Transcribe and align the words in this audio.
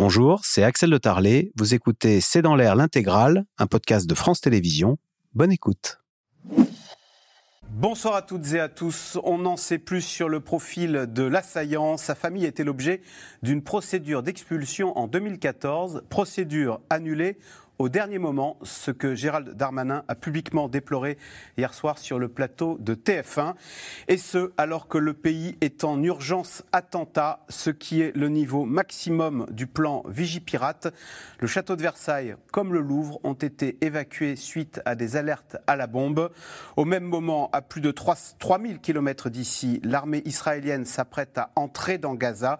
Bonjour, 0.00 0.42
c'est 0.44 0.62
Axel 0.62 0.90
de 0.90 0.96
Tarlet. 0.96 1.50
Vous 1.56 1.74
écoutez 1.74 2.20
C'est 2.20 2.40
dans 2.40 2.54
l'air 2.54 2.76
l'intégrale, 2.76 3.44
un 3.58 3.66
podcast 3.66 4.08
de 4.08 4.14
France 4.14 4.40
Télévisions. 4.40 4.96
Bonne 5.34 5.50
écoute. 5.50 5.98
Bonsoir 7.68 8.14
à 8.14 8.22
toutes 8.22 8.52
et 8.52 8.60
à 8.60 8.68
tous. 8.68 9.18
On 9.24 9.38
n'en 9.38 9.56
sait 9.56 9.78
plus 9.78 10.02
sur 10.02 10.28
le 10.28 10.38
profil 10.38 11.08
de 11.12 11.24
l'assaillant. 11.24 11.96
Sa 11.96 12.14
famille 12.14 12.44
était 12.44 12.62
l'objet 12.62 13.02
d'une 13.42 13.60
procédure 13.60 14.22
d'expulsion 14.22 14.96
en 14.96 15.08
2014, 15.08 16.04
procédure 16.08 16.80
annulée 16.90 17.36
au 17.78 17.88
dernier 17.88 18.18
moment, 18.18 18.58
ce 18.62 18.90
que 18.90 19.14
Gérald 19.14 19.50
Darmanin 19.50 20.02
a 20.08 20.14
publiquement 20.16 20.68
déploré 20.68 21.16
hier 21.56 21.72
soir 21.72 21.98
sur 21.98 22.18
le 22.18 22.28
plateau 22.28 22.76
de 22.80 22.94
TF1, 22.94 23.54
et 24.08 24.16
ce 24.16 24.52
alors 24.56 24.88
que 24.88 24.98
le 24.98 25.14
pays 25.14 25.56
est 25.60 25.84
en 25.84 26.02
urgence 26.02 26.64
attentat, 26.72 27.44
ce 27.48 27.70
qui 27.70 28.00
est 28.00 28.16
le 28.16 28.28
niveau 28.28 28.64
maximum 28.64 29.46
du 29.50 29.68
plan 29.68 30.02
Vigipirate. 30.08 30.92
Le 31.38 31.46
château 31.46 31.76
de 31.76 31.82
Versailles, 31.82 32.34
comme 32.50 32.72
le 32.72 32.80
Louvre, 32.80 33.20
ont 33.22 33.34
été 33.34 33.78
évacués 33.80 34.34
suite 34.34 34.80
à 34.84 34.96
des 34.96 35.16
alertes 35.16 35.56
à 35.68 35.76
la 35.76 35.86
bombe. 35.86 36.30
Au 36.76 36.84
même 36.84 37.04
moment, 37.04 37.48
à 37.52 37.62
plus 37.62 37.80
de 37.80 37.92
3000 37.92 38.80
km 38.80 39.30
d'ici, 39.30 39.80
l'armée 39.84 40.22
israélienne 40.24 40.84
s'apprête 40.84 41.38
à 41.38 41.52
entrer 41.54 41.98
dans 41.98 42.14
Gaza, 42.14 42.58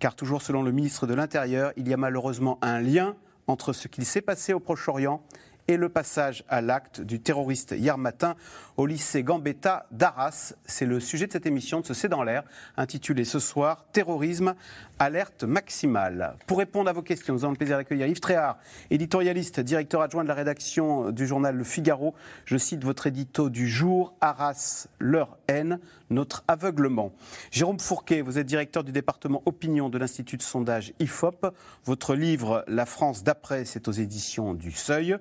car 0.00 0.16
toujours 0.16 0.42
selon 0.42 0.62
le 0.62 0.72
ministre 0.72 1.06
de 1.06 1.14
l'Intérieur, 1.14 1.72
il 1.76 1.88
y 1.88 1.94
a 1.94 1.96
malheureusement 1.96 2.58
un 2.62 2.80
lien 2.80 3.14
entre 3.46 3.72
ce 3.72 3.88
qu'il 3.88 4.04
s'est 4.04 4.22
passé 4.22 4.52
au 4.52 4.60
Proche-Orient 4.60 5.22
et 5.68 5.76
le 5.76 5.88
passage 5.88 6.44
à 6.48 6.60
l'acte 6.60 7.00
du 7.00 7.20
terroriste 7.20 7.74
hier 7.76 7.98
matin 7.98 8.36
au 8.76 8.86
lycée 8.86 9.22
Gambetta 9.22 9.86
d'Arras. 9.90 10.54
C'est 10.64 10.86
le 10.86 11.00
sujet 11.00 11.26
de 11.26 11.32
cette 11.32 11.46
émission 11.46 11.80
de 11.80 11.86
ce 11.86 11.94
C'est 11.94 12.08
dans 12.08 12.22
l'air, 12.22 12.44
intitulée 12.76 13.24
ce 13.24 13.38
soir 13.38 13.84
Terrorisme, 13.92 14.54
alerte 14.98 15.44
maximale. 15.44 16.36
Pour 16.46 16.58
répondre 16.58 16.88
à 16.88 16.92
vos 16.92 17.02
questions, 17.02 17.34
nous 17.34 17.44
avons 17.44 17.52
le 17.52 17.58
plaisir 17.58 17.76
d'accueillir 17.76 18.06
Yves 18.06 18.20
Tréhard, 18.20 18.58
éditorialiste, 18.90 19.60
directeur 19.60 20.02
adjoint 20.02 20.22
de 20.22 20.28
la 20.28 20.34
rédaction 20.34 21.10
du 21.10 21.26
journal 21.26 21.56
Le 21.56 21.64
Figaro. 21.64 22.14
Je 22.44 22.56
cite 22.56 22.84
votre 22.84 23.06
édito 23.06 23.50
du 23.50 23.68
jour 23.68 24.14
Arras, 24.20 24.88
leur 24.98 25.36
haine, 25.48 25.80
notre 26.10 26.44
aveuglement. 26.48 27.12
Jérôme 27.50 27.80
Fourquet, 27.80 28.20
vous 28.20 28.38
êtes 28.38 28.46
directeur 28.46 28.84
du 28.84 28.92
département 28.92 29.42
opinion 29.46 29.88
de 29.88 29.98
l'Institut 29.98 30.36
de 30.36 30.42
sondage 30.42 30.92
IFOP. 31.00 31.46
Votre 31.84 32.14
livre 32.14 32.64
La 32.68 32.86
France 32.86 33.24
d'après, 33.24 33.64
c'est 33.64 33.88
aux 33.88 33.92
éditions 33.92 34.54
du 34.54 34.70
Seuil. 34.70 35.16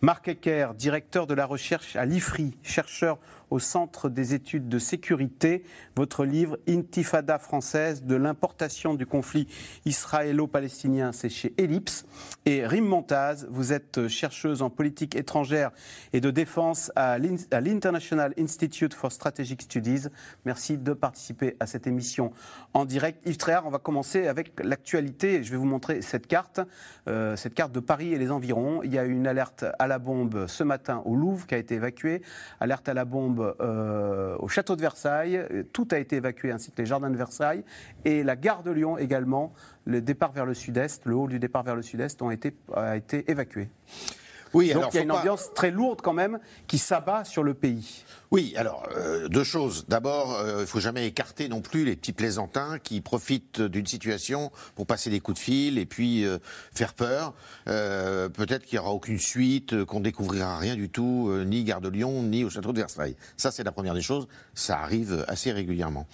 Marc 0.00 0.28
Ecker, 0.28 0.68
directeur 0.76 1.26
de 1.26 1.34
la 1.34 1.46
recherche 1.46 1.96
à 1.96 2.04
l'IFRI, 2.04 2.56
chercheur 2.62 3.18
au 3.50 3.58
Centre 3.58 4.08
des 4.08 4.34
études 4.34 4.68
de 4.68 4.78
sécurité, 4.78 5.64
votre 5.96 6.24
livre 6.24 6.58
Intifada 6.68 7.38
française 7.38 8.04
de 8.04 8.14
l'importation 8.14 8.94
du 8.94 9.06
conflit 9.06 9.48
israélo-palestinien, 9.84 11.12
c'est 11.12 11.28
chez 11.28 11.54
Ellipse. 11.58 12.06
Et 12.46 12.66
Rim 12.66 12.86
Montaz, 12.86 13.46
vous 13.50 13.72
êtes 13.72 14.08
chercheuse 14.08 14.62
en 14.62 14.70
politique 14.70 15.16
étrangère 15.16 15.70
et 16.12 16.20
de 16.20 16.30
défense 16.30 16.92
à 16.96 17.18
l'International 17.18 18.34
Institute 18.38 18.94
for 18.94 19.12
Strategic 19.12 19.62
Studies. 19.62 20.06
Merci 20.44 20.78
de 20.78 20.92
participer 20.92 21.56
à 21.60 21.66
cette 21.66 21.86
émission 21.86 22.32
en 22.74 22.84
direct. 22.84 23.26
Yves 23.26 23.36
Tréhard, 23.36 23.66
on 23.66 23.70
va 23.70 23.78
commencer 23.78 24.26
avec 24.26 24.52
l'actualité. 24.64 25.42
Je 25.42 25.50
vais 25.50 25.56
vous 25.56 25.64
montrer 25.66 26.02
cette 26.02 26.26
carte, 26.26 26.60
euh, 27.08 27.36
cette 27.36 27.54
carte 27.54 27.72
de 27.72 27.80
Paris 27.80 28.12
et 28.12 28.18
les 28.18 28.30
environs. 28.30 28.82
Il 28.82 28.92
y 28.92 28.98
a 28.98 29.04
une 29.04 29.26
alerte 29.26 29.64
à 29.78 29.86
la 29.86 29.98
bombe 29.98 30.46
ce 30.46 30.64
matin 30.64 31.02
au 31.04 31.14
Louvre 31.14 31.46
qui 31.46 31.54
a 31.54 31.58
été 31.58 31.74
évacuée, 31.74 32.22
alerte 32.60 32.88
à 32.88 32.94
la 32.94 33.04
bombe 33.04 33.39
euh, 33.40 34.36
au 34.38 34.48
château 34.48 34.76
de 34.76 34.80
Versailles. 34.80 35.40
Tout 35.72 35.88
a 35.90 35.98
été 35.98 36.16
évacué, 36.16 36.52
ainsi 36.52 36.70
que 36.70 36.80
les 36.80 36.86
jardins 36.86 37.10
de 37.10 37.16
Versailles. 37.16 37.64
Et 38.04 38.22
la 38.22 38.36
gare 38.36 38.62
de 38.62 38.70
Lyon 38.70 38.98
également, 38.98 39.52
le 39.84 40.00
départ 40.00 40.32
vers 40.32 40.46
le 40.46 40.54
sud-est, 40.54 41.06
le 41.06 41.14
hall 41.14 41.30
du 41.30 41.38
départ 41.38 41.62
vers 41.62 41.76
le 41.76 41.82
sud-est 41.82 42.20
ont 42.22 42.30
été, 42.30 42.54
a 42.74 42.96
été 42.96 43.30
évacué. 43.30 43.68
Oui, 44.52 44.72
Donc 44.72 44.92
il 44.92 44.96
y 44.96 44.98
a 45.00 45.02
une 45.02 45.12
ambiance 45.12 45.50
très 45.54 45.70
lourde 45.70 46.00
quand 46.02 46.12
même 46.12 46.40
qui 46.66 46.78
s'abat 46.78 47.24
sur 47.24 47.42
le 47.42 47.54
pays. 47.54 48.04
Oui, 48.30 48.54
alors 48.56 48.88
euh, 48.96 49.28
deux 49.28 49.44
choses. 49.44 49.86
D'abord, 49.88 50.34
euh, 50.34 50.58
il 50.58 50.60
ne 50.60 50.66
faut 50.66 50.80
jamais 50.80 51.06
écarter 51.06 51.48
non 51.48 51.60
plus 51.60 51.84
les 51.84 51.96
petits 51.96 52.12
plaisantins 52.12 52.78
qui 52.78 53.00
profitent 53.00 53.60
d'une 53.60 53.86
situation 53.86 54.52
pour 54.74 54.86
passer 54.86 55.10
des 55.10 55.20
coups 55.20 55.38
de 55.38 55.42
fil 55.42 55.78
et 55.78 55.86
puis 55.86 56.24
euh, 56.24 56.38
faire 56.72 56.94
peur. 56.94 57.34
Peut-être 57.66 58.64
qu'il 58.64 58.76
n'y 58.76 58.80
aura 58.80 58.92
aucune 58.92 59.18
suite, 59.18 59.84
qu'on 59.84 60.00
découvrira 60.00 60.58
rien 60.58 60.74
du 60.74 60.88
tout, 60.88 61.32
ni 61.44 61.64
Gare 61.64 61.80
de 61.80 61.88
Lyon, 61.88 62.22
ni 62.22 62.44
au 62.44 62.50
château 62.50 62.72
de 62.72 62.78
Versailles. 62.78 63.16
Ça, 63.36 63.50
c'est 63.50 63.62
la 63.62 63.72
première 63.72 63.94
des 63.94 64.02
choses. 64.02 64.26
Ça 64.54 64.78
arrive 64.78 65.24
assez 65.28 65.52
régulièrement. 65.52 66.06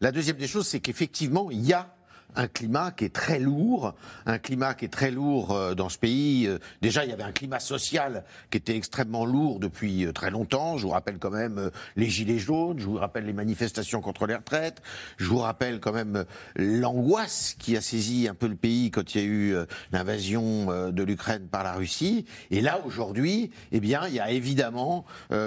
La 0.00 0.12
deuxième 0.12 0.36
des 0.36 0.46
choses, 0.46 0.66
c'est 0.66 0.80
qu'effectivement, 0.80 1.50
il 1.50 1.64
y 1.64 1.72
a 1.72 1.94
un 2.36 2.48
climat 2.48 2.90
qui 2.90 3.04
est 3.04 3.14
très 3.14 3.38
lourd, 3.38 3.94
un 4.26 4.38
climat 4.38 4.74
qui 4.74 4.86
est 4.86 4.92
très 4.92 5.10
lourd 5.10 5.52
euh, 5.52 5.74
dans 5.74 5.88
ce 5.88 5.98
pays. 5.98 6.46
Euh, 6.46 6.58
déjà, 6.80 7.04
il 7.04 7.10
y 7.10 7.12
avait 7.12 7.22
un 7.22 7.32
climat 7.32 7.60
social 7.60 8.24
qui 8.50 8.58
était 8.58 8.76
extrêmement 8.76 9.24
lourd 9.24 9.60
depuis 9.60 10.06
euh, 10.06 10.12
très 10.12 10.30
longtemps. 10.30 10.78
Je 10.78 10.84
vous 10.84 10.92
rappelle 10.92 11.18
quand 11.18 11.30
même 11.30 11.70
les 11.96 12.08
gilets 12.08 12.38
jaunes, 12.38 12.78
je 12.78 12.84
vous 12.84 12.96
rappelle 12.96 13.26
les 13.26 13.32
manifestations 13.32 14.00
contre 14.00 14.26
les 14.26 14.34
retraites, 14.34 14.82
je 15.18 15.26
vous 15.26 15.38
rappelle 15.38 15.80
quand 15.80 15.92
même 15.92 16.24
l'angoisse 16.56 17.54
qui 17.58 17.76
a 17.76 17.80
saisi 17.80 18.28
un 18.28 18.34
peu 18.34 18.46
le 18.46 18.56
pays 18.56 18.90
quand 18.90 19.14
il 19.14 19.20
y 19.20 19.24
a 19.24 19.26
eu 19.26 19.56
l'invasion 19.92 20.90
de 20.90 21.02
l'Ukraine 21.02 21.48
par 21.48 21.64
la 21.64 21.74
Russie. 21.74 22.26
Et 22.50 22.60
là, 22.60 22.80
aujourd'hui, 22.84 23.50
eh 23.72 23.80
bien, 23.80 24.06
il 24.08 24.14
y 24.14 24.20
a 24.20 24.30
évidemment 24.30 25.04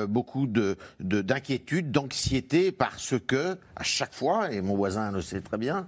beaucoup 0.07 0.47
de 0.47 0.77
d'inquiétude, 0.99 1.91
d'anxiété 1.91 2.71
parce 2.71 3.15
que 3.25 3.57
à 3.75 3.83
chaque 3.83 4.13
fois, 4.13 4.51
et 4.51 4.61
mon 4.61 4.75
voisin 4.75 5.11
le 5.11 5.21
sait 5.21 5.41
très 5.41 5.57
bien, 5.57 5.87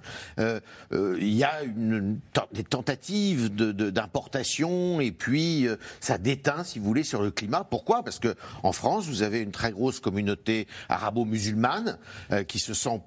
euh, 0.94 1.18
il 1.20 1.34
y 1.34 1.44
a 1.44 1.64
une, 1.64 2.20
des 2.54 2.64
tentatives 2.64 3.54
d'importation 3.54 5.02
et 5.02 5.12
puis 5.12 5.68
euh, 5.68 5.76
ça 6.00 6.18
déteint, 6.18 6.64
si 6.64 6.80
vous 6.80 6.86
voulez, 6.86 7.04
sur 7.04 7.22
le 7.22 7.32
climat. 7.32 7.64
Pourquoi? 7.64 8.04
Parce 8.04 8.20
que 8.20 8.36
en 8.64 8.72
France, 8.72 9.08
vous 9.08 9.24
avez 9.24 9.40
une 9.40 9.52
très 9.52 9.72
grosse 9.72 10.00
communauté 10.00 10.68
arabo-musulmane 10.90 11.98
euh, 12.32 12.44
qui 12.44 12.60
se 12.60 12.74
sent 12.74 13.02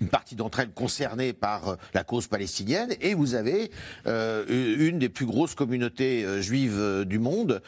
une 0.00 0.08
partie 0.08 0.36
d'entre 0.36 0.60
elles 0.60 0.70
concernées 0.70 1.32
par 1.32 1.68
euh, 1.68 1.76
la 1.94 2.04
cause 2.04 2.26
palestinienne, 2.26 2.94
et 3.00 3.14
vous 3.14 3.34
avez 3.34 3.70
euh, 4.06 4.44
une 4.48 4.98
des 4.98 5.08
plus 5.08 5.26
grosses 5.26 5.54
communautés 5.54 6.24
euh, 6.24 6.40
juives 6.40 7.04
du 7.06 7.18
monde 7.18 7.62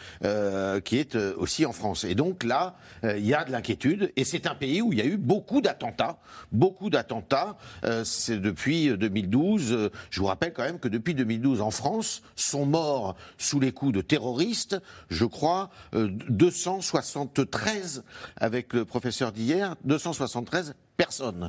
qui 0.84 0.98
est 0.98 1.16
aussi 1.16 1.66
en 1.66 1.72
France. 1.72 2.04
Et 2.04 2.14
donc 2.14 2.44
là, 2.44 2.76
il 3.02 3.24
y 3.24 3.34
a 3.34 3.44
de 3.44 3.50
l'inquiétude, 3.50 4.12
et 4.16 4.24
c'est 4.24 4.46
un 4.46 4.54
pays 4.54 4.82
où 4.82 4.92
il 4.92 4.98
y 4.98 5.02
a 5.02 5.06
eu 5.06 5.16
beaucoup 5.16 5.60
d'attentats, 5.60 6.18
beaucoup 6.52 6.90
d'attentats. 6.90 7.56
c'est 8.04 8.40
depuis 8.40 8.96
2012. 8.96 9.90
je 10.10 10.20
vous 10.20 10.26
rappelle 10.26 10.52
quand 10.52 10.62
même 10.62 10.78
que 10.78 10.88
depuis 10.88 11.14
2012, 11.14 11.60
en 11.60 11.70
France, 11.70 12.22
sont 12.36 12.66
morts 12.66 13.16
sous 13.38 13.60
les 13.60 13.72
coups 13.72 13.92
de 13.92 14.00
terroristes, 14.00 14.80
je 15.08 15.24
crois, 15.24 15.70
273 15.92 18.04
avec 18.36 18.72
le 18.72 18.84
professeur 18.84 19.32
d'hier, 19.32 19.76
273 19.84 20.74
personnes. 21.00 21.48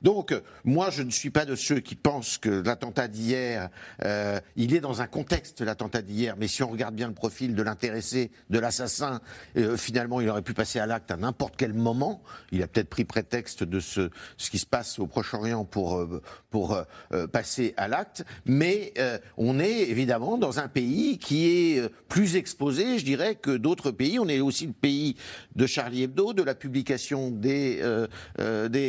Donc, 0.00 0.32
moi, 0.64 0.90
je 0.90 1.02
ne 1.02 1.10
suis 1.10 1.30
pas 1.30 1.44
de 1.44 1.56
ceux 1.56 1.80
qui 1.80 1.96
pensent 1.96 2.38
que 2.38 2.50
l'attentat 2.50 3.08
d'hier, 3.08 3.68
euh, 4.04 4.38
il 4.54 4.74
est 4.74 4.80
dans 4.80 5.02
un 5.02 5.08
contexte, 5.08 5.60
l'attentat 5.60 6.02
d'hier, 6.02 6.36
mais 6.38 6.46
si 6.46 6.62
on 6.62 6.68
regarde 6.70 6.94
bien 6.94 7.08
le 7.08 7.14
profil 7.14 7.56
de 7.56 7.62
l'intéressé, 7.64 8.30
de 8.48 8.60
l'assassin, 8.60 9.20
euh, 9.56 9.76
finalement, 9.76 10.20
il 10.20 10.28
aurait 10.28 10.42
pu 10.42 10.54
passer 10.54 10.78
à 10.78 10.86
l'acte 10.86 11.10
à 11.10 11.16
n'importe 11.16 11.54
quel 11.56 11.72
moment. 11.72 12.22
Il 12.52 12.62
a 12.62 12.68
peut-être 12.68 12.88
pris 12.88 13.04
prétexte 13.04 13.64
de 13.64 13.80
ce, 13.80 14.10
ce 14.36 14.50
qui 14.50 14.60
se 14.60 14.66
passe 14.66 15.00
au 15.00 15.08
Proche-Orient 15.08 15.64
pour, 15.64 15.96
euh, 15.96 17.26
passer 17.32 17.74
à 17.76 17.88
l'acte, 17.88 18.24
mais 18.44 18.94
on 19.36 19.58
est 19.58 19.90
évidemment 19.90 20.38
dans 20.38 20.60
un 20.60 20.68
pays 20.68 21.18
qui 21.18 21.46
est 21.46 21.88
plus 22.08 22.36
exposé, 22.36 22.98
je 22.98 23.04
dirais, 23.04 23.34
que 23.34 23.50
d'autres 23.50 23.90
pays. 23.90 24.18
On 24.18 24.28
est 24.28 24.40
aussi 24.40 24.66
le 24.66 24.72
pays 24.72 25.16
de 25.56 25.66
Charlie 25.66 26.04
Hebdo, 26.04 26.34
de 26.34 26.42
la 26.42 26.54
publication 26.54 27.30
des 27.30 27.82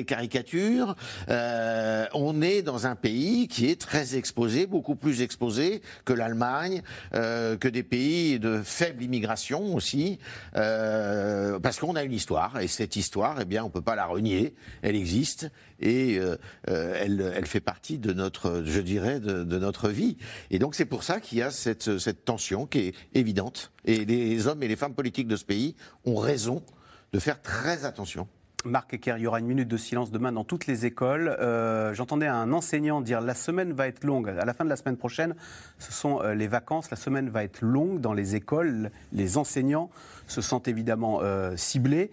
caricatures. 0.03 0.95
Euh, 1.29 2.05
on 2.13 2.41
est 2.41 2.61
dans 2.61 2.87
un 2.87 2.95
pays 2.95 3.47
qui 3.47 3.69
est 3.69 3.79
très 3.79 4.15
exposé, 4.15 4.65
beaucoup 4.65 4.95
plus 4.95 5.21
exposé 5.21 5.81
que 6.05 6.13
l'Allemagne, 6.13 6.81
euh, 7.13 7.57
que 7.57 7.67
des 7.67 7.83
pays 7.83 8.39
de 8.39 8.61
faible 8.63 9.03
immigration 9.03 9.75
aussi, 9.75 10.19
euh, 10.55 11.59
parce 11.59 11.79
qu'on 11.79 11.95
a 11.95 12.03
une 12.03 12.13
histoire 12.13 12.59
et 12.59 12.67
cette 12.67 12.95
histoire, 12.95 13.37
eh 13.41 13.45
bien, 13.45 13.63
on 13.63 13.69
peut 13.69 13.81
pas 13.81 13.95
la 13.95 14.05
renier. 14.05 14.55
Elle 14.81 14.95
existe 14.95 15.49
et 15.79 16.19
elle, 16.65 17.45
fait 17.45 17.59
partie 17.59 17.97
de 17.97 18.13
notre, 18.13 18.63
je 18.65 18.79
dirais, 18.79 19.19
de, 19.19 19.57
notre 19.57 19.89
vie. 19.89 20.17
Et 20.49 20.59
donc 20.59 20.75
c'est 20.75 20.85
pour 20.85 21.03
ça 21.03 21.19
qu'il 21.19 21.39
y 21.39 21.41
a 21.41 21.51
cette 21.51 22.25
tension 22.25 22.65
qui 22.65 22.79
est 22.79 22.95
évidente. 23.13 23.71
Et 23.85 24.05
les 24.05 24.47
hommes 24.47 24.63
et 24.63 24.67
les 24.67 24.75
femmes 24.75 24.93
politiques 24.93 25.27
de 25.27 25.35
ce 25.35 25.43
pays 25.43 25.75
ont 26.05 26.15
raison 26.15 26.63
de 27.11 27.19
faire 27.19 27.41
très 27.41 27.85
attention. 27.85 28.27
Marc 28.65 28.93
Ecker, 28.93 29.15
il 29.17 29.23
y 29.23 29.27
aura 29.27 29.39
une 29.39 29.47
minute 29.47 29.67
de 29.67 29.77
silence 29.77 30.09
demain 30.09 30.31
dans 30.31 30.43
toutes 30.43 30.67
les 30.67 30.85
écoles. 30.85 31.35
Euh, 31.39 31.93
j'entendais 31.93 32.27
un 32.27 32.53
enseignant 32.53 33.01
dire 33.01 33.19
la 33.19 33.33
semaine 33.33 33.73
va 33.73 33.87
être 33.87 34.03
longue. 34.05 34.29
À 34.29 34.45
la 34.45 34.53
fin 34.53 34.63
de 34.63 34.69
la 34.69 34.75
semaine 34.75 34.95
prochaine, 34.95 35.35
ce 35.79 35.91
sont 35.91 36.21
euh, 36.21 36.33
les 36.33 36.47
vacances. 36.47 36.89
La 36.89 36.97
semaine 36.97 37.29
va 37.29 37.43
être 37.43 37.61
longue 37.61 37.99
dans 37.99 38.13
les 38.13 38.35
écoles. 38.35 38.91
Les 39.11 39.37
enseignants 39.37 39.89
se 40.27 40.41
sentent 40.41 40.67
évidemment 40.67 41.19
euh, 41.21 41.57
ciblés. 41.57 42.11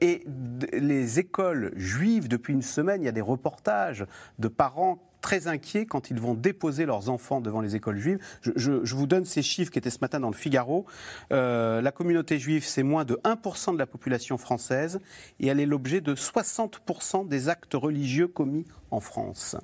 et 0.00 0.24
les 0.72 1.18
écoles 1.18 1.72
juives, 1.76 2.28
depuis 2.28 2.52
une 2.52 2.62
semaine, 2.62 3.02
il 3.02 3.06
y 3.06 3.08
a 3.08 3.12
des 3.12 3.20
reportages 3.20 4.06
de 4.38 4.48
parents 4.48 4.98
très 5.22 5.46
inquiets 5.46 5.86
quand 5.86 6.10
ils 6.10 6.20
vont 6.20 6.34
déposer 6.34 6.84
leurs 6.84 7.08
enfants 7.08 7.40
devant 7.40 7.62
les 7.62 7.74
écoles 7.74 7.96
juives. 7.96 8.18
Je, 8.42 8.94
vous 8.94 9.06
donne 9.06 9.24
ces 9.24 9.40
chiffres 9.40 9.70
qui 9.70 9.78
étaient 9.78 9.88
ce 9.88 10.00
matin 10.02 10.20
dans 10.20 10.28
le 10.28 10.34
Figaro. 10.34 10.84
Euh, 11.32 11.80
la 11.80 11.92
communauté 11.92 12.38
juive, 12.38 12.64
c'est 12.64 12.82
moins 12.82 13.06
de 13.06 13.18
1% 13.24 13.72
de 13.72 13.78
la 13.78 13.86
population 13.86 14.36
française 14.36 15.00
et 15.40 15.46
elle 15.46 15.60
est 15.60 15.66
l'objet 15.66 16.02
de 16.02 16.14
60% 16.14 17.26
des 17.26 17.48
actes 17.48 17.72
religieux 17.74 18.28
commis 18.28 18.66
en 18.90 19.00
France. 19.00 19.56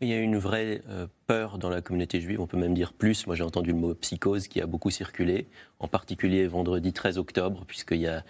Il 0.00 0.08
y 0.08 0.12
a 0.12 0.18
une 0.18 0.36
vraie 0.36 0.82
euh, 0.90 1.06
peur 1.26 1.56
dans 1.56 1.70
la 1.70 1.80
communauté 1.80 2.20
juive, 2.20 2.40
on 2.40 2.46
peut 2.46 2.58
même 2.58 2.74
dire 2.74 2.92
plus. 2.92 3.26
Moi 3.26 3.36
j'ai 3.36 3.44
entendu 3.44 3.70
le 3.70 3.78
mot 3.78 3.94
psychose 3.94 4.48
qui 4.48 4.60
a 4.60 4.66
beaucoup 4.66 4.90
circulé, 4.90 5.46
en 5.78 5.88
particulier 5.88 6.46
vendredi 6.46 6.92
13 6.92 7.16
octobre, 7.16 7.64
puisqu'il 7.66 8.00
y 8.00 8.08
a 8.08 8.24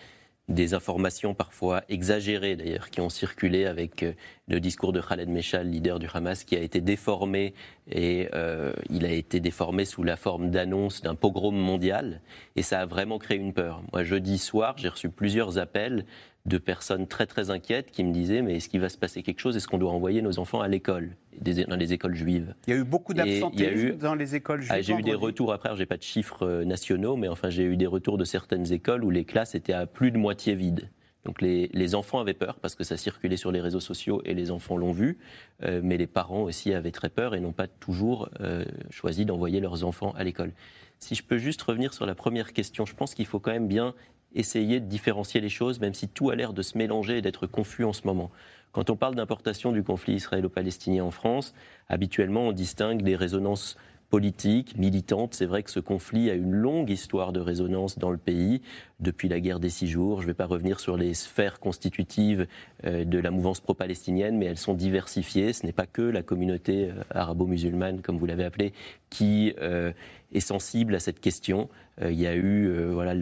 des 0.49 0.75
informations 0.75 1.35
parfois 1.35 1.83
exagérées 1.89 2.55
d'ailleurs 2.55 2.91
qui 2.91 3.01
ont 3.01 3.09
circulé 3.09 3.65
avec 3.65 4.03
euh, 4.03 4.13
le 4.47 4.61
discours 4.61 4.93
de 4.93 5.01
Khaled 5.01 5.29
Meshal, 5.29 5.69
leader 5.69 5.99
du 5.99 6.07
Hamas, 6.13 6.45
qui 6.45 6.55
a 6.55 6.61
été 6.61 6.83
déformé 6.83 7.55
et 7.91 8.29
euh, 8.35 8.73
il 8.91 9.07
a 9.07 9.11
été 9.11 9.41
déformé 9.41 9.87
sous 9.87 10.03
la 10.03 10.17
forme 10.17 10.51
d'annonce 10.51 11.01
d'un 11.01 11.15
pogrom 11.15 11.57
mondial 11.57 12.21
et 12.57 12.63
ça 12.63 12.81
a 12.81 12.87
vraiment 12.87 13.19
créé 13.19 13.39
une 13.39 13.55
peur. 13.55 13.83
Moi 13.93 14.05
jeudi 14.05 14.37
soir 14.37 14.75
j'ai 14.77 14.89
reçu 14.89 15.09
plusieurs 15.09 15.57
appels 15.59 16.05
de 16.47 16.59
personnes 16.59 17.07
très 17.07 17.27
très 17.27 17.51
inquiètes 17.51 17.91
qui 17.91 18.05
me 18.05 18.13
disaient 18.13 18.43
mais 18.43 18.57
est-ce 18.57 18.69
qu'il 18.69 18.81
va 18.81 18.89
se 18.89 18.99
passer 18.99 19.23
quelque 19.23 19.41
chose? 19.41 19.57
Est-ce 19.57 19.67
qu'on 19.67 19.79
doit 19.79 19.93
envoyer 19.93 20.21
nos 20.21 20.39
enfants 20.39 20.61
à 20.61 20.69
l'école, 20.69 21.17
dans 21.41 21.77
les 21.77 21.93
écoles 21.93 22.15
juives? 22.15 22.55
Il 22.67 22.75
y 22.75 22.77
a 22.77 22.81
eu 22.81 22.85
beaucoup 22.85 23.15
d'absentéisme 23.15 23.97
dans 23.97 24.15
les 24.15 24.35
écoles 24.35 24.61
juives. 24.61 24.73
Ah, 24.75 24.83
j'ai 24.83 24.95
eu 24.95 25.03
des 25.03 25.15
retours 25.15 25.53
après, 25.53 25.75
j'ai 25.77 25.87
pas 25.87 25.97
de 25.97 26.03
chiffres 26.03 26.47
euh, 26.47 26.65
nationaux, 26.65 27.17
mais 27.17 27.29
enfin 27.29 27.49
j'ai 27.49 27.65
eu 27.65 27.77
des 27.77 27.87
retours 27.87 28.19
de 28.19 28.25
certaines 28.25 28.73
écoles 28.73 29.05
où 29.05 29.11
les 29.11 29.25
classes 29.25 29.55
étaient 29.55 29.73
à 29.73 29.87
plus 29.87 30.11
de 30.11 30.19
moitié 30.19 30.55
vides. 30.55 30.91
Donc 31.25 31.41
les, 31.41 31.71
les, 31.73 31.95
enfants 31.95 32.21
avaient 32.21 32.35
peur 32.35 32.59
parce 32.61 32.75
que 32.75 32.85
ça 32.85 32.99
circulait 32.99 33.39
sur 33.39 33.51
les 33.51 33.63
réseaux 33.63 33.81
sociaux 33.81 34.21
et 34.27 34.35
les 34.35 34.51
enfants 34.51 34.77
l'ont 34.77 34.93
vu, 34.93 35.17
euh, 35.63 35.81
mais 35.83 35.97
les 35.97 36.07
parents 36.07 36.43
aussi 36.43 36.75
avaient 36.75 36.91
très 36.91 37.09
peur 37.09 37.35
et 37.35 37.41
n'ont 37.41 37.53
pas 37.53 37.67
toujours 37.67 38.29
euh, 38.41 38.67
choisi 38.91 39.25
d'envoyer 39.25 39.61
leurs 39.61 39.85
enfants 39.85 40.13
à 40.19 40.25
l'école. 40.25 40.53
Si 40.99 41.15
je 41.15 41.23
peux 41.23 41.39
juste 41.39 41.63
revenir 41.63 41.95
sur 41.95 42.07
la 42.07 42.15
première 42.15 42.53
question, 42.53 42.85
je 42.85 42.95
pense 42.95 43.15
qu'il 43.15 43.27
faut 43.27 43.41
quand 43.41 43.53
même 43.53 43.69
bien 43.69 43.95
essayer 44.35 44.81
de 44.81 44.87
différencier 44.87 45.41
les 45.41 45.49
choses, 45.49 45.81
même 45.81 45.95
si 45.95 46.09
tout 46.09 46.31
a 46.31 46.37
l'air 46.37 46.53
de 46.53 46.63
se 46.63 46.77
mélanger 46.77 47.19
et 47.19 47.23
d'être 47.23 47.47
confus 47.47 47.85
en 47.85 47.93
ce 47.93 48.07
moment. 48.07 48.31
Quand 48.73 48.91
on 48.91 48.97
parle 48.97 49.15
d'importation 49.15 49.71
du 49.71 49.83
conflit 49.83 50.15
israélo-palestinien 50.15 51.05
en 51.05 51.13
France, 51.13 51.55
habituellement 51.89 52.49
on 52.49 52.53
distingue 52.53 53.03
des 53.03 53.15
résonances 53.15 53.77
politiques, 54.15 54.79
militantes. 54.79 55.35
C'est 55.35 55.47
vrai 55.47 55.65
que 55.65 55.73
ce 55.73 55.81
conflit 55.81 56.31
a 56.31 56.35
une 56.35 56.53
longue 56.53 56.91
histoire 56.91 57.33
de 57.33 57.41
résonance 57.41 57.99
dans 57.99 58.11
le 58.11 58.17
pays 58.17 58.63
depuis 59.01 59.29
la 59.29 59.41
guerre 59.41 59.59
des 59.59 59.71
six 59.71 59.89
jours. 59.89 60.21
Je 60.21 60.27
ne 60.27 60.31
vais 60.31 60.35
pas 60.35 60.47
revenir 60.47 60.79
sur 60.79 60.97
les 60.97 61.15
sphères 61.15 61.59
constitutives 61.59 62.47
euh, 62.85 63.05
de 63.05 63.19
la 63.19 63.33
mouvance 63.33 63.59
pro-palestinienne, 63.59 64.39
mais 64.39 64.47
elles 64.47 64.59
sont 64.59 64.75
diversifiées. 64.75 65.53
Ce 65.53 65.67
n'est 65.67 65.73
pas 65.73 65.87
que 65.87 66.03
la 66.03 66.23
communauté 66.23 66.91
euh, 66.91 67.03
arabo-musulmane, 67.11 68.03
comme 68.03 68.17
vous 68.17 68.27
l'avez 68.27 68.45
appelée, 68.45 68.73
qui 69.11 69.53
euh, 69.61 69.93
est 70.35 70.41
sensible 70.41 70.95
à 70.95 71.01
cette 71.01 71.21
question. 71.21 71.69
il 72.03 72.21
y 72.21 72.27
a 72.27 72.35
eu 72.35 72.69
voilà 72.91 73.15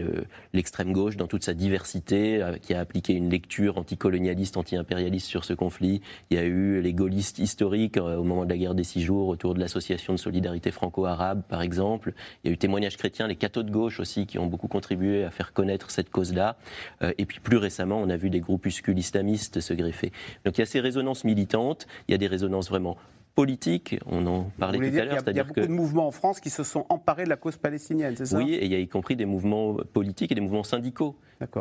l'extrême 0.52 0.92
gauche 0.92 1.16
dans 1.16 1.26
toute 1.26 1.44
sa 1.44 1.54
diversité 1.54 2.42
qui 2.62 2.74
a 2.74 2.80
appliqué 2.80 3.12
une 3.12 3.28
lecture 3.28 3.76
anticolonialiste, 3.76 4.56
anti-impérialiste 4.56 5.26
sur 5.26 5.44
ce 5.44 5.52
conflit. 5.52 6.00
Il 6.30 6.38
y 6.38 6.40
a 6.40 6.44
eu 6.44 6.80
les 6.80 6.94
gaullistes 6.94 7.38
historiques 7.38 7.98
au 7.98 8.24
moment 8.24 8.44
de 8.44 8.50
la 8.50 8.56
guerre 8.56 8.74
des 8.74 8.84
six 8.84 9.02
jours 9.02 9.28
autour 9.28 9.54
de 9.54 9.60
l'association 9.60 10.14
de 10.14 10.18
solidarité 10.18 10.70
franco-arabe, 10.70 11.42
par 11.48 11.62
exemple. 11.62 12.14
Il 12.42 12.48
y 12.48 12.50
a 12.50 12.54
eu 12.54 12.58
témoignages 12.58 12.96
chrétiens, 12.96 13.26
les 13.26 13.36
cathos 13.36 13.62
de 13.62 13.70
gauche 13.70 14.00
aussi, 14.00 14.26
qui 14.26 14.38
ont 14.38 14.46
beaucoup 14.46 14.68
contribué 14.68 15.24
à 15.24 15.30
faire 15.30 15.52
connaître 15.52 15.90
cette 15.90 16.10
cause-là. 16.10 16.56
Euh, 17.02 17.12
et 17.18 17.26
puis 17.26 17.40
plus 17.40 17.56
récemment, 17.56 18.00
on 18.00 18.08
a 18.08 18.16
vu 18.16 18.30
des 18.30 18.40
groupuscules 18.40 18.98
islamistes 18.98 19.60
se 19.60 19.74
greffer. 19.74 20.12
Donc 20.44 20.58
il 20.58 20.60
y 20.60 20.62
a 20.62 20.66
ces 20.66 20.80
résonances 20.80 21.24
militantes, 21.24 21.86
il 22.08 22.12
y 22.12 22.14
a 22.14 22.18
des 22.18 22.26
résonances 22.26 22.68
vraiment 22.68 22.96
politiques, 23.34 23.98
on 24.06 24.26
en 24.26 24.50
parlait 24.58 24.78
tout 24.78 24.84
à 24.84 25.04
l'heure. 25.04 25.22
Il 25.26 25.36
y 25.36 25.40
a, 25.40 25.44
beaucoup 25.44 25.60
de 25.60 25.66
mouvements 25.66 26.06
en 26.06 26.10
France 26.10 26.40
qui 26.40 26.50
se 26.50 26.64
sont 26.64 26.84
emparés 26.88 27.24
de 27.24 27.28
la 27.28 27.36
cause 27.36 27.56
palestinienne, 27.56 28.14
c'est 28.16 28.26
ça? 28.26 28.38
Oui, 28.38 28.54
et 28.54 28.64
il 28.64 28.70
y 28.70 28.74
a 28.74 28.78
y 28.78 28.88
compris 28.88 29.16
des 29.16 29.24
mouvements 29.24 29.76
politiques 29.92 30.32
et 30.32 30.34
des 30.34 30.40
mouvements 30.40 30.64
syndicaux 30.64 31.16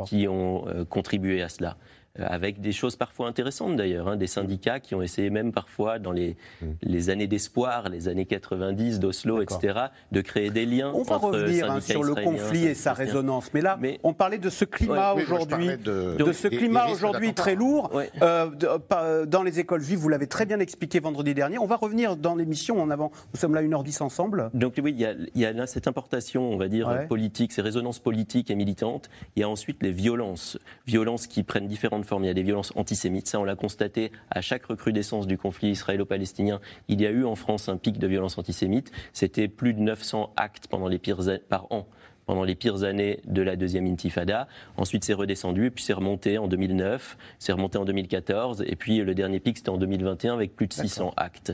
qui 0.05 0.27
ont 0.27 0.67
euh, 0.67 0.85
contribué 0.85 1.41
à 1.41 1.49
cela. 1.49 1.77
Euh, 2.19 2.25
avec 2.27 2.59
des 2.59 2.73
choses 2.73 2.97
parfois 2.97 3.29
intéressantes 3.29 3.77
d'ailleurs, 3.77 4.09
hein, 4.09 4.17
des 4.17 4.27
syndicats 4.27 4.81
qui 4.81 4.95
ont 4.95 5.01
essayé 5.01 5.29
même 5.29 5.53
parfois 5.53 5.97
dans 5.97 6.11
les, 6.11 6.35
mm. 6.61 6.65
les 6.81 7.09
années 7.09 7.27
d'espoir, 7.27 7.87
les 7.87 8.09
années 8.09 8.25
90 8.25 8.99
d'Oslo, 8.99 9.41
etc., 9.41 9.85
de 10.11 10.19
créer 10.19 10.49
des 10.49 10.65
liens. 10.65 10.91
On 10.93 11.03
va 11.03 11.15
revenir 11.15 11.71
hein, 11.71 11.79
sur 11.79 12.03
le 12.03 12.13
conflit 12.13 12.65
et 12.65 12.73
sa 12.73 12.91
résonance, 12.91 13.53
mais 13.53 13.61
là, 13.61 13.79
on 14.03 14.13
parlait 14.13 14.39
de 14.39 14.49
ce 14.49 14.65
climat 14.65 15.13
aujourd'hui, 15.13 15.77
de, 15.77 16.33
ce 16.33 16.49
climat 16.49 16.87
aujourd'hui 16.87 17.33
très 17.33 17.55
lourd 17.55 17.89
euh, 18.21 19.25
dans 19.25 19.43
les 19.43 19.61
écoles 19.61 19.81
juives. 19.81 19.99
Vous 19.99 20.09
l'avez 20.09 20.27
très 20.27 20.45
bien 20.45 20.59
expliqué 20.59 20.99
vendredi 20.99 21.33
dernier. 21.33 21.59
On 21.59 21.65
va 21.65 21.77
revenir 21.77 22.17
dans 22.17 22.35
l'émission 22.35 22.81
en 22.81 22.89
avant. 22.89 23.11
Nous 23.33 23.39
sommes 23.39 23.55
là 23.55 23.63
1h10 23.63 24.03
ensemble. 24.03 24.49
Donc 24.53 24.73
oui, 24.83 24.93
il 24.97 25.41
y 25.41 25.45
a, 25.45 25.53
là 25.53 25.65
cette 25.65 25.87
importation, 25.87 26.51
on 26.51 26.57
va 26.57 26.67
dire, 26.67 27.07
politique, 27.07 27.53
ces 27.53 27.61
résonances 27.61 27.99
politiques 27.99 28.51
et 28.51 28.55
militantes. 28.55 29.09
Il 29.37 29.39
y 29.39 29.43
a 29.43 29.49
ensuite 29.49 29.81
les 29.81 29.91
violences, 29.91 30.59
violences 30.85 31.27
qui 31.27 31.43
prennent 31.43 31.67
différentes 31.67 32.00
Il 32.21 32.25
y 32.25 32.29
a 32.29 32.33
des 32.33 32.43
violences 32.43 32.73
antisémites. 32.75 33.27
Ça, 33.27 33.39
on 33.39 33.43
l'a 33.43 33.55
constaté 33.55 34.11
à 34.29 34.41
chaque 34.41 34.65
recrudescence 34.65 35.27
du 35.27 35.37
conflit 35.37 35.69
israélo-palestinien. 35.69 36.59
Il 36.87 37.01
y 37.01 37.05
a 37.05 37.11
eu 37.11 37.25
en 37.25 37.35
France 37.35 37.69
un 37.69 37.77
pic 37.77 37.97
de 37.97 38.07
violences 38.07 38.37
antisémites. 38.37 38.91
C'était 39.13 39.47
plus 39.47 39.73
de 39.73 39.79
900 39.79 40.33
actes 40.35 40.67
pendant 40.67 40.87
les 40.87 40.99
pires 40.99 41.19
par 41.49 41.71
an 41.71 41.87
pendant 42.25 42.43
les 42.43 42.55
pires 42.55 42.83
années 42.83 43.19
de 43.25 43.41
la 43.41 43.55
deuxième 43.55 43.87
intifada. 43.87 44.47
Ensuite, 44.77 45.03
c'est 45.03 45.13
redescendu, 45.13 45.65
et 45.65 45.71
puis 45.71 45.83
c'est 45.83 45.91
remonté 45.91 46.37
en 46.37 46.47
2009, 46.47 47.17
c'est 47.39 47.51
remonté 47.51 47.77
en 47.77 47.83
2014, 47.83 48.63
et 48.65 48.75
puis 48.75 48.99
le 48.99 49.13
dernier 49.13 49.39
pic, 49.39 49.57
c'était 49.57 49.69
en 49.69 49.77
2021 49.77 50.35
avec 50.35 50.55
plus 50.55 50.67
de 50.67 50.73
600 50.73 51.13
actes. 51.17 51.53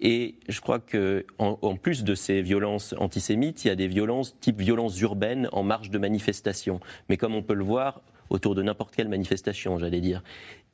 Et 0.00 0.36
je 0.48 0.60
crois 0.60 0.78
que, 0.78 1.26
en, 1.38 1.76
plus 1.76 2.04
de 2.04 2.14
ces 2.14 2.42
violences 2.42 2.94
antisémites, 2.98 3.64
il 3.64 3.68
y 3.68 3.70
a 3.70 3.74
des 3.74 3.86
violences 3.86 4.38
type 4.40 4.60
violences 4.60 4.98
urbaines 5.00 5.48
en 5.52 5.62
marge 5.62 5.90
de 5.90 5.98
manifestation. 5.98 6.80
Mais 7.08 7.16
comme 7.16 7.34
on 7.34 7.42
peut 7.42 7.54
le 7.54 7.64
voir, 7.64 8.02
autour 8.34 8.54
de 8.56 8.62
n'importe 8.62 8.94
quelle 8.94 9.08
manifestation, 9.08 9.78
j'allais 9.78 10.00
dire. 10.00 10.22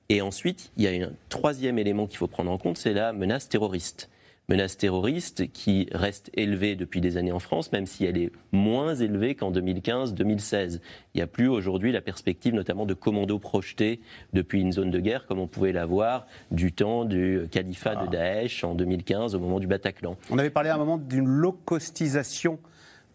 Et 0.08 0.22
ensuite, 0.22 0.72
il 0.76 0.82
y 0.82 0.88
a 0.88 1.06
un 1.06 1.12
troisième 1.28 1.78
élément 1.78 2.06
qu'il 2.06 2.16
faut 2.16 2.26
prendre 2.26 2.50
en 2.50 2.58
compte, 2.58 2.78
c'est 2.78 2.94
la 2.94 3.12
menace 3.12 3.48
terroriste. 3.48 4.08
Menace 4.48 4.76
terroriste 4.78 5.52
qui 5.52 5.86
reste 5.92 6.30
élevée 6.34 6.74
depuis 6.74 7.00
des 7.00 7.16
années 7.18 7.30
en 7.30 7.38
France, 7.38 7.70
même 7.70 7.86
si 7.86 8.04
elle 8.04 8.18
est 8.18 8.32
moins 8.50 8.96
élevée 8.96 9.36
qu'en 9.36 9.52
2015-2016. 9.52 10.80
Il 11.14 11.18
n'y 11.18 11.22
a 11.22 11.28
plus 11.28 11.46
aujourd'hui 11.46 11.92
la 11.92 12.00
perspective 12.00 12.54
notamment 12.54 12.86
de 12.86 12.94
commandos 12.94 13.38
projetés 13.38 14.00
depuis 14.32 14.60
une 14.60 14.72
zone 14.72 14.90
de 14.90 14.98
guerre, 14.98 15.26
comme 15.26 15.38
on 15.38 15.46
pouvait 15.46 15.70
l'avoir 15.70 16.26
du 16.50 16.72
temps 16.72 17.04
du 17.04 17.42
califat 17.52 17.94
de 17.94 18.06
ah. 18.08 18.10
Daesh 18.10 18.64
en 18.64 18.74
2015 18.74 19.36
au 19.36 19.38
moment 19.38 19.60
du 19.60 19.68
Bataclan. 19.68 20.16
On 20.30 20.38
avait 20.38 20.50
parlé 20.50 20.70
à 20.70 20.74
un 20.74 20.78
moment 20.78 20.98
d'une 20.98 21.29
low-costisation 21.29 22.58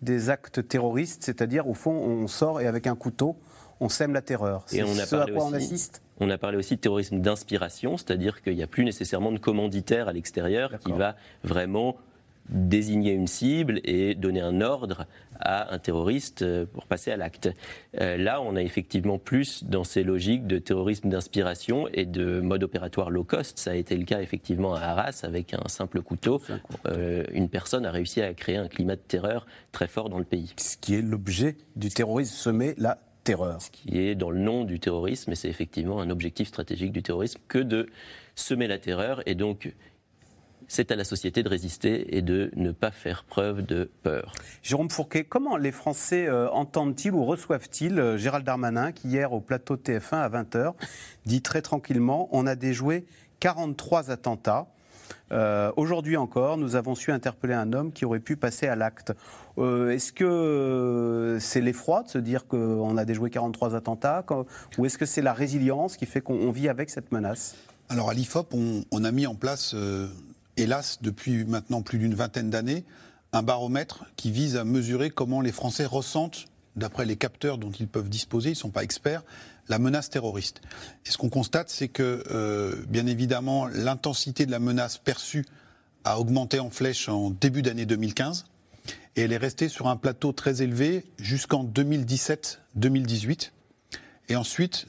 des 0.01 0.29
actes 0.29 0.65
terroristes, 0.65 1.23
c'est-à-dire 1.23 1.67
au 1.67 1.73
fond 1.73 1.91
on 1.91 2.27
sort 2.27 2.61
et 2.61 2.67
avec 2.67 2.87
un 2.87 2.95
couteau 2.95 3.35
on 3.79 3.89
sème 3.89 4.13
la 4.13 4.21
terreur. 4.21 4.63
C'est 4.67 4.85
ce 4.85 5.15
à 5.15 5.25
quoi 5.27 5.45
on 5.45 5.53
assiste 5.53 6.01
on 6.19 6.29
a 6.29 6.37
parlé 6.37 6.57
aussi 6.57 6.77
de 6.77 6.79
terrorisme 6.79 7.19
d'inspiration, 7.19 7.97
c'est-à-dire 7.97 8.41
qu'il 8.41 8.55
n'y 8.55 8.63
a 8.63 8.67
plus 8.67 8.85
nécessairement 8.85 9.33
de 9.33 9.37
commanditaire 9.37 10.07
à 10.07 10.13
l'extérieur 10.13 10.79
qui 10.79 10.93
va 10.93 11.15
vraiment 11.43 11.97
désigner 12.49 13.11
une 13.11 13.27
cible 13.27 13.81
et 13.83 14.13
donner 14.15 14.41
un 14.41 14.61
ordre 14.61 15.07
à 15.39 15.73
un 15.73 15.79
terroriste 15.79 16.43
euh, 16.43 16.65
pour 16.65 16.85
passer 16.85 17.11
à 17.11 17.17
l'acte. 17.17 17.49
Euh, 17.99 18.17
là, 18.17 18.41
on 18.41 18.55
a 18.55 18.61
effectivement 18.61 19.17
plus 19.17 19.63
dans 19.63 19.83
ces 19.83 20.03
logiques 20.03 20.47
de 20.47 20.59
terrorisme 20.59 21.09
d'inspiration 21.09 21.87
et 21.91 22.05
de 22.05 22.39
mode 22.41 22.63
opératoire 22.63 23.09
low 23.09 23.23
cost. 23.23 23.57
Ça 23.57 23.71
a 23.71 23.73
été 23.73 23.97
le 23.97 24.05
cas 24.05 24.21
effectivement 24.21 24.75
à 24.75 24.81
Arras 24.81 25.21
avec 25.23 25.53
un 25.53 25.67
simple 25.67 26.01
couteau. 26.01 26.41
Euh, 26.85 27.25
une 27.33 27.49
personne 27.49 27.85
a 27.85 27.91
réussi 27.91 28.21
à 28.21 28.33
créer 28.33 28.57
un 28.57 28.67
climat 28.67 28.95
de 28.95 29.01
terreur 29.01 29.45
très 29.71 29.87
fort 29.87 30.09
dans 30.09 30.19
le 30.19 30.25
pays. 30.25 30.53
Ce 30.57 30.77
qui 30.77 30.95
est 30.95 31.01
l'objet 31.01 31.57
du 31.75 31.89
terrorisme 31.89 32.35
semé 32.35 32.75
là 32.77 32.99
terreur. 33.25 33.61
Ce 33.61 33.69
qui 33.69 33.99
est 33.99 34.15
dans 34.15 34.29
le 34.29 34.39
nom 34.39 34.63
du 34.63 34.79
terrorisme, 34.79 35.33
et 35.33 35.35
c'est 35.35 35.49
effectivement 35.49 35.99
un 35.99 36.09
objectif 36.09 36.47
stratégique 36.47 36.93
du 36.93 37.03
terrorisme 37.03 37.41
que 37.49 37.57
de 37.57 37.89
semer 38.35 38.67
la 38.67 38.77
terreur. 38.77 39.21
Et 39.25 39.35
donc, 39.35 39.73
c'est 40.67 40.91
à 40.91 40.95
la 40.95 41.03
société 41.03 41.43
de 41.43 41.49
résister 41.49 42.15
et 42.15 42.21
de 42.21 42.51
ne 42.55 42.71
pas 42.71 42.91
faire 42.91 43.23
preuve 43.23 43.65
de 43.65 43.89
peur. 44.03 44.33
Jérôme 44.63 44.89
Fourquet, 44.89 45.23
comment 45.23 45.57
les 45.57 45.71
Français 45.71 46.27
euh, 46.27 46.49
entendent-ils 46.51 47.11
ou 47.11 47.23
reçoivent-ils 47.25 47.99
euh, 47.99 48.17
Gérald 48.17 48.45
Darmanin 48.45 48.91
qui 48.91 49.09
hier 49.09 49.33
au 49.33 49.41
plateau 49.41 49.75
TF1 49.75 50.15
à 50.15 50.29
20h 50.29 50.73
dit 51.25 51.41
très 51.41 51.61
tranquillement 51.61 52.29
on 52.31 52.47
a 52.47 52.55
déjoué 52.55 53.05
43 53.41 54.11
attentats. 54.11 54.67
Euh, 55.31 55.71
aujourd'hui 55.75 56.17
encore, 56.17 56.57
nous 56.57 56.75
avons 56.75 56.95
su 56.95 57.11
interpeller 57.11 57.53
un 57.53 57.73
homme 57.73 57.91
qui 57.91 58.05
aurait 58.05 58.19
pu 58.19 58.35
passer 58.35 58.67
à 58.67 58.75
l'acte. 58.75 59.13
Euh, 59.57 59.91
est-ce 59.91 60.11
que 60.11 60.23
euh, 60.23 61.39
c'est 61.39 61.61
l'effroi 61.61 62.03
de 62.03 62.09
se 62.09 62.17
dire 62.17 62.47
qu'on 62.47 62.97
a 62.97 63.05
déjoué 63.05 63.29
43 63.29 63.75
attentats 63.75 64.23
Ou 64.77 64.85
est-ce 64.85 64.97
que 64.97 65.05
c'est 65.05 65.21
la 65.21 65.33
résilience 65.33 65.97
qui 65.97 66.05
fait 66.05 66.21
qu'on 66.21 66.51
vit 66.51 66.69
avec 66.69 66.89
cette 66.89 67.11
menace? 67.11 67.55
Alors 67.89 68.09
à 68.09 68.13
l'IFOP, 68.13 68.53
on, 68.91 69.03
a 69.03 69.11
mis 69.11 69.27
en 69.27 69.35
place, 69.35 69.75
hélas, 70.57 70.99
depuis 71.01 71.45
maintenant 71.45 71.81
plus 71.81 71.99
d'une 71.99 72.15
vingtaine 72.15 72.49
d'années, 72.49 72.83
un 73.31 73.43
baromètre 73.43 74.05
qui 74.15 74.31
vise 74.31 74.57
à 74.57 74.63
mesurer 74.63 75.11
comment 75.11 75.41
les 75.41 75.51
Français 75.51 75.85
ressentent, 75.85 76.45
d'après 76.75 77.05
les 77.05 77.15
capteurs 77.15 77.57
dont 77.57 77.71
ils 77.71 77.87
peuvent 77.87 78.09
disposer, 78.09 78.49
ils 78.49 78.53
ne 78.53 78.57
sont 78.57 78.69
pas 78.69 78.83
experts, 78.83 79.23
la 79.67 79.79
menace 79.79 80.09
terroriste. 80.09 80.61
Et 81.05 81.11
ce 81.11 81.17
qu'on 81.17 81.29
constate, 81.29 81.69
c'est 81.69 81.87
que, 81.87 82.23
euh, 82.31 82.75
bien 82.87 83.07
évidemment, 83.07 83.67
l'intensité 83.67 84.45
de 84.45 84.51
la 84.51 84.59
menace 84.59 84.97
perçue 84.97 85.45
a 86.03 86.19
augmenté 86.19 86.59
en 86.59 86.69
flèche 86.69 87.09
en 87.09 87.31
début 87.31 87.61
d'année 87.61 87.85
2015, 87.85 88.45
et 89.15 89.21
elle 89.21 89.33
est 89.33 89.37
restée 89.37 89.69
sur 89.69 89.87
un 89.87 89.95
plateau 89.95 90.33
très 90.33 90.61
élevé 90.61 91.05
jusqu'en 91.17 91.63
2017-2018. 91.63 93.51
Et 94.29 94.35
ensuite, 94.35 94.87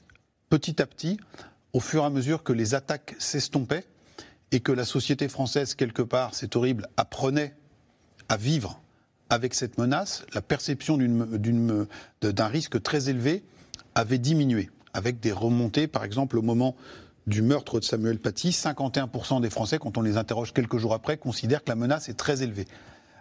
petit 0.50 0.82
à 0.82 0.86
petit, 0.86 1.18
au 1.72 1.80
fur 1.80 2.02
et 2.02 2.06
à 2.06 2.10
mesure 2.10 2.42
que 2.42 2.52
les 2.52 2.74
attaques 2.74 3.14
s'estompaient 3.18 3.84
et 4.52 4.60
que 4.60 4.72
la 4.72 4.84
société 4.84 5.28
française, 5.28 5.74
quelque 5.74 6.02
part, 6.02 6.34
c'est 6.34 6.56
horrible, 6.56 6.88
apprenait 6.96 7.54
à 8.28 8.36
vivre 8.36 8.80
avec 9.28 9.54
cette 9.54 9.78
menace, 9.78 10.24
la 10.34 10.42
perception 10.42 10.98
d'un 10.98 12.46
risque 12.46 12.82
très 12.82 13.08
élevé 13.08 13.42
avait 13.96 14.18
diminué, 14.18 14.70
avec 14.92 15.18
des 15.18 15.32
remontées, 15.32 15.88
par 15.88 16.04
exemple, 16.04 16.38
au 16.38 16.42
moment 16.42 16.76
du 17.26 17.42
meurtre 17.42 17.80
de 17.80 17.84
Samuel 17.84 18.20
Paty, 18.20 18.50
51% 18.50 19.40
des 19.40 19.50
Français, 19.50 19.78
quand 19.78 19.98
on 19.98 20.02
les 20.02 20.16
interroge 20.16 20.52
quelques 20.52 20.76
jours 20.78 20.94
après, 20.94 21.16
considèrent 21.16 21.64
que 21.64 21.70
la 21.70 21.74
menace 21.74 22.08
est 22.08 22.14
très 22.14 22.42
élevée. 22.42 22.66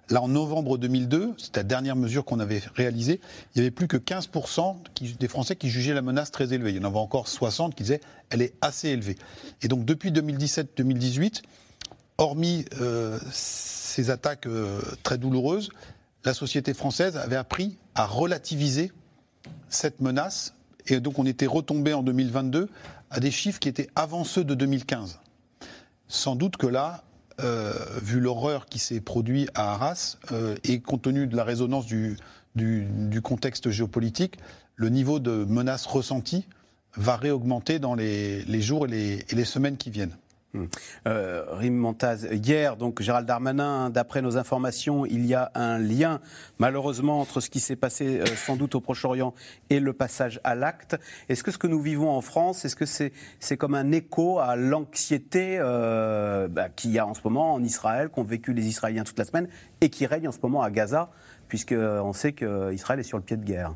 Là, 0.09 0.21
en 0.21 0.27
novembre 0.27 0.77
2002, 0.77 1.33
c'est 1.37 1.55
la 1.55 1.63
dernière 1.63 1.95
mesure 1.95 2.25
qu'on 2.25 2.39
avait 2.39 2.61
réalisée, 2.75 3.19
il 3.55 3.59
n'y 3.59 3.61
avait 3.61 3.71
plus 3.71 3.87
que 3.87 3.97
15% 3.97 4.75
des 5.17 5.27
Français 5.27 5.55
qui 5.55 5.69
jugeaient 5.69 5.95
la 5.95 6.03
menace 6.03 6.29
très 6.29 6.53
élevée. 6.53 6.71
Il 6.71 6.75
y 6.75 6.79
en 6.79 6.87
avait 6.87 6.99
encore 6.99 7.27
60 7.27 7.73
qui 7.73 7.83
disaient 7.83 8.01
elle 8.29 8.43
est 8.43 8.53
assez 8.61 8.89
élevée. 8.89 9.15
Et 9.63 9.67
donc 9.67 9.83
depuis 9.85 10.11
2017-2018, 10.11 11.41
hormis 12.19 12.65
euh, 12.79 13.17
ces 13.31 14.11
attaques 14.11 14.45
euh, 14.45 14.79
très 15.01 15.17
douloureuses, 15.17 15.69
la 16.23 16.35
société 16.35 16.75
française 16.75 17.17
avait 17.17 17.35
appris 17.35 17.77
à 17.95 18.05
relativiser 18.05 18.91
cette 19.69 20.01
menace. 20.01 20.54
Et 20.87 20.99
donc 20.99 21.19
on 21.19 21.25
était 21.25 21.47
retombé 21.47 21.93
en 21.93 22.03
2022 22.03 22.69
à 23.09 23.19
des 23.19 23.31
chiffres 23.31 23.59
qui 23.59 23.69
étaient 23.69 23.89
avant 23.95 24.23
ceux 24.23 24.43
de 24.43 24.55
2015. 24.55 25.19
Sans 26.07 26.35
doute 26.35 26.57
que 26.57 26.67
là, 26.67 27.03
euh, 27.41 27.73
vu 28.01 28.19
l'horreur 28.19 28.65
qui 28.65 28.79
s'est 28.79 29.01
produite 29.01 29.49
à 29.55 29.73
Arras, 29.73 30.17
euh, 30.31 30.55
et 30.63 30.79
compte 30.79 31.01
tenu 31.01 31.27
de 31.27 31.35
la 31.35 31.43
résonance 31.43 31.85
du, 31.85 32.17
contexte 33.23 33.69
géopolitique, 33.69 34.37
le 34.75 34.89
niveau 34.89 35.19
de 35.19 35.45
menace 35.45 35.85
ressentie 35.85 36.45
va 36.95 37.17
réaugmenter 37.17 37.79
dans 37.79 37.95
les, 37.95 38.61
jours 38.61 38.87
et 38.87 39.25
les 39.29 39.45
semaines 39.45 39.77
qui 39.77 39.89
viennent. 39.89 40.15
Euh, 41.07 41.45
Rim 41.51 41.75
Montaz, 41.75 42.27
hier, 42.31 42.77
donc 42.77 43.01
Gérald 43.01 43.27
Darmanin, 43.27 43.89
d'après 43.89 44.21
nos 44.21 44.37
informations, 44.37 45.05
il 45.05 45.25
y 45.25 45.33
a 45.33 45.51
un 45.55 45.77
lien, 45.77 46.19
malheureusement, 46.59 47.19
entre 47.19 47.41
ce 47.41 47.49
qui 47.49 47.59
s'est 47.59 47.75
passé 47.75 48.19
euh, 48.19 48.25
sans 48.35 48.55
doute 48.55 48.75
au 48.75 48.81
Proche-Orient 48.81 49.33
et 49.69 49.79
le 49.79 49.93
passage 49.93 50.39
à 50.43 50.55
l'acte. 50.55 50.97
Est-ce 51.29 51.43
que 51.43 51.51
ce 51.51 51.57
que 51.57 51.67
nous 51.67 51.79
vivons 51.79 52.09
en 52.09 52.21
France, 52.21 52.65
est-ce 52.65 52.75
que 52.75 52.85
c'est 52.85 53.57
comme 53.57 53.75
un 53.75 53.91
écho 53.91 54.39
à 54.39 54.55
l'anxiété 54.55 55.57
euh, 55.59 56.47
bah, 56.47 56.69
qu'il 56.69 56.91
y 56.91 56.99
a 56.99 57.05
en 57.05 57.13
ce 57.13 57.21
moment 57.23 57.53
en 57.53 57.63
Israël, 57.63 58.09
qu'ont 58.09 58.23
vécu 58.23 58.53
les 58.53 58.67
Israéliens 58.67 59.03
toute 59.03 59.19
la 59.19 59.25
semaine 59.25 59.47
et 59.81 59.89
qui 59.89 60.05
règne 60.05 60.27
en 60.27 60.31
ce 60.31 60.39
moment 60.41 60.61
à 60.61 60.71
Gaza, 60.71 61.09
puisqu'on 61.47 62.13
sait 62.13 62.33
qu'Israël 62.33 62.99
est 62.99 63.03
sur 63.03 63.17
le 63.17 63.23
pied 63.23 63.37
de 63.37 63.43
guerre? 63.43 63.75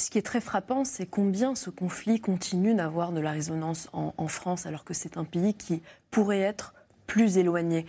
Ce 0.00 0.10
qui 0.10 0.18
est 0.18 0.22
très 0.22 0.40
frappant, 0.40 0.84
c'est 0.84 1.06
combien 1.06 1.54
ce 1.54 1.70
conflit 1.70 2.20
continue 2.20 2.74
d'avoir 2.74 3.12
de 3.12 3.20
la 3.20 3.32
résonance 3.32 3.88
en, 3.92 4.28
France, 4.28 4.66
alors 4.66 4.84
que 4.84 4.94
c'est 4.94 5.16
un 5.16 5.24
pays 5.24 5.54
qui 5.54 5.82
pourrait 6.10 6.40
être 6.40 6.74
plus 7.06 7.38
éloigné 7.38 7.86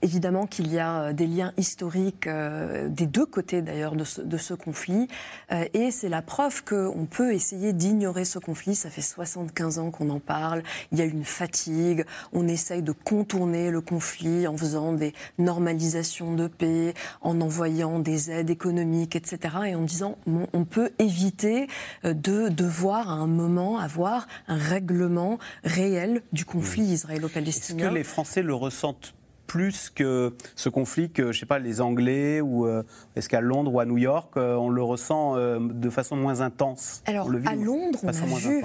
évidemment 0.00 0.46
qu'il 0.46 0.72
y 0.72 0.78
a 0.78 1.02
euh, 1.02 1.12
des 1.12 1.26
liens 1.26 1.52
historiques 1.56 2.26
euh, 2.26 2.88
des 2.88 3.06
deux 3.06 3.26
côtés 3.26 3.60
d'ailleurs 3.60 3.94
de, 3.94 4.04
ce, 4.04 4.54
conflit. 4.54 5.08
Euh, 5.50 5.64
et 5.74 5.90
c'est 5.90 6.08
la 6.08 6.22
preuve 6.22 6.64
qu'on 6.64 7.06
peut 7.10 7.34
essayer 7.34 7.72
d'ignorer 7.72 8.24
ce 8.24 8.38
conflit. 8.38 8.74
Ça 8.74 8.90
fait 8.90 9.02
75 9.02 9.78
ans 9.78 9.90
qu'on 9.90 10.08
en 10.10 10.20
parle. 10.20 10.62
Il 10.92 10.98
y 10.98 11.02
a 11.02 11.04
une 11.04 11.24
fatigue. 11.24 12.04
On 12.32 12.48
essaye 12.48 12.82
de 12.82 12.92
contourner 12.92 13.70
le 13.70 13.80
conflit 13.80 14.46
en 14.46 14.56
faisant 14.56 14.92
des 14.92 15.12
normalisations 15.38 16.34
de 16.34 16.46
paix, 16.46 16.94
en 17.20 17.40
envoyant 17.40 17.98
des 17.98 18.30
aides 18.30 18.50
économiques, 18.50 19.16
etc. 19.16 19.56
Et 19.66 19.74
en 19.74 19.82
disant 19.82 20.16
on 20.26 20.64
peut 20.64 20.90
éviter 20.98 21.66
de 22.04 22.48
devoir 22.48 23.10
à 23.10 23.14
un 23.14 23.26
moment 23.26 23.78
avoir 23.78 24.26
un 24.48 24.56
règlement 24.56 25.38
réel 25.64 26.22
du 26.32 26.44
conflit 26.44 26.82
israélo-palestinien. 26.82 27.84
Est-ce 27.84 27.90
que 27.90 27.94
les 27.94 28.04
Français 28.04 28.42
le 28.42 28.54
ressentent 28.54 29.14
plus 29.52 29.90
que 29.90 30.32
ce 30.56 30.70
conflit 30.70 31.10
que, 31.10 31.30
je 31.30 31.40
sais 31.40 31.44
pas, 31.44 31.58
les 31.58 31.82
Anglais 31.82 32.40
ou 32.40 32.66
euh, 32.66 32.82
est-ce 33.16 33.28
qu'à 33.28 33.42
Londres 33.42 33.74
ou 33.74 33.80
à 33.80 33.84
New 33.84 33.98
York, 33.98 34.32
euh, 34.38 34.54
on 34.54 34.70
le 34.70 34.82
ressent 34.82 35.36
euh, 35.36 35.58
de 35.60 35.90
façon 35.90 36.16
moins 36.16 36.40
intense 36.40 37.02
Alors, 37.04 37.28
à 37.44 37.54
Londres, 37.54 37.98
on 38.02 38.08
a 38.08 38.12
vu 38.12 38.64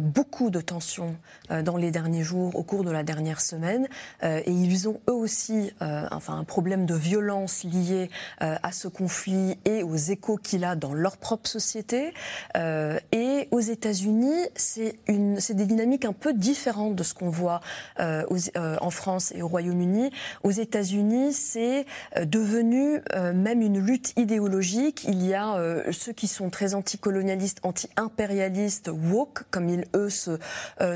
beaucoup 0.00 0.50
de 0.50 0.60
tensions 0.60 1.14
dans 1.62 1.76
les 1.76 1.92
derniers 1.92 2.24
jours, 2.24 2.56
au 2.56 2.64
cours 2.64 2.82
de 2.82 2.90
la 2.90 3.04
dernière 3.04 3.40
semaine, 3.40 3.86
et 4.24 4.50
ils 4.50 4.88
ont 4.88 4.98
eux 5.08 5.14
aussi 5.14 5.72
enfin, 5.80 6.36
un 6.36 6.44
problème 6.44 6.84
de 6.84 6.96
violence 6.96 7.62
lié 7.62 8.10
à 8.40 8.72
ce 8.72 8.88
conflit 8.88 9.56
et 9.64 9.84
aux 9.84 9.94
échos 9.94 10.36
qu'il 10.36 10.64
a 10.64 10.74
dans 10.74 10.94
leur 10.94 11.16
propre 11.16 11.48
société. 11.48 12.12
et 12.56 13.48
aux 13.52 13.60
États-Unis, 13.60 14.48
c'est 14.56 14.96
des 15.06 15.66
dynamiques 15.66 16.06
un 16.06 16.12
peu 16.12 16.32
différentes 16.32 16.96
de 16.96 17.04
ce 17.04 17.14
qu'on 17.14 17.30
voit 17.30 17.60
en 18.00 18.90
France 18.90 19.32
et 19.32 19.42
au 19.42 19.48
Royaume-Uni 19.48 20.10
aux 20.42 20.50
États-Unis, 20.50 21.32
c'est 21.32 21.86
euh, 22.16 22.24
devenu 22.24 23.00
euh, 23.14 23.32
même 23.32 23.62
une 23.62 23.78
lutte 23.78 24.12
idéologique. 24.16 25.04
Il 25.08 25.24
y 25.24 25.34
a 25.34 25.56
euh, 25.56 25.92
ceux 25.92 26.12
qui 26.12 26.28
sont 26.28 26.50
très 26.50 26.74
anticolonialistes, 26.74 27.60
anti-impérialistes, 27.62 28.90
woke, 28.92 29.44
comme 29.50 29.68
ils, 29.68 29.84
eux, 29.94 30.10
se, 30.10 30.38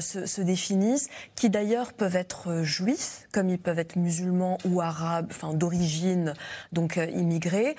se, 0.00 0.40
définissent, 0.40 1.08
qui 1.34 1.50
d'ailleurs 1.50 1.92
peuvent 1.92 2.16
être 2.16 2.62
juifs, 2.62 3.28
comme 3.32 3.48
ils 3.48 3.58
peuvent 3.58 3.78
être 3.78 3.96
musulmans 3.96 4.58
ou 4.64 4.80
arabes, 4.80 5.28
enfin 5.30 5.54
d'origine, 5.54 6.34
donc 6.72 6.96
immigrés. 6.96 7.76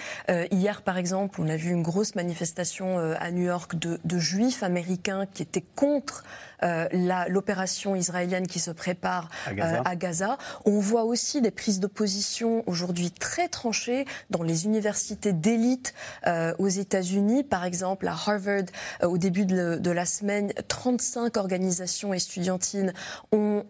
hier, 0.51 0.81
par 0.81 0.97
exemple, 0.97 1.41
on 1.41 1.49
a 1.49 1.55
vu 1.55 1.71
une 1.71 1.83
grosse 1.83 2.15
manifestation 2.15 2.97
à 2.97 3.31
New 3.31 3.43
York 3.43 3.77
de, 3.77 3.99
de 4.03 4.17
juifs 4.17 4.63
américains 4.63 5.25
qui 5.33 5.43
étaient 5.43 5.63
contre 5.75 6.23
euh, 6.63 6.87
l'opération 7.29 7.95
israélienne 7.95 8.45
qui 8.45 8.59
se 8.59 8.71
prépare 8.71 9.29
euh, 9.47 9.81
à 9.85 9.95
Gaza. 9.95 10.37
On 10.65 10.79
voit 10.79 11.05
aussi 11.05 11.38
des 11.41 11.51
prises 11.51 11.79
d'opposition 11.79 12.63
aujourd'hui 12.67 13.12
très 13.12 13.48
tranchées 13.48 14.05
dans 14.29 14.43
les 14.43 14.65
universités 14.65 15.34
d'élite 15.34 15.93
euh, 16.27 16.53
aux 16.60 16.67
États-Unis. 16.67 17.43
Par 17.43 17.65
exemple, 17.65 18.08
à 18.08 18.12
Harvard, 18.12 18.65
au 19.03 19.17
début 19.17 19.46
de, 19.46 19.77
de, 19.77 19.91
la 19.91 20.05
semaine, 20.05 20.53
35 20.67 21.38
organisations 21.38 22.13
estudiantines 22.13 22.93
ont 23.31 23.63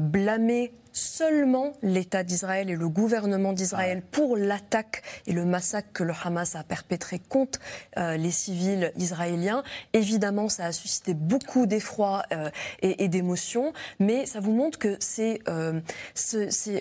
blâmé 0.00 0.72
seulement 0.96 1.74
l'État 1.82 2.24
d'Israël 2.24 2.70
et 2.70 2.76
le 2.76 2.88
gouvernement 2.88 3.52
d'Israël 3.52 4.02
pour 4.02 4.36
l'attaque 4.36 5.02
et 5.26 5.32
le 5.32 5.44
massacre 5.44 5.88
que 5.92 6.02
le 6.02 6.14
Hamas 6.24 6.56
a 6.56 6.64
perpétré 6.64 7.18
contre 7.18 7.58
euh, 7.98 8.16
les 8.16 8.30
civils 8.30 8.92
israéliens. 8.96 9.62
Évidemment, 9.92 10.48
ça 10.48 10.64
a 10.64 10.72
suscité 10.72 11.12
beaucoup 11.12 11.66
d'effroi 11.66 12.22
euh, 12.32 12.50
et, 12.80 13.08
d'émotions, 13.08 13.72
mais 14.00 14.24
ça 14.26 14.40
vous 14.40 14.52
montre 14.52 14.78
que 14.78 14.96
c'est 14.98 15.40
euh, 15.48 15.80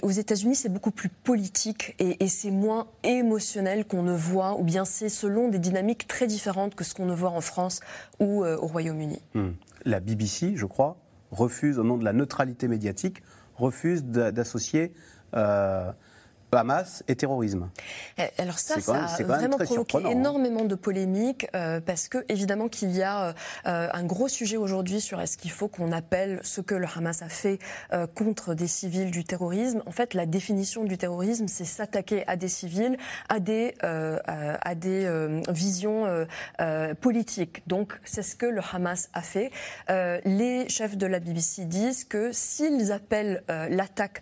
aux 0.01 0.11
États-Unis, 0.11 0.55
c'est 0.55 0.69
beaucoup 0.69 0.91
plus 0.91 1.09
politique 1.09 1.95
et, 1.99 2.23
et 2.23 2.29
c'est 2.29 2.51
moins 2.51 2.87
émotionnel 3.03 3.85
qu'on 3.85 4.03
ne 4.03 4.15
voit, 4.15 4.57
ou 4.57 4.63
bien 4.63 4.85
c'est 4.85 5.09
selon 5.09 5.49
des 5.49 5.59
dynamiques 5.59 6.07
très 6.07 6.27
différentes 6.27 6.75
que 6.75 6.85
ce 6.85 6.93
qu'on 6.93 7.05
ne 7.05 7.13
voit 7.13 7.31
en 7.31 7.41
France 7.41 7.81
ou 8.19 8.45
au 8.45 8.67
Royaume-Uni. 8.67 9.21
Hmm. 9.33 9.51
La 9.83 9.99
BBC, 9.99 10.53
je 10.55 10.65
crois, 10.65 10.97
refuse 11.31 11.79
au 11.79 11.83
nom 11.83 11.97
de 11.97 12.05
la 12.05 12.13
neutralité 12.13 12.67
médiatique 12.67 13.21
refuse 13.55 14.03
d'associer 14.03 14.93
euh, 15.35 15.91
Hamas 16.55 17.03
et 17.07 17.15
terrorisme. 17.15 17.69
Eh, 18.17 18.23
alors 18.41 18.59
ça, 18.59 18.79
ça 18.79 19.05
a 19.05 19.23
vraiment 19.23 19.57
provoqué 19.57 19.97
hein. 19.97 20.09
énormément 20.09 20.65
de 20.65 20.75
polémiques 20.75 21.47
euh, 21.55 21.81
parce 21.81 22.07
que 22.07 22.25
évidemment 22.29 22.67
qu'il 22.67 22.91
y 22.91 23.03
a 23.03 23.33
euh, 23.65 23.87
un 23.91 24.03
gros 24.03 24.27
sujet 24.27 24.57
aujourd'hui 24.57 25.01
sur 25.01 25.21
est-ce 25.21 25.37
qu'il 25.37 25.51
faut 25.51 25.67
qu'on 25.67 25.91
appelle 25.91 26.39
ce 26.43 26.61
que 26.61 26.75
le 26.75 26.87
Hamas 26.95 27.21
a 27.21 27.29
fait 27.29 27.59
euh, 27.93 28.07
contre 28.07 28.53
des 28.53 28.67
civils 28.67 29.11
du 29.11 29.23
terrorisme. 29.23 29.81
En 29.85 29.91
fait, 29.91 30.13
la 30.13 30.25
définition 30.25 30.83
du 30.83 30.97
terrorisme, 30.97 31.47
c'est 31.47 31.65
s'attaquer 31.65 32.27
à 32.27 32.35
des 32.35 32.47
civils, 32.47 32.97
à 33.29 33.39
des 33.39 33.73
à 33.81 34.75
des 34.75 35.09
visions 35.49 36.25
politiques. 37.01 37.63
Donc 37.67 37.99
c'est 38.03 38.23
ce 38.23 38.35
que 38.35 38.45
le 38.45 38.61
Hamas 38.71 39.09
a 39.13 39.21
fait. 39.21 39.51
les 39.89 40.67
chefs 40.69 40.97
de 40.97 41.05
la 41.05 41.19
BBC 41.19 41.65
disent 41.65 42.03
que 42.03 42.31
s'ils 42.31 42.91
appellent 42.91 43.43
l'attaque 43.47 44.21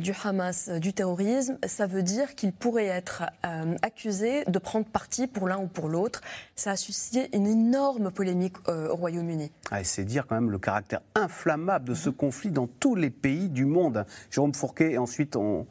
du 0.00 0.12
Hamas 0.24 0.68
du 0.68 0.92
terrorisme, 0.92 1.58
ça 1.72 1.86
veut 1.86 2.02
dire 2.02 2.34
qu'il 2.34 2.52
pourrait 2.52 2.86
être 2.86 3.24
euh, 3.44 3.74
accusé 3.80 4.44
de 4.44 4.58
prendre 4.58 4.84
parti 4.84 5.26
pour 5.26 5.48
l'un 5.48 5.58
ou 5.58 5.66
pour 5.66 5.88
l'autre. 5.88 6.20
Ça 6.54 6.72
a 6.72 6.76
suscité 6.76 7.34
une 7.34 7.46
énorme 7.46 8.10
polémique 8.10 8.56
euh, 8.68 8.90
au 8.90 8.96
Royaume-Uni. 8.96 9.50
Ah, 9.70 9.82
c'est 9.82 10.04
dire 10.04 10.26
quand 10.26 10.34
même 10.34 10.50
le 10.50 10.58
caractère 10.58 11.00
inflammable 11.14 11.88
de 11.88 11.94
ce 11.94 12.10
conflit 12.10 12.50
dans 12.50 12.66
tous 12.66 12.94
les 12.94 13.08
pays 13.08 13.48
du 13.48 13.64
monde. 13.64 14.04
Jérôme 14.30 14.54
Fourquet, 14.54 14.92
et 14.92 14.98
ensuite 14.98 15.34
on. 15.34 15.66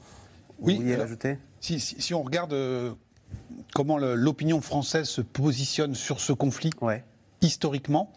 Oui, 0.59 0.81
vous 0.83 1.01
ajouter 1.01 1.37
si, 1.59 1.79
si, 1.79 2.13
on 2.15 2.23
regarde 2.23 2.53
euh, 2.53 2.93
comment 3.75 3.99
l'opinion 3.99 4.61
française 4.61 5.07
se 5.07 5.21
positionne 5.21 5.93
sur 5.93 6.19
ce 6.19 6.33
conflit, 6.33 6.71
historiquement, 7.41 8.11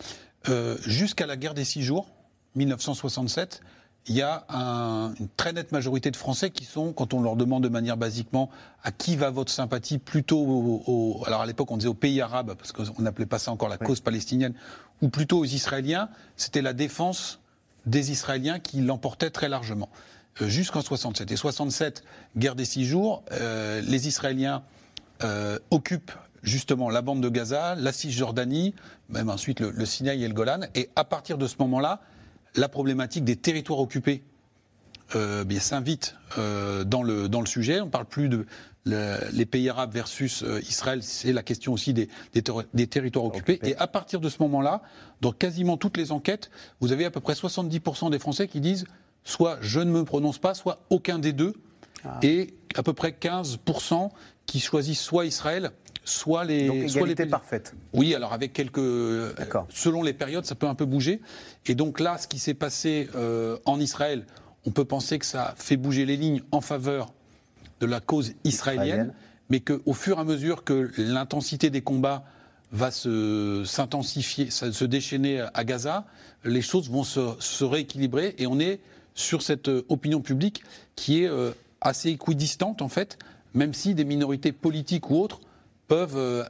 Jusqu'à 0.85 1.27
la 1.27 1.37
guerre 1.37 1.55
des 1.55 1.65
six 1.65 1.83
jours, 1.83 2.07
1967, 2.55 3.63
il 4.07 4.15
y 4.15 4.23
a 4.23 4.45
une 4.51 5.29
très 5.37 5.53
nette 5.53 5.73
majorité 5.73 6.11
de 6.11 6.17
Français 6.17 6.51
qui 6.51 6.65
sont, 6.65 6.93
quand 6.93 7.15
on 7.15 7.23
leur 7.23 7.37
demande 7.37 7.63
de 7.63 7.69
manière 7.69 7.97
basiquement 7.97 8.51
à 8.83 8.93
qui 8.93 9.17
va 9.17 9.31
votre 9.31 9.51
sympathie, 9.51 9.99
plutôt 9.99 10.41
au, 10.87 11.23
alors 11.27 11.41
à 11.41 11.47
l'époque 11.47 11.71
on 11.71 11.79
disait 11.79 11.89
aux 11.89 11.95
pays 11.95 12.21
arabes, 12.21 12.55
parce 12.55 12.73
qu'on 12.73 13.03
n'appelait 13.03 13.27
pas 13.27 13.39
ça 13.39 13.51
encore 13.51 13.69
la 13.69 13.79
cause 13.79 14.01
palestinienne, 14.01 14.53
ou 15.01 15.09
plutôt 15.09 15.39
aux 15.39 15.45
Israéliens, 15.45 16.11
c'était 16.37 16.63
la 16.63 16.75
défense 16.75 17.41
des 17.87 18.11
Israéliens 18.11 18.59
qui 18.59 18.81
l'emportait 18.81 19.31
très 19.31 19.49
largement. 19.49 19.89
Euh, 20.43 20.49
jusqu'en 20.49 20.83
67. 20.83 21.31
Et 21.31 21.37
67, 21.37 22.03
guerre 22.37 22.57
des 22.57 22.65
six 22.65 22.85
jours, 22.85 23.23
euh, 23.33 23.81
les 23.83 24.09
Israéliens 24.09 24.65
euh, 25.23 25.59
occupent 25.71 26.13
justement 26.43 26.91
la 26.91 27.03
bande 27.03 27.23
de 27.23 27.29
Gaza, 27.29 27.75
la 27.77 27.93
Cisjordanie, 27.93 28.75
même 29.09 29.31
ensuite 29.31 29.61
le, 29.61 29.71
le 29.71 29.87
Sinaï 29.87 30.25
et 30.25 30.29
le 30.29 30.35
Golan. 30.35 30.61
Et 30.75 30.91
à 30.97 31.05
partir 31.05 31.39
de 31.39 31.47
ce 31.47 31.57
moment-là, 31.61 32.01
la 32.57 32.69
problématique 32.69 33.25
des 33.25 33.37
territoires 33.37 33.81
occupés 33.81 34.23
euh, 35.15 35.45
s'invite 35.61 36.17
euh, 36.39 36.85
dans, 36.85 37.03
le, 37.03 37.29
dans 37.29 37.41
le 37.41 37.47
sujet. 37.47 37.81
On 37.81 37.87
ne 37.87 37.91
parle 37.91 38.07
plus 38.07 38.29
de 38.29 38.47
les 38.87 39.47
pays 39.47 39.71
arabes 39.71 39.95
versus 39.95 40.43
euh, 40.43 40.61
Israël, 40.69 41.03
c'est 41.03 41.33
la 41.33 41.43
question 41.43 41.73
aussi 41.73 41.95
des, 41.95 42.11
des, 42.35 42.87
territoires 42.87 43.25
occupés. 43.25 43.59
Et 43.63 43.75
à 43.77 43.87
partir 43.87 44.21
de 44.21 44.29
ce 44.29 44.43
moment-là, 44.43 44.83
dans 45.23 45.33
quasiment 45.33 45.79
toutes 45.79 45.97
les 45.97 46.13
enquêtes, 46.13 46.51
vous 46.81 46.93
avez 46.93 47.07
à 47.07 47.11
peu 47.11 47.21
près 47.21 47.33
70% 47.33 48.11
des 48.11 48.19
Français 48.19 48.47
qui 48.47 48.61
disent 48.61 48.85
soit 49.25 49.57
je 49.63 49.81
ne 49.81 49.91
me 49.91 50.05
prononce 50.05 50.39
pas, 50.39 50.53
soit 50.53 50.81
aucun 50.91 51.19
des 51.19 51.33
deux. 51.33 51.55
Ah. 52.05 52.21
Et 52.23 52.53
à 52.75 52.83
peu 52.83 52.93
près 52.93 53.11
15% 53.19 54.11
qui 54.45 54.61
choisissent 54.61 55.01
soit 55.01 55.25
Israël, 55.25 55.71
soit 56.05 56.45
les. 56.45 56.67
Donc 56.67 56.89
soit 56.91 57.07
les 57.07 57.15
parfaite. 57.27 57.75
Oui, 57.93 58.15
alors 58.15 58.33
avec 58.33 58.53
quelques. 58.53 58.79
Selon 59.71 60.03
les 60.03 60.13
périodes, 60.13 60.45
ça 60.45 60.55
peut 60.55 60.67
un 60.67 60.75
peu 60.75 60.85
bouger. 60.85 61.21
Et 61.67 61.75
donc 61.75 62.01
là, 62.01 62.19
ce 62.19 62.29
qui 62.29 62.39
s'est 62.39 62.55
passé 62.55 63.09
euh, 63.15 63.57
en 63.65 63.81
Israël, 63.81 64.27
on 64.67 64.71
peut 64.71 64.85
penser 64.85 65.19
que 65.19 65.27
ça 65.27 65.55
fait 65.57 65.77
bouger 65.77 66.07
les 66.07 66.17
lignes 66.17 66.43
en 66.53 66.61
faveur 66.61 67.13
de 67.81 67.87
la 67.87 68.01
cause 68.01 68.33
israélienne, 68.45 69.13
mais 69.51 69.61
qu'au 69.61 69.93
fur 69.93 70.19
et 70.19 70.21
à 70.21 70.25
mesure 70.25 70.65
que 70.65 70.91
l'intensité 70.97 71.71
des 71.71 71.83
combats 71.83 72.25
va 72.73 72.91
s'intensifier, 72.91 74.51
se, 74.51 74.85
déchaîner 74.85 75.45
à 75.55 75.65
Gaza, 75.65 76.07
les 76.45 76.63
choses 76.63 76.91
vont 76.91 77.05
se, 77.05 77.65
rééquilibrer 77.65 78.35
et 78.39 78.47
on 78.47 78.59
est 78.59 78.81
sur 79.15 79.43
cette 79.43 79.69
euh, 79.69 79.87
opinion 79.89 80.21
publique 80.21 80.65
qui 80.97 81.23
est 81.23 81.29
euh, 81.29 81.53
assez 81.81 82.11
équidistante 82.11 82.83
en 82.83 82.89
fait, 82.89 83.17
même 83.55 83.75
si 83.75 83.95
des 83.95 84.05
minorités 84.05 84.51
politiques 84.51 85.09
ou 85.11 85.21
autres 85.21 85.41
peuvent 85.89 86.17
euh, 86.17 86.45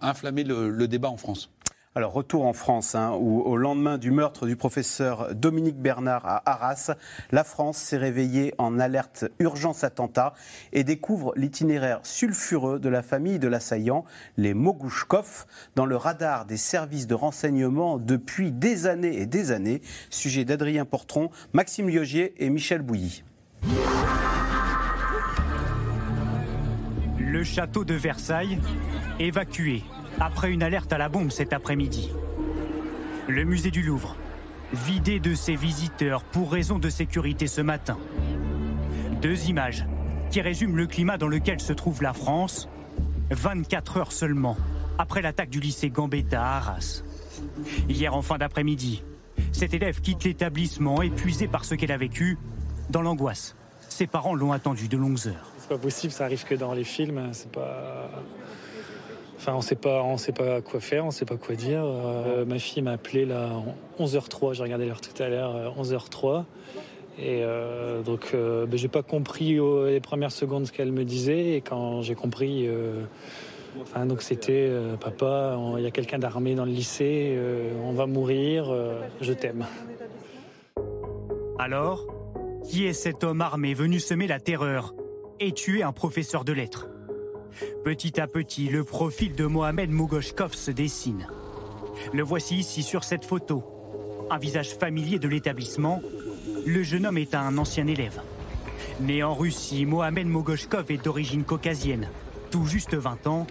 inflammer 0.00 0.44
le, 0.44 0.86
débat 0.88 1.08
en 1.08 1.16
France. 1.16 1.50
Alors, 1.96 2.12
retour 2.12 2.46
en 2.46 2.52
France, 2.52 2.94
hein, 2.94 3.16
où 3.18 3.40
au 3.40 3.56
lendemain 3.56 3.98
du 3.98 4.12
meurtre 4.12 4.46
du 4.46 4.54
professeur 4.54 5.34
Dominique 5.34 5.78
Bernard 5.78 6.24
à 6.24 6.48
Arras, 6.48 6.92
la 7.32 7.42
France 7.42 7.78
s'est 7.78 7.96
réveillée 7.96 8.54
en 8.58 8.78
alerte 8.78 9.24
urgence 9.40 9.82
attentat 9.82 10.32
et 10.72 10.84
découvre 10.84 11.32
l'itinéraire 11.34 11.98
sulfureux 12.04 12.78
de 12.78 12.88
la 12.88 13.02
famille 13.02 13.40
de 13.40 13.48
l'assaillant, 13.48 14.04
les 14.36 14.54
Mogouchkov, 14.54 15.46
dans 15.74 15.84
le 15.84 15.96
radar 15.96 16.44
des 16.44 16.56
services 16.56 17.08
de 17.08 17.14
renseignement 17.14 17.98
depuis 17.98 18.52
des 18.52 18.86
années 18.86 19.20
et 19.20 19.26
des 19.26 19.50
années. 19.50 19.82
Sujet 20.10 20.44
d'Adrien 20.44 20.84
Portron, 20.84 21.30
Maxime 21.52 21.88
Liogier 21.88 22.34
et 22.38 22.50
Michel 22.50 22.82
Bouilly. 22.82 23.24
Le 27.30 27.44
château 27.44 27.84
de 27.84 27.94
Versailles, 27.94 28.58
évacué 29.20 29.84
après 30.18 30.50
une 30.50 30.64
alerte 30.64 30.92
à 30.92 30.98
la 30.98 31.08
bombe 31.08 31.30
cet 31.30 31.52
après-midi. 31.52 32.10
Le 33.28 33.44
musée 33.44 33.70
du 33.70 33.82
Louvre, 33.82 34.16
vidé 34.72 35.20
de 35.20 35.36
ses 35.36 35.54
visiteurs 35.54 36.24
pour 36.24 36.50
raison 36.50 36.80
de 36.80 36.90
sécurité 36.90 37.46
ce 37.46 37.60
matin. 37.60 37.98
Deux 39.22 39.48
images 39.48 39.86
qui 40.32 40.40
résument 40.40 40.74
le 40.74 40.88
climat 40.88 41.18
dans 41.18 41.28
lequel 41.28 41.60
se 41.60 41.72
trouve 41.72 42.02
la 42.02 42.14
France, 42.14 42.68
24 43.30 43.98
heures 43.98 44.12
seulement 44.12 44.56
après 44.98 45.22
l'attaque 45.22 45.50
du 45.50 45.60
lycée 45.60 45.88
Gambetta 45.88 46.42
à 46.42 46.56
Arras. 46.56 47.04
Hier 47.88 48.12
en 48.12 48.22
fin 48.22 48.38
d'après-midi, 48.38 49.04
cet 49.52 49.72
élève 49.72 50.00
quitte 50.00 50.24
l'établissement 50.24 51.00
épuisé 51.00 51.46
par 51.46 51.64
ce 51.64 51.76
qu'elle 51.76 51.92
a 51.92 51.96
vécu, 51.96 52.38
dans 52.88 53.02
l'angoisse. 53.02 53.54
Ses 53.88 54.08
parents 54.08 54.34
l'ont 54.34 54.50
attendu 54.50 54.88
de 54.88 54.96
longues 54.96 55.28
heures 55.28 55.49
pas 55.70 55.78
possible, 55.78 56.12
ça 56.12 56.24
arrive 56.24 56.44
que 56.44 56.56
dans 56.56 56.74
les 56.74 56.82
films. 56.82 57.28
C'est 57.32 57.50
pas. 57.50 58.10
Enfin, 59.36 59.54
on 59.54 59.60
sait 59.60 59.76
pas, 59.76 60.02
on 60.02 60.18
sait 60.18 60.32
pas 60.32 60.60
quoi 60.60 60.80
faire, 60.80 61.06
on 61.06 61.12
sait 61.12 61.24
pas 61.24 61.36
quoi 61.36 61.54
dire. 61.54 61.82
Euh, 61.84 62.44
ma 62.44 62.58
fille 62.58 62.82
m'a 62.82 62.92
appelé 62.92 63.24
là 63.24 63.50
11h03, 63.98 64.52
j'ai 64.52 64.62
regardé 64.64 64.84
l'heure 64.84 65.00
tout 65.00 65.22
à 65.22 65.28
l'heure, 65.28 65.74
11h03. 65.80 66.26
Euh, 66.26 66.42
et 67.18 67.42
euh, 67.42 68.02
donc, 68.02 68.34
ben, 68.34 68.76
j'ai 68.76 68.88
pas 68.88 69.02
compris 69.02 69.58
les 69.86 70.00
premières 70.00 70.32
secondes 70.32 70.66
ce 70.66 70.72
qu'elle 70.72 70.92
me 70.92 71.04
disait. 71.04 71.54
Et 71.54 71.60
quand 71.60 72.02
j'ai 72.02 72.16
compris, 72.16 72.68
enfin, 73.80 74.06
donc 74.06 74.22
c'était 74.22 74.68
papa, 75.00 75.56
il 75.78 75.84
y 75.84 75.86
a 75.86 75.90
quelqu'un 75.92 76.18
d'armé 76.18 76.56
dans 76.56 76.64
le 76.64 76.72
lycée, 76.72 77.38
on 77.84 77.92
va 77.92 78.06
mourir, 78.06 78.74
je 79.20 79.32
t'aime. 79.32 79.66
Alors, 81.58 82.06
qui 82.68 82.86
est 82.86 82.92
cet 82.92 83.22
homme 83.24 83.40
armé 83.40 83.72
venu 83.72 84.00
semer 84.00 84.26
la 84.26 84.40
terreur? 84.40 84.94
Et 85.40 85.52
tuer 85.52 85.82
un 85.82 85.92
professeur 85.92 86.44
de 86.44 86.52
lettres. 86.52 86.86
Petit 87.82 88.20
à 88.20 88.26
petit, 88.26 88.68
le 88.68 88.84
profil 88.84 89.34
de 89.34 89.46
Mohamed 89.46 89.90
Mougoshkov 89.90 90.54
se 90.54 90.70
dessine. 90.70 91.26
Le 92.12 92.22
voici 92.22 92.56
ici 92.56 92.82
sur 92.82 93.04
cette 93.04 93.24
photo. 93.24 93.64
Un 94.30 94.38
visage 94.38 94.74
familier 94.76 95.18
de 95.18 95.28
l'établissement, 95.28 96.02
le 96.66 96.82
jeune 96.82 97.06
homme 97.06 97.18
est 97.18 97.34
un 97.34 97.56
ancien 97.58 97.86
élève. 97.86 98.20
Né 99.00 99.22
en 99.22 99.34
Russie, 99.34 99.86
Mohamed 99.86 100.26
Mogoshkov 100.26 100.90
est 100.90 101.02
d'origine 101.02 101.44
caucasienne, 101.44 102.08
tout 102.50 102.66
juste 102.66 102.94
20 102.94 103.26
ans, 103.26 103.46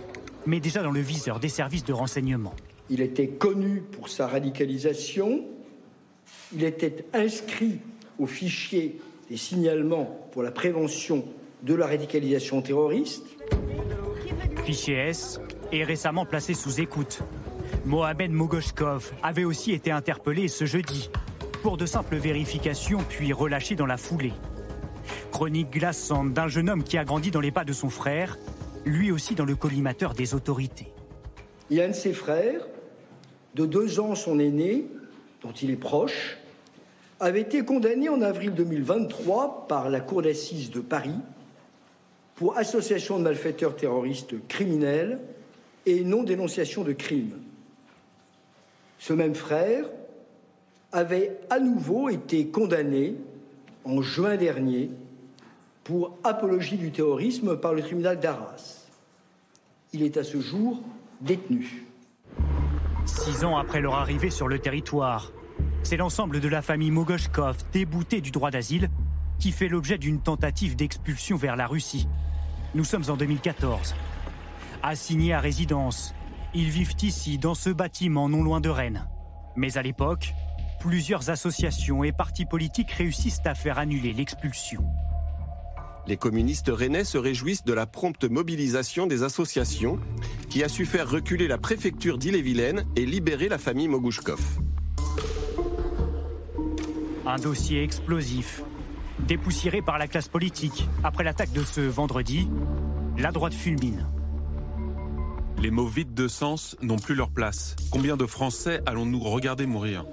mais 0.46 0.60
déjà 0.60 0.84
dans 0.84 0.92
le 0.92 1.02
viseur 1.02 1.40
des 1.40 1.50
services 1.50 1.84
de 1.84 1.94
renseignement. 1.94 2.54
Il 2.92 3.02
était 3.02 3.28
connu 3.28 3.82
pour 3.82 4.10
sa 4.10 4.28
radicalisation, 4.28 5.44
il 6.54 6.64
était 6.64 7.06
inscrit 7.14 7.80
au 8.20 8.28
fichier 8.28 9.00
des 9.30 9.38
signalements 9.38 10.28
pour 10.32 10.44
la 10.44 10.52
prévention 10.52 11.26
de 11.64 11.74
la 11.74 11.88
radicalisation 11.88 12.62
terroriste. 12.62 13.26
Fichier 14.64 14.96
S 14.96 15.40
est 15.72 15.84
récemment 15.84 16.26
placé 16.26 16.54
sous 16.54 16.80
écoute. 16.80 17.20
Mohamed 17.86 18.32
Mogoshkov 18.32 19.12
avait 19.24 19.44
aussi 19.44 19.72
été 19.72 19.92
interpellé 19.92 20.48
ce 20.48 20.66
jeudi 20.66 21.10
pour 21.62 21.78
de 21.78 21.86
simples 21.86 22.16
vérifications 22.16 23.00
puis 23.08 23.34
relâché 23.34 23.76
dans 23.76 23.86
la 23.86 23.98
foulée. 23.98 24.34
Chronique 25.32 25.72
glaçante 25.72 26.34
d'un 26.34 26.48
jeune 26.48 26.70
homme 26.70 26.84
qui 26.84 26.98
a 26.98 27.04
grandi 27.04 27.32
dans 27.32 27.42
les 27.42 27.52
pas 27.52 27.66
de 27.66 27.74
son 27.74 27.90
frère, 27.90 28.38
lui 28.86 29.12
aussi 29.12 29.36
dans 29.36 29.46
le 29.46 29.56
collimateur 29.56 30.14
des 30.14 30.34
autorités. 30.34 30.92
Il 31.70 31.78
y 31.78 31.82
a 31.82 31.86
un 31.86 31.90
de 31.90 31.94
ses 31.94 32.14
frères, 32.14 32.66
de 33.56 33.66
deux 33.66 34.00
ans 34.00 34.16
son 34.16 34.40
aîné, 34.40 34.86
dont 35.42 35.52
il 35.52 35.72
est 35.72 35.76
proche, 35.76 36.38
avait 37.20 37.42
été 37.42 37.64
condamné 37.64 38.10
en 38.10 38.22
avril 38.22 38.54
2023 38.54 39.68
par 39.68 39.90
la 39.90 40.00
Cour 40.00 40.22
d'assises 40.22 40.72
de 40.72 40.80
Paris 40.80 41.20
pour 42.40 42.58
association 42.58 43.20
de 43.20 43.24
malfaiteurs 43.24 43.76
terroristes 43.76 44.34
criminels 44.48 45.20
et 45.86 46.06
non-dénonciation 46.06 46.86
de 46.86 46.94
crimes. 46.94 47.38
Ce 48.98 49.12
même 49.12 49.36
frère 49.36 49.84
avait 50.94 51.38
à 51.50 51.60
nouveau 51.60 52.08
été 52.08 52.48
condamné 52.48 53.16
en 53.84 54.02
juin 54.02 54.38
dernier 54.38 54.90
pour 55.84 56.18
apologie 56.24 56.78
du 56.78 56.92
terrorisme 56.92 57.58
par 57.58 57.74
le 57.74 57.82
tribunal 57.82 58.22
d'Arras. 58.22 58.88
Il 59.92 60.02
est 60.02 60.16
à 60.16 60.24
ce 60.24 60.40
jour 60.40 60.82
détenu. 61.20 61.88
Six 63.04 63.44
ans 63.44 63.58
après 63.58 63.82
leur 63.82 63.96
arrivée 63.96 64.30
sur 64.30 64.48
le 64.48 64.60
territoire, 64.60 65.34
c'est 65.84 65.98
l'ensemble 65.98 66.40
de 66.40 66.48
la 66.48 66.62
famille 66.62 66.92
Mogoshkov, 66.92 67.58
déboutée 67.74 68.22
du 68.22 68.32
droit 68.32 68.50
d'asile, 68.50 68.90
qui 69.40 69.52
fait 69.52 69.70
l'objet 69.70 69.98
d'une 69.98 70.20
tentative 70.20 70.76
d'expulsion 70.76 71.38
vers 71.38 71.56
la 71.56 71.66
Russie. 71.66 72.08
Nous 72.76 72.84
sommes 72.84 73.06
en 73.10 73.16
2014. 73.16 73.96
Assignés 74.84 75.34
à 75.34 75.40
résidence, 75.40 76.14
ils 76.54 76.70
vivent 76.70 76.96
ici, 77.02 77.38
dans 77.38 77.56
ce 77.56 77.70
bâtiment 77.70 78.30
non 78.30 78.44
loin 78.44 78.62
de 78.62 78.70
Rennes. 78.70 79.08
Mais 79.56 79.78
à 79.78 79.82
l'époque, 79.82 80.34
plusieurs 80.80 81.30
associations 81.30 82.04
et 82.04 82.12
partis 82.12 82.46
politiques 82.46 82.92
réussissent 82.92 83.42
à 83.46 83.56
faire 83.56 83.80
annuler 83.80 84.14
l'expulsion. 84.14 84.84
Les 86.08 86.18
communistes 86.18 86.72
rennais 86.74 87.04
se 87.04 87.18
réjouissent 87.18 87.64
de 87.64 87.74
la 87.74 87.86
prompte 87.86 88.24
mobilisation 88.24 89.06
des 89.06 89.24
associations 89.24 90.00
qui 90.50 90.64
a 90.64 90.70
su 90.70 90.86
faire 90.86 91.10
reculer 91.10 91.48
la 91.48 91.58
préfecture 91.58 92.18
d'Ille-et-Vilaine 92.18 92.86
et 92.96 93.06
libérer 93.06 93.48
la 93.48 93.58
famille 93.58 93.88
Mogouchkov. 93.88 94.42
Un 97.26 97.38
dossier 97.38 97.84
explosif 97.84 98.64
Dépoussiérée 99.28 99.82
par 99.82 99.98
la 99.98 100.08
classe 100.08 100.28
politique 100.28 100.88
après 101.04 101.24
l'attaque 101.24 101.52
de 101.52 101.64
ce 101.64 101.82
vendredi, 101.82 102.50
la 103.18 103.32
droite 103.32 103.54
fulmine. 103.54 104.06
Les 105.62 105.72
mots 105.72 105.88
vides 105.88 106.14
de 106.14 106.28
sens 106.28 106.78
n'ont 106.82 106.98
plus 106.98 107.16
leur 107.16 107.30
place. 107.30 107.76
Combien 107.92 108.16
de 108.16 108.26
Français 108.26 108.82
allons-nous 108.86 109.20
regarder 109.20 109.66
mourir 109.66 110.06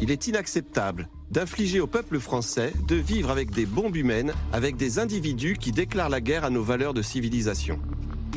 Il 0.00 0.10
est 0.10 0.26
inacceptable 0.26 1.08
d'infliger 1.30 1.80
au 1.80 1.86
peuple 1.86 2.20
français 2.20 2.72
de 2.86 2.96
vivre 2.96 3.30
avec 3.30 3.50
des 3.50 3.66
bombes 3.66 3.96
humaines, 3.96 4.32
avec 4.52 4.76
des 4.76 4.98
individus 4.98 5.56
qui 5.58 5.72
déclarent 5.72 6.08
la 6.08 6.20
guerre 6.20 6.44
à 6.44 6.50
nos 6.50 6.62
valeurs 6.62 6.94
de 6.94 7.02
civilisation. 7.02 7.78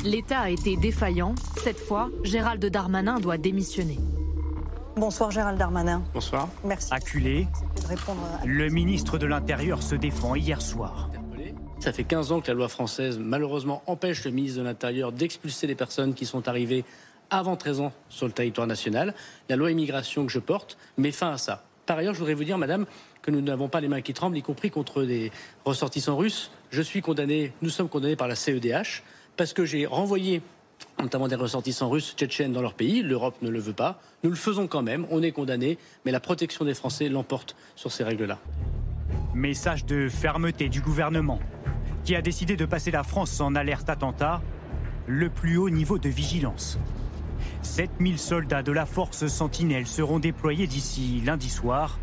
L'État 0.04 0.40
a 0.40 0.50
été 0.50 0.76
défaillant. 0.76 1.34
Cette 1.62 1.78
fois, 1.78 2.08
Gérald 2.22 2.64
Darmanin 2.64 3.18
doit 3.18 3.38
démissionner. 3.38 3.98
Bonsoir 4.98 5.30
Gérald 5.30 5.56
Darmanin. 5.56 6.02
Bonsoir. 6.12 6.48
Merci. 6.64 6.92
Acculé, 6.92 7.46
le 8.44 8.68
ministre 8.68 9.16
de 9.16 9.26
l'Intérieur 9.26 9.80
se 9.80 9.94
défend 9.94 10.34
hier 10.34 10.60
soir. 10.60 11.08
Ça 11.78 11.92
fait 11.92 12.02
15 12.02 12.32
ans 12.32 12.40
que 12.40 12.48
la 12.48 12.54
loi 12.54 12.68
française, 12.68 13.16
malheureusement, 13.16 13.84
empêche 13.86 14.24
le 14.24 14.32
ministre 14.32 14.58
de 14.58 14.64
l'Intérieur 14.64 15.12
d'expulser 15.12 15.68
les 15.68 15.76
personnes 15.76 16.14
qui 16.14 16.26
sont 16.26 16.48
arrivées 16.48 16.84
avant 17.30 17.54
13 17.54 17.80
ans 17.80 17.92
sur 18.08 18.26
le 18.26 18.32
territoire 18.32 18.66
national. 18.66 19.14
La 19.48 19.54
loi 19.54 19.70
immigration 19.70 20.26
que 20.26 20.32
je 20.32 20.40
porte 20.40 20.76
met 20.96 21.12
fin 21.12 21.30
à 21.30 21.38
ça. 21.38 21.62
Par 21.86 21.98
ailleurs, 21.98 22.14
je 22.14 22.18
voudrais 22.18 22.34
vous 22.34 22.42
dire, 22.42 22.58
madame, 22.58 22.84
que 23.22 23.30
nous 23.30 23.40
n'avons 23.40 23.68
pas 23.68 23.80
les 23.80 23.88
mains 23.88 24.00
qui 24.00 24.14
tremblent, 24.14 24.36
y 24.36 24.42
compris 24.42 24.72
contre 24.72 25.04
des 25.04 25.30
ressortissants 25.64 26.16
russes. 26.16 26.50
Je 26.70 26.82
suis 26.82 27.02
condamné, 27.02 27.52
nous 27.62 27.70
sommes 27.70 27.88
condamnés 27.88 28.16
par 28.16 28.26
la 28.26 28.34
CEDH, 28.34 29.04
parce 29.36 29.52
que 29.52 29.64
j'ai 29.64 29.86
renvoyé 29.86 30.42
notamment 31.00 31.28
des 31.28 31.36
ressortissants 31.36 31.88
russes 31.88 32.14
tchétchènes 32.16 32.52
dans 32.52 32.62
leur 32.62 32.74
pays. 32.74 33.02
L'Europe 33.02 33.36
ne 33.42 33.50
le 33.50 33.58
veut 33.58 33.72
pas. 33.72 34.00
Nous 34.24 34.30
le 34.30 34.36
faisons 34.36 34.66
quand 34.66 34.82
même, 34.82 35.06
on 35.10 35.22
est 35.22 35.32
condamné, 35.32 35.78
mais 36.04 36.12
la 36.12 36.20
protection 36.20 36.64
des 36.64 36.74
Français 36.74 37.08
l'emporte 37.08 37.56
sur 37.76 37.92
ces 37.92 38.04
règles-là. 38.04 38.38
Message 39.34 39.84
de 39.84 40.08
fermeté 40.08 40.68
du 40.68 40.80
gouvernement, 40.80 41.38
qui 42.04 42.16
a 42.16 42.22
décidé 42.22 42.56
de 42.56 42.64
passer 42.64 42.90
la 42.90 43.04
France 43.04 43.40
en 43.40 43.54
alerte 43.54 43.88
attentat, 43.88 44.42
le 45.06 45.30
plus 45.30 45.56
haut 45.56 45.70
niveau 45.70 45.98
de 45.98 46.08
vigilance. 46.08 46.78
7000 47.62 48.18
soldats 48.18 48.62
de 48.62 48.72
la 48.72 48.86
force 48.86 49.26
Sentinelle 49.26 49.86
seront 49.86 50.18
déployés 50.18 50.66
d'ici 50.66 51.22
lundi 51.24 51.48
soir. 51.48 51.98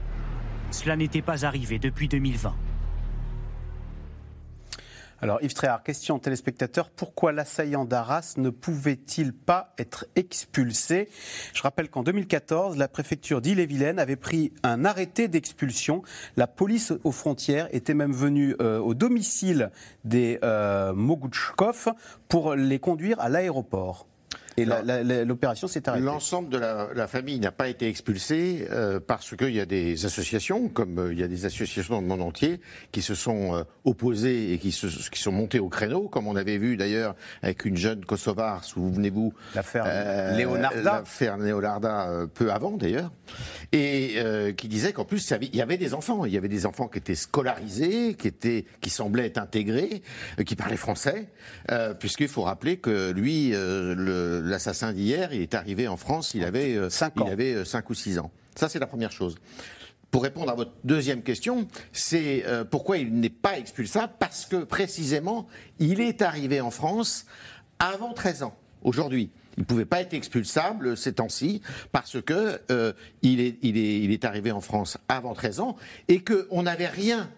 Cela 0.72 0.96
n'était 0.96 1.22
pas 1.22 1.46
arrivé 1.46 1.80
depuis 1.80 2.08
2020. 2.08 2.54
Alors 5.26 5.40
Yves 5.42 5.56
Tréhard, 5.56 5.82
question 5.82 6.20
téléspectateur, 6.20 6.92
pourquoi 6.92 7.32
l'assaillant 7.32 7.84
d'Arras 7.84 8.36
ne 8.38 8.52
pouvait-il 8.52 9.34
pas 9.34 9.74
être 9.80 10.06
expulsé? 10.16 11.10
Je 11.52 11.64
rappelle 11.64 11.90
qu'en 11.90 12.04
2014, 12.04 12.78
la 12.78 12.88
préfecture 12.88 13.42
d'Ille-et-Vilaine 13.42 13.98
avait 13.98 14.18
pris 14.18 14.54
un 14.62 14.86
arrêté 14.86 15.28
d'expulsion. 15.28 16.04
La 16.38 16.46
police 16.46 16.94
aux 17.04 17.12
frontières 17.12 17.68
était 17.72 17.96
même 17.96 18.14
venue 18.14 18.56
euh, 18.62 18.78
au 18.78 18.94
domicile 18.94 19.72
des 20.04 20.38
euh, 20.44 20.94
pour 22.30 22.54
les 22.54 22.78
conduire 22.78 23.20
à 23.20 23.28
l'aéroport. 23.28 24.06
Et 24.58 24.66
l'opération 24.66 25.68
s'est 25.68 25.88
arrêtée. 25.90 26.06
L'ensemble 26.06 26.50
de 26.50 26.58
la, 26.58 27.08
famille 27.08 27.40
n'a 27.40 27.52
pas 27.52 27.68
été 27.68 27.88
expulsée 27.88 28.68
euh, 28.72 29.00
parce 29.06 29.36
qu'il 29.36 29.54
y 29.54 29.60
a 29.60 29.66
des 29.66 30.06
associations, 30.06 30.70
comme 30.70 30.98
euh, 30.98 31.14
il 31.14 31.20
y 31.20 31.24
a 31.24 31.28
des 31.28 31.46
associations 31.46 31.96
dans 31.96 32.02
le 32.02 32.08
monde 32.08 32.22
entier, 32.22 32.62
qui 32.92 33.02
se 33.02 33.16
sont 33.16 33.56
euh, 33.56 33.64
opposées 33.84 34.54
et 34.54 34.58
qui, 34.58 34.72
se, 34.72 34.88
qui 35.10 35.22
sont 35.22 35.32
montées 35.32 35.60
au 35.60 35.68
créneau, 35.68 36.08
comme 36.08 36.28
on 36.28 36.36
avait 36.36 36.58
vu 36.58 36.78
d'ailleurs 36.78 37.16
avec 37.42 37.66
une 37.66 37.76
jeune 37.76 38.06
Kosovare, 38.06 38.64
souvenez-vous. 38.64 39.34
L'affaire 39.54 40.36
Léonarda. 40.36 40.82
L'affaire 40.82 41.38
Léonarda, 41.38 42.28
peu 42.34 42.52
avant 42.52 42.78
d'ailleurs. 42.78 43.12
Et 43.72 44.16
qui 44.58 44.68
disait 44.68 44.94
qu'en 44.94 45.06
plus, 45.06 45.34
il 45.42 45.56
y 45.56 45.62
avait 45.62 45.78
des 45.78 45.94
enfants. 45.94 46.26
Il 46.26 46.34
y 46.34 46.38
avait 46.38 46.48
des 46.48 46.66
enfants 46.66 46.88
qui 46.88 47.00
étaient 47.00 47.16
scolarisés, 47.16 48.14
qui, 48.14 48.28
étaient, 48.28 48.66
qui 48.82 48.90
semblaient 48.90 49.26
être 49.26 49.38
intégrés, 49.38 50.02
qui 50.46 50.56
parlaient 50.56 50.78
français, 50.78 51.30
puisqu'il 52.00 52.28
faut 52.28 52.44
rappeler 52.44 52.78
que 52.78 53.12
lui, 53.12 53.52
le 53.52 54.45
l'assassin 54.46 54.94
d'hier, 54.94 55.34
il 55.34 55.42
est 55.42 55.54
arrivé 55.54 55.88
en 55.88 55.98
France, 55.98 56.34
il 56.34 56.44
avait 56.44 56.90
5 56.90 57.14
il 57.18 57.32
avait 57.32 57.66
5 57.66 57.90
ou 57.90 57.94
6 57.94 58.20
ans. 58.20 58.32
Ça, 58.56 58.70
c'est 58.70 58.80
la 58.80 58.88
première 58.88 59.12
chose. 59.12 59.36
Pour 60.12 60.24
répondre 60.24 60.50
à 60.50 60.56
votre 60.56 60.72
deuxième 60.86 61.24
question, 61.24 61.68
c'est 61.92 62.46
euh, 62.46 62.64
pourquoi 62.64 62.98
il 62.98 63.14
n'est 63.20 63.30
pas 63.30 63.58
expulsable 63.58 64.14
Parce 64.18 64.46
que 64.46 64.64
précisément, 64.64 65.46
il 65.80 66.00
est 66.00 66.22
arrivé 66.22 66.62
en 66.62 66.72
France 66.72 67.26
avant 67.80 68.14
13 68.14 68.44
ans, 68.44 68.56
aujourd'hui. 68.82 69.30
Il 69.58 69.62
ne 69.62 69.66
pouvait 69.66 69.84
pas 69.84 70.00
être 70.00 70.14
expulsable 70.14 70.96
ces 70.96 71.16
temps-ci 71.16 71.62
parce 71.92 72.22
que 72.22 72.62
euh, 72.72 72.94
il, 73.24 73.42
est, 73.42 73.58
il, 73.62 73.78
est, 73.78 74.00
il 74.00 74.12
est 74.12 74.24
arrivé 74.24 74.54
en 74.54 74.62
France 74.62 74.98
avant 75.10 75.34
13 75.34 75.60
ans 75.60 75.76
et 76.08 76.24
qu'on 76.24 76.64
n'avait 76.64 76.88
rien 76.88 77.30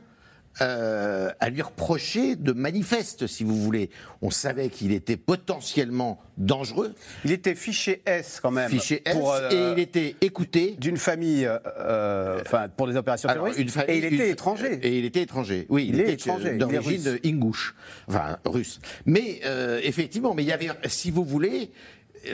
euh, 0.62 1.32
à 1.39 1.50
lui 1.50 1.62
reprocher 1.62 2.36
de 2.36 2.52
manifeste, 2.52 3.28
si 3.28 3.43
vous 3.43 3.56
voulez. 3.56 3.89
On 4.22 4.32
savait 4.32 4.70
qu'il 4.70 4.91
était 4.91 5.17
potentiellement 5.17 6.20
dangereux. 6.38 6.96
Il 7.26 7.32
était 7.32 7.54
fiché 7.54 8.02
S 8.06 8.39
quand 8.41 8.52
même. 8.52 8.70
Fiché 8.70 9.04
S 9.06 9.15
euh, 9.15 9.50
et 9.52 9.74
il 9.74 9.80
était 9.80 10.15
écouté. 10.22 10.76
D'une 10.80 10.98
famille, 10.98 11.48
euh, 11.48 12.41
enfin 12.41 12.70
pour 12.70 12.88
des 12.88 12.96
opérations 12.96 13.30
terroristes. 13.30 13.60
Une 13.60 13.70
famille, 13.70 13.96
et 13.96 13.98
il 14.00 14.13
était 14.13 14.30
étranger. 14.30 14.80
Et 14.82 14.98
il 14.98 15.06
était 15.06 15.22
étranger. 15.22 15.67
Oui, 15.70 15.88
il, 15.89 16.00
était 16.00 16.13
étranger. 16.13 16.58
D'origine 16.58 17.20
ingouche, 17.24 17.76
enfin 18.08 18.38
russe. 18.46 18.80
Mais 19.06 19.41
effectivement, 19.84 20.34
mais 20.34 20.43
il 20.43 20.50
y 20.50 20.54
avait, 20.54 20.70
si 20.88 21.12
vous 21.12 21.24
voulez, 21.24 21.72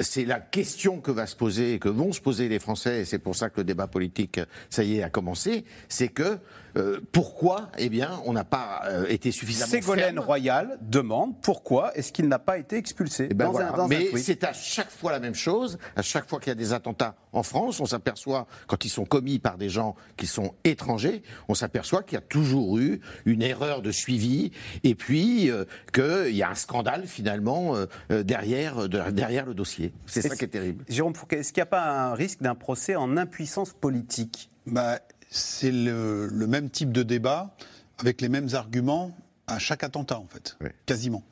c'est 0.01 0.25
la 0.25 0.39
question 0.39 0.99
que 0.99 1.11
va 1.11 1.27
se 1.27 1.35
poser, 1.35 1.79
que 1.79 1.89
vont 1.89 2.11
se 2.11 2.21
poser 2.21 2.49
les 2.49 2.59
Français, 2.59 3.01
et 3.01 3.05
c'est 3.05 3.19
pour 3.19 3.35
ça 3.35 3.49
que 3.49 3.57
le 3.57 3.63
débat 3.63 3.87
politique, 3.87 4.39
ça 4.69 4.83
y 4.83 4.97
est, 4.97 5.03
a 5.03 5.09
commencé, 5.09 5.65
c'est 5.89 6.07
que 6.07 6.39
euh, 6.75 6.99
pourquoi, 7.11 7.69
eh 7.77 7.89
bien, 7.89 8.19
on 8.25 8.33
n'a 8.33 8.43
pas 8.43 8.81
euh, 8.85 9.05
été 9.07 9.31
suffisamment 9.31 9.71
Ségolène 9.71 10.19
Royal 10.19 10.79
demande 10.81 11.39
pourquoi 11.41 11.95
est-ce 11.95 12.11
qu'il 12.11 12.27
n'a 12.27 12.39
pas 12.39 12.57
été 12.57 12.77
expulsé 12.77 13.27
eh 13.29 13.33
ben 13.33 13.51
Mais 13.87 14.09
c'est 14.17 14.43
à 14.43 14.53
chaque 14.53 14.89
fois 14.89 15.11
la 15.11 15.19
même 15.19 15.35
chose. 15.35 15.77
À 15.95 16.01
chaque 16.01 16.27
fois 16.27 16.39
qu'il 16.39 16.49
y 16.49 16.51
a 16.51 16.55
des 16.55 16.73
attentats 16.73 17.15
en 17.31 17.43
France, 17.43 17.79
on 17.79 17.85
s'aperçoit, 17.85 18.47
quand 18.67 18.85
ils 18.85 18.89
sont 18.89 19.05
commis 19.05 19.39
par 19.39 19.57
des 19.57 19.69
gens 19.69 19.95
qui 20.17 20.25
sont 20.25 20.55
étrangers, 20.63 21.21
on 21.47 21.53
s'aperçoit 21.53 22.03
qu'il 22.03 22.15
y 22.15 22.17
a 22.17 22.21
toujours 22.21 22.77
eu 22.79 23.01
une 23.25 23.41
erreur 23.41 23.81
de 23.81 23.91
suivi 23.91 24.51
et 24.83 24.95
puis 24.95 25.51
euh, 25.51 25.65
qu'il 25.93 26.35
y 26.35 26.43
a 26.43 26.49
un 26.49 26.55
scandale 26.55 27.05
finalement 27.05 27.75
derrière, 28.09 28.87
derrière 28.87 29.45
le 29.45 29.53
dossier. 29.53 29.93
C'est 30.05 30.21
ça 30.21 30.35
qui 30.35 30.45
est 30.45 30.47
terrible. 30.47 30.83
Jérôme 30.89 31.15
Fouquet, 31.15 31.39
est-ce 31.39 31.53
qu'il 31.53 31.61
n'y 31.61 31.67
a 31.67 31.67
pas 31.67 31.83
un 31.83 32.13
risque 32.13 32.41
d'un 32.41 32.55
procès 32.55 32.95
en 32.95 33.17
impuissance 33.17 33.73
politique? 33.73 34.49
Bah, 34.65 34.99
c'est 35.33 35.71
le, 35.71 36.29
même 36.47 36.69
type 36.69 36.91
de 36.91 37.01
débat 37.01 37.55
avec 37.97 38.21
les 38.21 38.29
mêmes 38.29 38.49
arguments 38.53 39.11
à 39.47 39.57
chaque 39.57 39.83
attentat, 39.83 40.19
en 40.19 40.27
fait, 40.27 40.57
quasiment. 40.85 41.23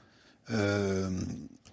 Euh, 0.49 1.09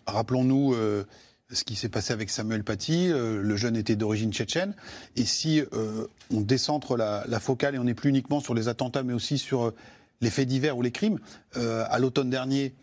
rappelons-nous 0.07 0.75
euh, 0.75 1.05
ce 1.51 1.65
qui 1.65 1.75
s'est 1.75 1.89
passé 1.89 2.13
avec 2.13 2.29
Samuel 2.29 2.65
Paty. 2.65 3.11
Euh, 3.11 3.41
le 3.41 3.57
jeune 3.57 3.77
était 3.77 3.97
d'origine 3.97 4.31
tchétchène. 4.31 4.75
Et 5.17 5.25
si 5.25 5.63
on 6.31 6.41
décentre 6.43 6.99
la, 6.99 7.41
focale 7.41 7.75
et 7.75 7.79
on 7.79 7.85
n'est 7.85 7.95
plus 7.95 8.11
uniquement 8.11 8.41
sur 8.41 8.53
les 8.53 8.69
attentats, 8.69 9.03
mais 9.03 9.15
aussi 9.15 9.39
sur 9.39 9.73
les 10.21 10.31
faits 10.31 10.49
divers 10.49 10.77
ou 10.77 10.83
les 10.83 10.93
crimes, 10.93 11.19
à 11.55 11.99
l'automne 11.99 12.29
dernier, 12.29 12.75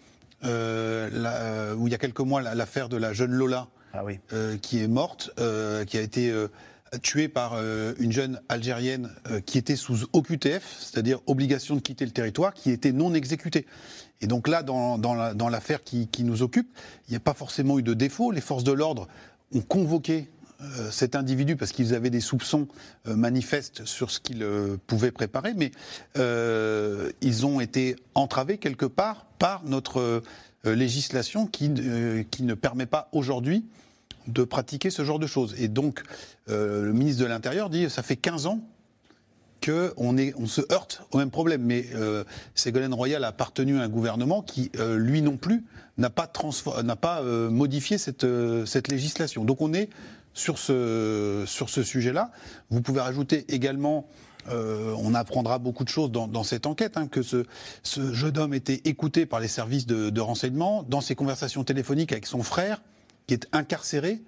où 0.42 0.48
il 0.48 1.92
y 1.92 1.96
a 1.96 2.00
quelques 2.00 2.20
mois, 2.20 2.42
l'affaire 2.42 2.90
de 2.90 2.98
la 2.98 3.14
jeune 3.14 3.32
Lola, 3.32 3.68
ah 3.94 4.02
qui 4.62 4.82
est 4.82 4.88
morte, 4.88 5.30
qui 5.86 5.98
a 5.98 6.02
été 6.02 6.34
tué 7.02 7.28
par 7.28 7.54
euh, 7.54 7.94
une 8.00 8.12
jeune 8.12 8.42
Algérienne 8.50 9.10
euh, 9.30 9.40
qui 9.40 9.58
était 9.58 9.76
sous 9.76 10.06
OQTF, 10.14 10.78
c'est-à-dire 10.80 11.20
obligation 11.28 11.76
de 11.76 11.80
quitter 11.80 12.06
le 12.06 12.12
territoire, 12.12 12.54
qui 12.54 12.72
était 12.72 12.92
non 12.92 13.14
exécutée. 13.14 13.66
Et 14.22 14.28
donc 14.28 14.48
là, 14.48 14.64
dans, 14.64 15.50
l'affaire 15.50 15.84
qui, 15.84 16.10
nous 16.20 16.42
occupe, 16.42 16.70
il 17.08 17.12
n'y 17.12 17.18
a 17.18 17.20
pas 17.20 17.34
forcément 17.34 17.78
eu 17.80 17.84
de 17.84 17.94
défaut. 17.94 18.32
Les 18.32 18.42
forces 18.42 18.64
de 18.64 18.72
l'ordre 18.72 19.08
ont 19.54 19.62
convoqué 19.62 20.30
euh, 20.62 20.90
cet 20.90 21.16
individu 21.16 21.56
parce 21.56 21.72
qu'ils 21.72 21.94
avaient 21.94 22.10
des 22.10 22.22
soupçons 22.22 22.68
manifestes 23.06 23.86
sur 23.86 24.12
ce 24.12 24.20
qu'il 24.20 24.46
pouvait 24.88 25.12
préparer, 25.12 25.54
mais 25.54 25.72
ils 27.22 27.46
ont 27.46 27.60
été 27.60 27.98
entravés 28.16 28.58
quelque 28.58 28.86
part 28.86 29.26
par 29.38 29.64
notre 29.66 30.24
législation 30.64 31.46
qui 31.46 31.70
ne 31.70 32.54
permet 32.54 32.86
pas 32.86 33.10
aujourd'hui 33.12 33.66
de 34.28 34.44
pratiquer 34.44 34.90
ce 34.90 35.04
genre 35.04 35.20
de 35.20 35.28
choses. 35.28 35.56
Et 35.60 35.68
donc, 35.68 36.04
euh, 36.50 36.84
le 36.84 36.94
ministre 36.94 37.22
de 37.22 37.28
l'Intérieur 37.28 37.70
dit 37.70 37.90
ça 37.90 38.04
fait 38.04 38.16
15 38.16 38.48
ans 38.48 38.60
qu'on 39.64 40.16
on 40.38 40.46
se 40.46 40.62
heurte 40.72 41.02
au 41.12 41.18
même 41.18 41.32
problème. 41.32 41.62
Mais 41.64 41.88
euh, 41.96 42.24
Ségolène 42.54 42.94
Royal 42.94 43.24
a 43.24 43.30
appartenu 43.30 43.80
à 43.80 43.84
un 43.84 43.90
gouvernement 43.90 44.42
qui, 44.42 44.72
euh, 44.78 44.98
lui 44.98 45.22
non 45.22 45.38
plus, 45.38 45.64
n'a 45.98 46.10
pas, 46.10 47.22
modifié 47.50 47.98
cette, 47.98 48.88
législation. 48.88 49.46
Donc 49.46 49.62
on 49.62 49.74
est 49.74 49.90
sur 50.34 50.60
ce, 50.60 51.46
sujet-là. 51.66 52.32
Vous 52.70 52.82
pouvez 52.82 53.02
rajouter 53.02 53.46
également 53.54 54.08
on 54.48 55.16
apprendra 55.16 55.58
beaucoup 55.58 55.84
de 55.84 55.90
choses 55.90 56.12
dans, 56.12 56.44
cette 56.44 56.68
enquête, 56.68 56.98
hein, 56.98 57.08
que 57.08 57.24
ce, 57.24 57.46
jeune 57.84 58.38
homme 58.38 58.54
était 58.54 58.82
écouté 58.86 59.26
par 59.26 59.40
les 59.40 59.48
services 59.48 59.88
de 59.88 60.22
renseignement 60.22 60.84
dans 60.84 61.02
ses 61.02 61.16
conversations 61.16 61.64
téléphoniques 61.64 62.12
avec 62.12 62.28
son 62.28 62.44
frère, 62.44 62.82
qui 63.28 63.34
est 63.34 63.48
incarcéré 63.52 64.22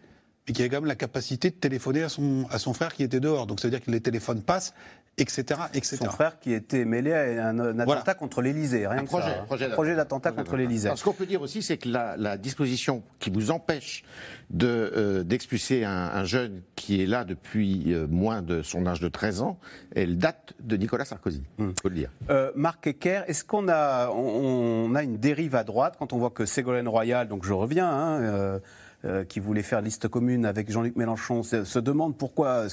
mais 0.48 0.54
qui 0.54 0.62
avait 0.62 0.70
quand 0.70 0.78
même 0.78 0.86
la 0.86 0.96
capacité 0.96 1.50
de 1.50 1.56
téléphoner 1.56 2.04
à 2.04 2.10
son, 2.10 2.46
à 2.50 2.58
son 2.58 2.74
frère 2.74 2.94
qui 2.94 3.04
était 3.04 3.20
dehors. 3.20 3.48
Donc 3.48 3.60
ça 3.60 3.68
veut 3.68 3.72
dire 3.72 3.84
que 3.84 3.92
les 3.92 4.00
téléphones 4.00 4.42
passent, 4.42 4.74
etc. 5.18 5.60
etc. 5.74 5.98
Son 5.98 6.10
frère 6.10 6.40
qui 6.40 6.54
était 6.54 6.86
mêlé 6.86 7.12
à 7.12 7.48
un, 7.50 7.80
attentat 7.80 8.14
contre 8.14 8.42
l'Élysée, 8.42 8.88
rien 8.88 9.00
un 9.00 9.04
que 9.04 9.08
projet, 9.08 9.28
ça. 9.28 9.44
Projet, 9.44 9.70
projet 9.70 9.96
d'attentat 9.96 10.32
contre 10.32 10.56
l'Élysée. 10.56 10.90
Ce 10.96 11.04
qu'on 11.04 11.14
peut 11.14 11.26
dire 11.26 11.42
aussi, 11.42 11.62
c'est 11.62 11.78
que 11.78 11.90
la, 11.90 12.16
la, 12.18 12.38
disposition 12.38 13.04
qui 13.20 13.30
vous 13.30 13.52
empêche 13.52 14.04
de, 14.50 14.68
euh, 14.68 15.24
d'expulser 15.24 15.84
un, 15.84 15.92
un, 15.92 16.24
jeune 16.24 16.62
qui 16.76 17.02
est 17.02 17.08
là 17.08 17.26
depuis 17.26 17.94
euh, 17.94 18.08
moins 18.08 18.42
de 18.42 18.62
son 18.62 18.86
âge 18.86 19.02
de 19.02 19.10
13 19.10 19.42
ans, 19.42 19.60
elle 19.96 20.18
date 20.18 20.54
de 20.62 20.78
Nicolas 20.78 21.04
Sarkozy, 21.04 21.44
il 21.58 21.66
hmm. 21.66 21.74
faut 21.82 21.90
le 21.90 21.96
dire. 21.96 22.12
Euh, 22.30 22.52
Marc 22.56 22.88
Ecker, 22.88 23.24
est-ce 23.28 23.44
qu'on 23.44 23.68
a, 23.68 24.10
on, 24.12 24.86
on, 24.92 24.96
a 24.96 25.04
une 25.04 25.18
dérive 25.18 25.56
à 25.56 25.64
droite 25.64 25.96
quand 26.00 26.14
on 26.14 26.20
voit 26.20 26.30
que 26.30 26.46
Ségolène 26.46 26.88
Royal, 26.88 27.28
donc 27.28 27.44
je 27.44 27.54
reviens, 27.54 27.90
hein, 27.90 28.62
euh, 29.06 29.24
qui 29.24 29.40
voulait 29.40 29.62
faire 29.62 29.82
liste 29.82 30.08
commune 30.08 30.44
avec 30.44 30.72
Jean-Luc 30.72 30.96
Mélenchon 30.96 31.44
se, 31.44 31.78
demande 31.78 32.18
pourquoi 32.18 32.66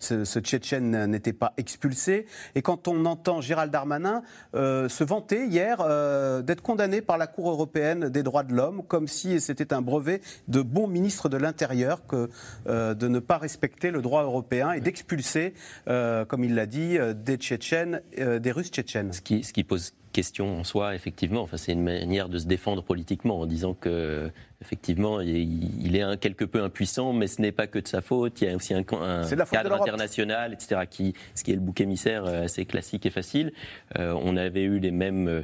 ce, 0.00 0.40
Tchétchène 0.40 1.06
n'était 1.06 1.32
pas 1.32 1.52
expulsé. 1.58 2.26
Et 2.56 2.62
quand 2.62 2.88
on 2.88 3.04
entend 3.04 3.40
Gérald 3.40 3.70
Darmanin 3.70 4.22
euh, 4.56 4.88
se 4.88 5.04
vanter 5.04 5.46
hier 5.46 5.78
euh, 5.80 6.42
d'être 6.42 6.62
condamné 6.62 7.02
par 7.02 7.18
la 7.18 7.28
Cour 7.28 7.50
européenne 7.50 8.08
des 8.08 8.24
droits 8.24 8.42
de 8.42 8.52
l'homme, 8.52 8.82
comme 8.82 9.06
si 9.06 9.40
c'était 9.40 9.72
un 9.72 9.80
brevet 9.80 10.22
de 10.48 10.60
bon 10.60 10.88
ministre 10.88 11.28
de 11.28 11.36
l'Intérieur 11.36 12.04
que 12.04 12.28
de 12.66 13.08
ne 13.08 13.18
pas 13.20 13.38
respecter 13.38 13.92
le 13.92 14.02
droit 14.02 14.24
européen 14.24 14.72
et 14.72 14.80
d'expulser, 14.80 15.54
comme 15.86 16.42
il 16.42 16.56
l'a 16.56 16.66
dit, 16.66 16.98
des 17.14 17.36
Tchétchènes, 17.36 18.02
des 18.16 18.52
Russes 18.52 18.70
tchétchènes. 18.72 19.12
Ce 19.12 19.20
question 20.20 20.60
en 20.60 20.64
soi, 20.64 20.94
effectivement. 20.94 21.40
Enfin, 21.40 21.56
c'est 21.56 21.72
une 21.72 21.82
manière 21.82 22.28
de 22.28 22.38
se 22.38 22.46
défendre 22.46 22.82
politiquement 22.82 23.40
en 23.40 23.46
disant 23.46 23.72
que, 23.72 24.30
effectivement, 24.60 25.22
il 25.22 25.96
est 25.96 26.02
un 26.02 26.18
quelque 26.18 26.44
peu 26.44 26.62
impuissant, 26.62 27.14
mais 27.14 27.26
ce 27.26 27.40
n'est 27.40 27.52
pas 27.52 27.66
que 27.66 27.78
de 27.78 27.88
sa 27.88 28.02
faute. 28.02 28.38
Il 28.42 28.48
y 28.48 28.50
a 28.50 28.54
aussi 28.54 28.74
un, 28.74 28.80
un 28.80 29.44
cadre 29.50 29.72
international, 29.72 30.52
etc., 30.52 30.82
qui, 30.90 31.14
ce 31.34 31.42
qui 31.42 31.52
est 31.52 31.54
le 31.54 31.62
bouc 31.62 31.80
émissaire 31.80 32.26
euh, 32.26 32.44
assez 32.44 32.66
classique 32.66 33.06
et 33.06 33.10
facile. 33.10 33.52
Euh, 33.98 34.14
on 34.22 34.36
avait 34.36 34.64
eu 34.64 34.78
les 34.78 34.90
mêmes. 34.90 35.28
Euh, 35.28 35.42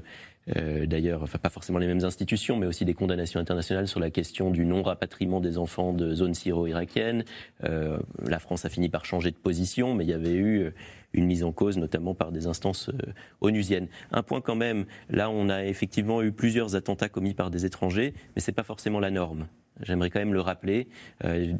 euh, 0.56 0.86
d'ailleurs, 0.86 1.22
enfin 1.22 1.38
pas 1.38 1.48
forcément 1.48 1.78
les 1.78 1.88
mêmes 1.88 2.04
institutions, 2.04 2.56
mais 2.56 2.66
aussi 2.66 2.84
des 2.84 2.94
condamnations 2.94 3.40
internationales 3.40 3.88
sur 3.88 3.98
la 3.98 4.10
question 4.10 4.50
du 4.50 4.64
non-rapatriement 4.64 5.40
des 5.40 5.58
enfants 5.58 5.92
de 5.92 6.14
zones 6.14 6.34
syro-irakiennes. 6.34 7.24
Euh, 7.64 7.98
la 8.24 8.38
France 8.38 8.64
a 8.64 8.68
fini 8.68 8.88
par 8.88 9.04
changer 9.04 9.30
de 9.32 9.36
position, 9.36 9.94
mais 9.94 10.04
il 10.04 10.10
y 10.10 10.14
avait 10.14 10.34
eu 10.34 10.72
une 11.12 11.26
mise 11.26 11.44
en 11.44 11.52
cause, 11.52 11.78
notamment 11.78 12.14
par 12.14 12.32
des 12.32 12.46
instances 12.46 12.88
euh, 12.88 13.12
onusiennes. 13.40 13.88
Un 14.12 14.22
point 14.22 14.40
quand 14.40 14.56
même, 14.56 14.86
là 15.08 15.30
on 15.30 15.48
a 15.48 15.64
effectivement 15.64 16.22
eu 16.22 16.32
plusieurs 16.32 16.76
attentats 16.76 17.08
commis 17.08 17.34
par 17.34 17.50
des 17.50 17.64
étrangers, 17.64 18.14
mais 18.34 18.42
ce 18.42 18.50
n'est 18.50 18.54
pas 18.54 18.62
forcément 18.62 19.00
la 19.00 19.10
norme. 19.10 19.46
J'aimerais 19.82 20.10
quand 20.10 20.20
même 20.20 20.34
le 20.34 20.40
rappeler. 20.40 20.88
Euh, 21.24 21.52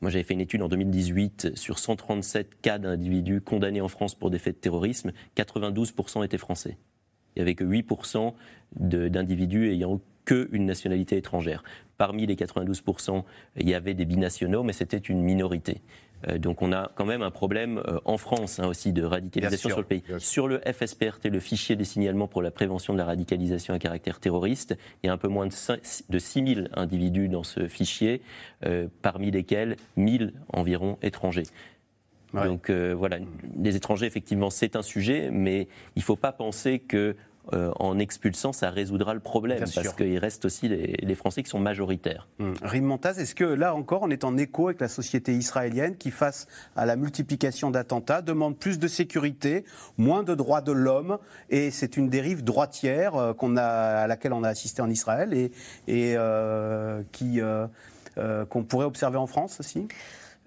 moi, 0.00 0.10
j'avais 0.10 0.22
fait 0.22 0.34
une 0.34 0.40
étude 0.40 0.62
en 0.62 0.68
2018 0.68 1.56
sur 1.56 1.78
137 1.78 2.60
cas 2.60 2.78
d'individus 2.78 3.40
condamnés 3.40 3.80
en 3.80 3.88
France 3.88 4.14
pour 4.14 4.30
des 4.30 4.38
faits 4.38 4.56
de 4.56 4.60
terrorisme. 4.60 5.12
92% 5.36 6.24
étaient 6.24 6.38
français. 6.38 6.78
Il 7.34 7.40
n'y 7.40 7.42
avait 7.42 7.54
que 7.54 7.64
8% 7.64 8.32
d'individus 8.76 9.70
ayant 9.70 10.00
qu'une 10.24 10.66
nationalité 10.66 11.16
étrangère. 11.16 11.64
Parmi 11.96 12.26
les 12.26 12.36
92%, 12.36 13.24
il 13.56 13.68
y 13.68 13.74
avait 13.74 13.94
des 13.94 14.04
binationaux, 14.04 14.62
mais 14.62 14.72
c'était 14.72 14.98
une 14.98 15.22
minorité. 15.22 15.80
Euh, 16.26 16.38
donc 16.38 16.62
on 16.62 16.72
a 16.72 16.90
quand 16.94 17.04
même 17.04 17.22
un 17.22 17.30
problème 17.30 17.82
euh, 17.86 18.00
en 18.04 18.16
France 18.16 18.58
hein, 18.58 18.66
aussi 18.66 18.92
de 18.92 19.04
radicalisation 19.04 19.68
sur 19.68 19.78
le 19.78 19.84
pays. 19.84 20.02
Sur 20.18 20.48
le 20.48 20.60
FSPRT, 20.60 21.26
le 21.26 21.40
fichier 21.40 21.76
des 21.76 21.84
signalements 21.84 22.28
pour 22.28 22.42
la 22.42 22.50
prévention 22.50 22.92
de 22.92 22.98
la 22.98 23.04
radicalisation 23.04 23.74
à 23.74 23.78
caractère 23.78 24.18
terroriste, 24.18 24.76
il 25.02 25.06
y 25.06 25.10
a 25.10 25.12
un 25.12 25.18
peu 25.18 25.28
moins 25.28 25.46
de, 25.46 25.52
5, 25.52 25.80
de 26.08 26.18
6 26.18 26.68
individus 26.74 27.28
dans 27.28 27.42
ce 27.42 27.68
fichier, 27.68 28.22
euh, 28.64 28.88
parmi 29.02 29.30
lesquels 29.30 29.76
1000 29.96 30.32
environ 30.52 30.98
étrangers. 31.02 31.46
Donc 32.34 32.70
voilà, 32.70 33.18
les 33.58 33.74
étrangers, 33.74 34.04
effectivement, 34.04 34.50
c'est 34.50 34.76
un 34.76 34.82
sujet, 34.82 35.30
mais 35.32 35.66
il 35.96 36.00
ne 36.00 36.04
faut 36.04 36.14
pas 36.14 36.30
penser 36.30 36.78
que 36.78 37.16
euh, 37.54 37.72
en 37.78 37.98
expulsant, 37.98 38.52
ça 38.52 38.70
résoudra 38.70 39.14
le 39.14 39.20
problème, 39.20 39.64
parce 39.74 39.94
qu'il 39.94 40.18
reste 40.18 40.44
aussi 40.44 40.68
les, 40.68 41.14
Français 41.14 41.42
qui 41.42 41.50
sont 41.50 41.58
majoritaires. 41.58 42.28
Hum. 42.38 42.54
Rim 42.62 42.84
Montaz, 42.84 43.18
est-ce 43.18 43.34
que 43.34 43.44
là 43.44 43.74
encore, 43.74 44.02
on 44.02 44.10
est 44.10 44.24
en 44.24 44.36
écho 44.36 44.68
avec 44.68 44.80
la 44.80 44.88
société 44.88 45.34
israélienne 45.34 45.96
qui, 45.96 46.10
face 46.10 46.46
à 46.76 46.86
la 46.86 46.96
multiplication 46.96 47.70
d'attentats, 47.70 48.22
demande 48.22 48.56
plus 48.56 48.78
de 48.78 48.86
sécurité, 48.86 49.64
moins 49.96 50.22
de 50.22 50.34
droits 50.34 50.60
de 50.60 50.72
l'homme, 50.72 51.18
et 51.50 51.70
c'est 51.70 51.96
une 51.96 52.08
dérive 52.08 52.44
droitière 52.44 53.16
euh, 53.16 53.32
qu'on 53.32 53.56
a, 53.56 53.64
à 53.64 54.06
laquelle 54.06 54.32
on 54.32 54.44
a 54.44 54.48
assisté 54.48 54.82
en 54.82 54.90
Israël 54.90 55.32
et, 55.32 55.50
et 55.86 56.14
euh, 56.16 57.02
qui, 57.12 57.40
qu'on 58.50 58.64
pourrait 58.64 58.86
observer 58.86 59.16
en 59.16 59.26
France 59.26 59.58
aussi? 59.60 59.88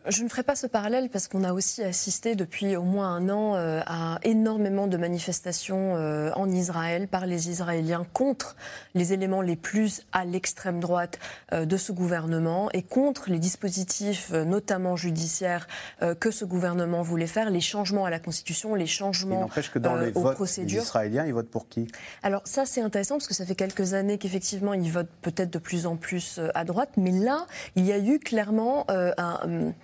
Je 0.08 0.24
ne 0.24 0.30
ferai 0.30 0.44
pas 0.44 0.56
ce 0.56 0.68
parallèle 0.68 1.10
parce 1.10 1.28
qu'on 1.28 1.44
a 1.44 1.54
aussi 1.54 1.84
assisté 1.84 2.36
depuis 2.36 2.76
au 2.76 2.84
moins 2.84 3.14
un 3.16 3.30
an 3.30 3.56
euh, 3.56 3.82
à 3.86 4.20
énormément 4.24 4.88
de 4.88 4.98
manifestations 4.98 5.96
euh, 5.96 6.32
en 6.36 6.50
Israël 6.50 7.08
par 7.08 7.26
les 7.26 7.50
Israéliens 7.50 8.06
contre 8.14 8.56
les 8.96 9.14
éléments 9.14 9.42
les 9.42 9.56
plus 9.56 10.02
à 10.12 10.26
l'extrême 10.26 10.80
droite 10.80 11.20
euh, 11.54 11.66
de 11.66 11.78
ce 11.78 11.92
gouvernement 11.92 12.70
et 12.74 12.82
contre 12.82 13.30
les 13.30 13.40
dispositifs, 13.40 14.32
notamment 14.32 14.96
judiciaires, 14.96 15.68
que 16.20 16.32
ce 16.32 16.46
gouvernement 16.46 17.02
voulait 17.02 17.28
faire, 17.28 17.50
les 17.50 17.62
changements 17.62 18.06
à 18.06 18.10
la 18.10 18.20
Constitution, 18.20 18.76
les 18.76 18.88
changements 18.88 19.48
que 19.48 19.80
dans 19.80 19.96
les 19.96 20.12
aux 20.14 20.22
votes 20.22 20.36
procédures. 20.36 20.82
Les 20.82 20.88
Israéliens, 20.88 21.26
ils 21.26 21.34
votent 21.34 21.50
pour 21.50 21.68
qui? 21.68 21.88
Alors 22.24 22.42
ça, 22.46 22.66
c'est 22.66 22.82
intéressant 22.82 23.16
parce 23.16 23.28
que 23.28 23.34
ça 23.34 23.46
fait 23.46 23.56
quelques 23.56 23.94
années 23.94 24.18
qu'effectivement, 24.18 24.74
ils 24.74 24.92
votent 24.92 25.10
peut-être 25.22 25.52
de 25.52 25.60
plus 25.60 25.86
en 25.86 25.96
plus 25.96 26.40
à 26.54 26.66
droite, 26.66 26.92
mais 26.98 27.12
là, 27.12 27.46
il 27.76 27.86
y 27.86 27.92
a 27.92 28.00
eu 28.00 28.20
clairement 28.20 28.86
un 28.90 29.74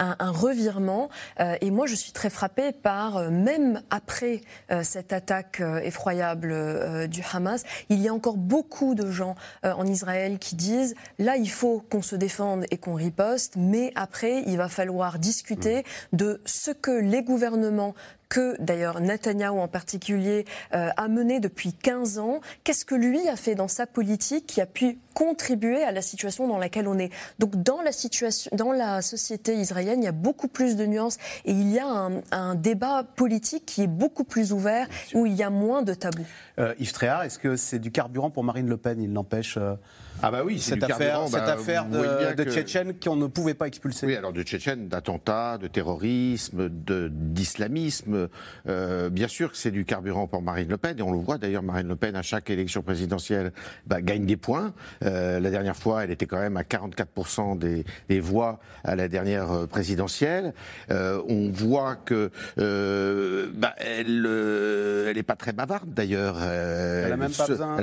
un, 0.00 0.30
revirement. 0.30 1.08
Euh, 1.40 1.56
et 1.60 1.70
moi, 1.70 1.86
je 1.86 1.94
suis 1.94 2.12
très 2.12 2.30
frappée 2.30 2.72
par, 2.72 3.18
euh, 3.18 3.30
même 3.30 3.82
après 3.90 4.40
euh, 4.70 4.82
cette 4.82 5.12
attaque 5.12 5.62
effroyable 5.82 7.08
du 7.08 7.22
Hamas, 7.32 7.64
il 7.88 8.00
y 8.00 8.08
a 8.08 8.14
encore 8.14 8.36
beaucoup 8.36 8.94
de 8.94 9.10
gens 9.10 9.34
en 9.62 9.86
Israël 9.86 10.38
qui 10.38 10.56
disent, 10.56 10.94
là, 11.18 11.36
il 11.36 11.50
faut 11.50 11.82
qu'on 11.90 12.02
se 12.02 12.16
défende 12.16 12.64
et 12.70 12.78
qu'on 12.78 12.94
riposte, 12.94 13.54
mais 13.56 13.92
après, 13.94 14.42
il 14.46 14.56
va 14.56 14.68
falloir 14.68 15.18
discuter 15.18 15.80
mmh. 15.80 16.16
de 16.16 16.40
ce 16.44 16.70
que 16.70 16.90
les 16.90 17.22
gouvernements 17.22 17.94
que 18.30 18.56
d'ailleurs 18.62 19.00
Netanyahou 19.00 19.58
en 19.58 19.68
particulier 19.68 20.46
euh, 20.72 20.88
a 20.96 21.08
mené 21.08 21.40
depuis 21.40 21.74
15 21.74 22.18
ans. 22.18 22.40
Qu'est-ce 22.64 22.86
que 22.86 22.94
lui 22.94 23.28
a 23.28 23.36
fait 23.36 23.54
dans 23.54 23.68
sa 23.68 23.86
politique 23.86 24.46
qui 24.46 24.62
a 24.62 24.66
pu 24.66 24.98
contribuer 25.12 25.82
à 25.82 25.90
la 25.90 26.00
situation 26.00 26.46
dans 26.46 26.56
laquelle 26.56 26.88
on 26.88 26.98
est? 26.98 27.10
Donc 27.38 27.56
dans 27.62 27.82
la 27.82 27.92
situation, 27.92 28.50
dans 28.54 28.72
la 28.72 29.02
société 29.02 29.56
israélienne, 29.56 29.89
il 29.98 30.04
y 30.04 30.08
a 30.08 30.12
beaucoup 30.12 30.48
plus 30.48 30.76
de 30.76 30.86
nuances 30.86 31.18
et 31.44 31.52
il 31.52 31.70
y 31.70 31.78
a 31.78 31.86
un, 31.86 32.20
un 32.30 32.54
débat 32.54 33.04
politique 33.04 33.64
qui 33.66 33.82
est 33.82 33.86
beaucoup 33.86 34.24
plus 34.24 34.52
ouvert 34.52 34.86
où 35.14 35.26
il 35.26 35.34
y 35.34 35.42
a 35.42 35.50
moins 35.50 35.82
de 35.82 35.94
tabous. 35.94 36.26
Euh, 36.58 36.74
Yves 36.78 36.92
Tréhard, 36.92 37.22
est-ce 37.24 37.38
que 37.38 37.56
c'est 37.56 37.78
du 37.78 37.90
carburant 37.90 38.30
pour 38.30 38.44
Marine 38.44 38.68
Le 38.68 38.76
Pen? 38.76 39.00
Il 39.00 39.12
n'empêche. 39.12 39.56
Euh, 39.56 39.74
ah 40.22 40.30
bah 40.30 40.42
oui, 40.44 40.58
cette 40.58 40.82
affaire, 40.82 41.22
cette 41.24 41.32
bah, 41.32 41.52
affaire 41.52 41.86
de, 41.86 42.34
de 42.34 42.50
Tchétchènes 42.50 42.94
qu'on 43.02 43.16
ne 43.16 43.26
pouvait 43.26 43.54
pas 43.54 43.66
expulser. 43.66 44.06
Oui, 44.06 44.16
alors 44.16 44.32
de 44.32 44.42
Tchétchènes, 44.42 44.88
d'attentats, 44.88 45.56
de 45.56 45.66
terrorisme, 45.66 46.68
d'islamisme. 46.68 48.28
Euh, 48.66 49.08
bien 49.08 49.28
sûr 49.28 49.50
que 49.50 49.56
c'est 49.56 49.70
du 49.70 49.84
carburant 49.84 50.26
pour 50.26 50.42
Marine 50.42 50.68
Le 50.68 50.76
Pen, 50.76 50.98
et 50.98 51.02
on 51.02 51.12
le 51.12 51.18
voit 51.18 51.38
d'ailleurs, 51.38 51.62
Marine 51.62 51.88
Le 51.88 51.96
Pen, 51.96 52.16
à 52.16 52.22
chaque 52.22 52.50
élection 52.50 52.82
présidentielle, 52.82 53.52
bah, 53.86 54.02
gagne 54.02 54.26
des 54.26 54.36
points. 54.36 54.74
Euh, 55.04 55.40
la 55.40 55.50
dernière 55.50 55.76
fois, 55.76 56.04
elle 56.04 56.10
était 56.10 56.26
quand 56.26 56.40
même 56.40 56.56
à 56.56 56.62
44% 56.62 57.58
des, 57.58 57.84
des, 58.08 58.20
voix 58.20 58.60
à 58.84 58.96
la 58.96 59.08
dernière 59.08 59.50
euh, 59.50 59.66
présidentielle. 59.80 60.52
Euh, 60.90 61.22
on 61.28 61.50
voit 61.50 61.96
que 61.96 62.30
bah, 63.54 63.74
elle, 63.78 64.26
elle 65.08 65.18
est 65.18 65.22
pas 65.22 65.36
très 65.36 65.52
bavarde 65.52 65.92
d'ailleurs. 65.94 66.42
elle, 66.42 67.08
n'a 67.08 67.16
même, 67.16 67.30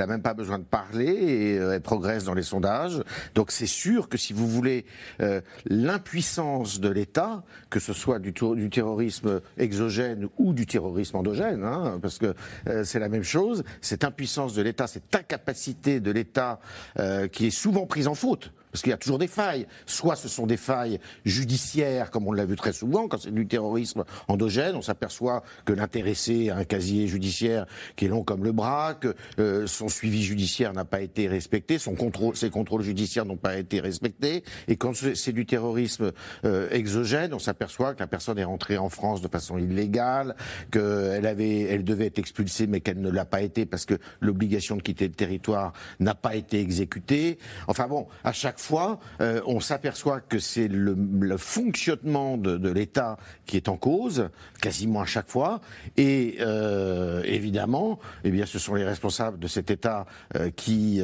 même, 0.07 0.21
pas 0.21 0.33
besoin 0.33 0.59
de 0.59 0.63
parler 0.63 1.05
et 1.05 1.55
elle 1.55 1.81
progresse 1.81 2.23
dans 2.23 2.33
les 2.33 2.43
sondages. 2.43 3.01
Donc 3.35 3.51
c'est 3.51 3.65
sûr 3.65 4.09
que 4.09 4.17
si 4.17 4.33
vous 4.33 4.47
voulez 4.47 4.85
euh, 5.21 5.41
l'impuissance 5.65 6.79
de 6.79 6.89
l'État, 6.89 7.43
que 7.69 7.79
ce 7.79 7.93
soit 7.93 8.19
du, 8.19 8.31
du, 8.31 8.69
terrorisme 8.69 9.41
exogène 9.57 10.27
ou 10.37 10.53
du 10.53 10.65
terrorisme 10.65 11.17
endogène, 11.17 11.63
hein, 11.63 11.99
parce 12.01 12.19
que 12.19 12.33
euh, 12.67 12.83
c'est 12.83 12.99
la 12.99 13.09
même 13.09 13.23
chose, 13.23 13.63
cette 13.81 14.03
impuissance 14.03 14.53
de 14.53 14.61
l'État, 14.61 14.87
cette 14.87 15.15
incapacité 15.15 15.99
de 15.99 16.11
l'État 16.11 16.59
euh, 16.99 17.27
qui 17.27 17.47
est 17.47 17.51
souvent 17.51 17.85
prise 17.85 18.07
en 18.07 18.15
faute 18.15 18.51
parce 18.71 18.81
qu'il 18.81 18.91
y 18.91 18.93
a 18.93 18.97
toujours 18.97 19.19
des 19.19 19.27
failles. 19.27 19.67
Soit 19.85 20.15
ce 20.15 20.27
sont 20.27 20.47
des 20.47 20.57
failles 20.57 20.99
judiciaires, 21.25 22.11
comme 22.11 22.27
on 22.27 22.31
l'a 22.31 22.45
vu 22.45 22.55
très 22.55 22.73
souvent, 22.73 23.07
quand 23.07 23.19
c'est 23.19 23.33
du 23.33 23.47
terrorisme 23.47 24.03
endogène, 24.27 24.75
on 24.75 24.81
s'aperçoit 24.81 25.43
que 25.65 25.73
l'intéressé 25.73 26.49
a 26.49 26.57
un 26.57 26.63
casier 26.63 27.07
judiciaire 27.07 27.65
qui 27.95 28.05
est 28.05 28.07
long 28.07 28.23
comme 28.23 28.43
le 28.43 28.51
bras, 28.51 28.93
que 28.93 29.15
euh, 29.39 29.67
son 29.67 29.89
suivi 29.89 30.23
judiciaire 30.23 30.73
n'a 30.73 30.85
pas 30.85 31.01
été 31.01 31.27
respecté, 31.27 31.79
son 31.79 31.95
contrôle, 31.95 32.35
ses 32.35 32.49
contrôles 32.49 32.83
judiciaires 32.83 33.25
n'ont 33.25 33.37
pas 33.37 33.57
été 33.57 33.79
respectés. 33.79 34.43
Et 34.67 34.75
quand 34.75 34.93
c'est 34.95 35.31
du 35.31 35.45
terrorisme 35.45 36.11
euh, 36.45 36.69
exogène, 36.71 37.33
on 37.33 37.39
s'aperçoit 37.39 37.93
que 37.93 37.99
la 37.99 38.07
personne 38.07 38.37
est 38.37 38.43
rentrée 38.43 38.77
en 38.77 38.89
France 38.89 39.21
de 39.21 39.27
façon 39.27 39.57
illégale, 39.57 40.35
qu'elle 40.71 41.25
elle 41.25 41.83
devait 41.83 42.07
être 42.07 42.19
expulsée, 42.19 42.67
mais 42.67 42.81
qu'elle 42.81 43.01
ne 43.01 43.09
l'a 43.09 43.25
pas 43.25 43.41
été 43.41 43.65
parce 43.65 43.85
que 43.85 43.95
l'obligation 44.21 44.75
de 44.75 44.81
quitter 44.81 45.07
le 45.07 45.13
territoire 45.13 45.73
n'a 45.99 46.15
pas 46.15 46.35
été 46.35 46.59
exécutée. 46.59 47.37
Enfin 47.67 47.87
bon, 47.87 48.07
à 48.23 48.33
chaque 48.33 48.56
fois, 48.59 48.99
euh, 49.21 49.41
on 49.45 49.59
s'aperçoit 49.59 50.21
que 50.21 50.39
c'est 50.39 50.67
le, 50.67 50.95
fonctionnement 51.37 52.37
de, 52.37 52.69
l'État 52.69 53.17
qui 53.45 53.57
est 53.57 53.69
en 53.69 53.77
cause, 53.77 54.29
quasiment 54.61 55.01
à 55.01 55.05
chaque 55.05 55.29
fois. 55.29 55.61
Et 55.97 56.37
euh, 56.39 57.21
évidemment, 57.25 57.99
eh 58.23 58.31
bien, 58.31 58.45
ce 58.45 58.59
sont 58.59 58.75
les 58.75 58.83
responsables 58.83 59.39
de 59.39 59.47
cet 59.47 59.71
État 59.71 60.05
euh, 60.35 60.49
qui 60.51 61.01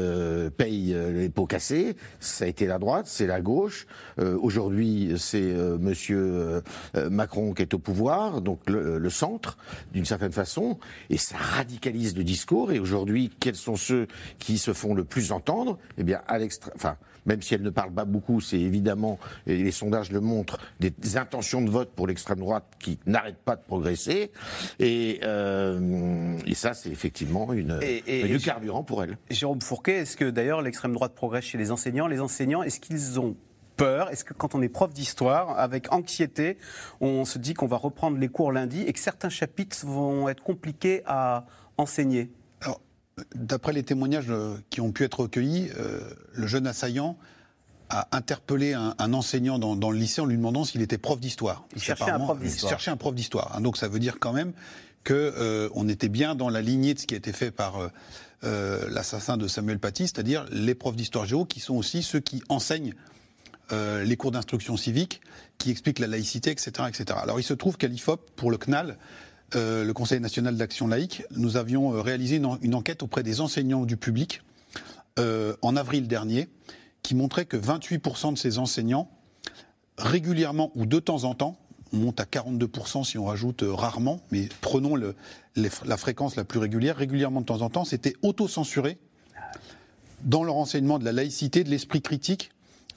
payent 0.57 0.95
les 1.13 1.29
pots 1.29 1.45
cassés. 1.45 1.95
Ça 2.19 2.45
a 2.45 2.47
été 2.47 2.65
la 2.65 2.79
droite, 2.79 3.05
c'est 3.07 3.27
la 3.27 3.41
gauche. 3.41 3.85
Aujourd'hui, 4.17 5.13
c'est 5.17 5.53
Monsieur 5.79 6.61
Macron 7.09 7.53
qui 7.53 7.61
est 7.61 7.73
au 7.73 7.79
pouvoir, 7.79 8.41
donc 8.41 8.69
le, 8.69 8.97
le 8.97 9.09
centre, 9.09 9.57
d'une 9.91 10.05
certaine 10.05 10.31
façon. 10.31 10.79
Et 11.09 11.17
ça 11.17 11.37
radicalise 11.37 12.15
le 12.17 12.23
discours. 12.23 12.71
Et 12.71 12.79
aujourd'hui, 12.79 13.31
quels 13.39 13.55
sont 13.55 13.75
ceux 13.75 14.07
qui 14.39 14.57
se 14.57 14.73
font 14.73 14.93
le 14.93 15.03
plus 15.03 15.31
entendre? 15.31 15.77
Eh 15.97 16.03
bien, 16.03 16.21
à 16.27 16.37
l'extrême, 16.37 16.73
enfin, 16.75 16.97
même 17.25 17.41
si 17.43 17.53
elle 17.53 17.61
ne 17.61 17.69
parle 17.69 17.91
pas 17.91 18.05
beaucoup, 18.05 18.41
c'est 18.41 18.59
évidemment, 18.59 19.19
et 19.45 19.57
les 19.57 19.71
sondages 19.71 20.11
le 20.11 20.21
montrent, 20.21 20.57
des 20.79 21.17
intentions 21.17 21.61
de 21.61 21.69
vote 21.69 21.91
pour 21.95 22.07
l'extrême 22.07 22.39
droite 22.39 22.65
qui 22.79 22.99
n'arrêtent 23.05 23.43
pas 23.43 23.55
de 23.55 23.61
progresser. 23.61 24.31
Et, 24.79 25.19
euh, 25.23 26.37
et 26.45 26.55
ça, 26.55 26.73
c'est 26.73 26.89
effectivement 26.89 27.53
une, 27.53 27.79
et, 27.81 28.03
et, 28.07 28.23
du 28.27 28.39
carburant 28.39 28.83
pour 28.83 29.03
elle. 29.03 29.17
Jérôme 29.29 29.61
Fourquet, 29.61 29.97
est-ce 29.99 30.17
que 30.17 30.29
d'ailleurs 30.29 30.61
l'extrême 30.61 30.93
droite 30.93 31.13
progresse 31.13 31.45
chez 31.45 31.57
les 31.57 31.71
enseignants? 31.71 32.07
Les 32.07 32.19
enseignants, 32.19 32.63
est-ce 32.63 32.79
qu'ils 32.79 33.19
ont 33.19 33.35
peur? 33.75 34.09
Est-ce 34.09 34.23
que 34.23 34.33
quand 34.33 34.55
on 34.55 34.61
est 34.61 34.69
prof 34.69 34.93
d'histoire, 34.93 35.59
avec 35.59 35.91
anxiété, 35.91 36.57
on 37.01 37.25
se 37.25 37.37
dit 37.37 37.53
qu'on 37.53 37.67
va 37.67 37.77
reprendre 37.77 38.17
les 38.17 38.29
cours 38.29 38.51
lundi 38.51 38.81
et 38.81 38.93
que 38.93 38.99
certains 38.99 39.29
chapitres 39.29 39.85
vont 39.85 40.29
être 40.29 40.43
compliqués 40.43 41.01
à 41.05 41.45
enseigner? 41.77 42.31
D'après 43.35 43.73
les 43.73 43.83
témoignages 43.83 44.31
euh, 44.31 44.55
qui 44.71 44.81
ont 44.81 44.91
pu 44.91 45.03
être 45.03 45.19
recueillis, 45.19 45.69
euh, 45.77 45.99
le 46.33 46.47
jeune 46.47 46.65
assaillant 46.65 47.15
a 47.93 48.07
interpellé 48.11 48.73
un, 48.73 49.13
enseignant 49.13 49.59
dans, 49.59 49.91
le 49.91 49.97
lycée 49.97 50.21
en 50.21 50.25
lui 50.25 50.37
demandant 50.37 50.63
s'il 50.63 50.81
était 50.81 50.97
prof 50.97 51.19
d'histoire. 51.19 51.65
Il 51.75 51.81
cherchait 51.81 52.09
un 52.09 52.19
prof 52.19 52.39
d'histoire. 52.39 52.69
cherchait 52.69 52.91
un 52.91 52.97
prof 52.97 53.15
d'histoire. 53.15 53.55
Hein, 53.55 53.61
donc 53.61 53.77
ça 53.77 53.87
veut 53.87 53.99
dire 53.99 54.17
quand 54.19 54.33
même 54.33 54.51
qu'on 55.05 55.13
euh, 55.13 55.87
était 55.87 56.09
bien 56.09 56.35
dans 56.35 56.49
la 56.49 56.61
lignée 56.61 56.93
de 56.93 56.99
ce 56.99 57.05
qui 57.05 57.13
a 57.13 57.17
été 57.17 57.33
fait 57.33 57.51
par 57.51 57.91
l'assassin 58.41 59.37
de 59.37 59.47
Samuel 59.47 59.79
Paty, 59.79 60.03
c'est-à-dire 60.03 60.45
les 60.51 60.75
profs 60.75 60.97
d'histoire 60.97 61.25
géo 61.25 61.45
qui 61.45 61.61
sont 61.61 61.75
aussi 61.75 62.03
ceux 62.03 62.19
qui 62.19 62.43
enseignent 62.49 62.93
les 63.71 64.17
cours 64.17 64.31
d'instruction 64.31 64.75
civique, 64.75 65.21
qui 65.57 65.71
expliquent 65.71 65.99
la 65.99 66.07
laïcité, 66.07 66.51
etc., 66.51 66.71
etc. 66.89 67.19
Alors 67.21 67.39
il 67.39 67.43
se 67.43 67.53
trouve 67.53 67.77
qu'à 67.77 67.87
l'IFOP, 67.87 68.31
pour 68.35 68.51
le 68.51 68.57
CNAL, 68.57 68.97
euh, 69.55 69.83
le 69.83 69.93
Conseil 69.93 70.19
national 70.19 70.57
d'action 70.57 70.87
laïque, 70.87 71.23
nous 71.31 71.57
avions 71.57 71.93
euh, 71.93 72.01
réalisé 72.01 72.37
une, 72.37 72.75
enquête 72.75 73.03
auprès 73.03 73.23
des 73.23 73.39
enseignants 73.39 73.85
du 73.85 73.97
public 73.97 74.41
euh, 75.19 75.55
en 75.61 75.75
avril 75.75 76.07
dernier, 76.07 76.47
qui 77.03 77.15
montrait 77.15 77.45
que 77.45 77.57
28% 77.57 78.33
de 78.33 78.37
ces 78.37 78.57
enseignants, 78.57 79.09
régulièrement 79.97 80.71
ou 80.75 80.85
de 80.85 80.99
temps 80.99 81.25
en 81.25 81.35
temps, 81.35 81.59
on 81.91 81.97
monte 81.97 82.19
à 82.19 82.23
42% 82.23 83.03
si 83.03 83.19
on 83.19 83.25
rajoute 83.25 83.63
rarement, 83.67 84.21
mais 84.31 84.49
prenons 84.61 84.95
la 84.95 85.97
fréquence 85.97 86.35
la 86.35 86.43
plus 86.43 86.59
régulière, 86.59 86.97
régulièrement 86.97 87.41
de 87.41 87.45
temps 87.45 87.61
en 87.61 87.69
temps, 87.69 87.85
c'était 87.85 88.15
autocensuré 88.23 88.97
dans 90.23 90.43
leur 90.43 90.55
enseignement 90.55 90.97
de 90.97 91.05
la 91.05 91.11
laïcité, 91.11 91.63
de 91.63 91.69
l'esprit 91.69 92.01
critique 92.01 92.49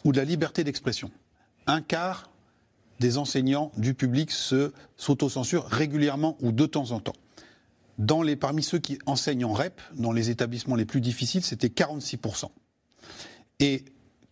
ou 0.04 0.12
de 0.12 0.16
la 0.16 0.24
liberté 0.24 0.64
d'expression. 0.64 1.10
Un 1.66 1.82
quart 1.82 2.30
des 3.00 3.18
enseignants 3.18 3.72
du 3.76 3.92
public 3.92 4.30
s'autocensurent 4.30 5.66
régulièrement 5.66 6.38
ou 6.40 6.52
de 6.52 6.64
temps 6.64 6.92
en 6.92 7.00
temps. 7.00 7.16
Parmi 8.40 8.62
ceux 8.62 8.78
qui 8.78 8.98
enseignent 9.06 9.44
en 9.44 9.52
REP, 9.52 9.80
dans 9.94 10.12
les 10.12 10.30
établissements 10.30 10.76
les 10.76 10.84
plus 10.86 11.00
difficiles, 11.00 11.42
c'était 11.42 11.68
46%. 11.68 12.46
Et 13.58 13.84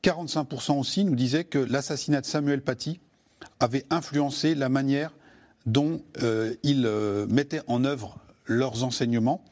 45% 0.04 0.78
aussi 0.78 1.04
nous 1.04 1.14
disaient 1.14 1.44
que 1.44 1.58
l'assassinat 1.58 2.20
de 2.20 2.26
Samuel 2.26 2.60
Paty 2.60 3.00
avait 3.58 3.86
influencé 3.88 4.54
la 4.54 4.68
manière 4.68 5.14
dont 5.64 6.02
euh, 6.22 6.54
ils 6.62 6.84
euh, 6.84 7.26
mettaient 7.26 7.62
en 7.68 7.84
œuvre 7.84 8.18
leurs 8.44 8.84
enseignements. 8.84 9.42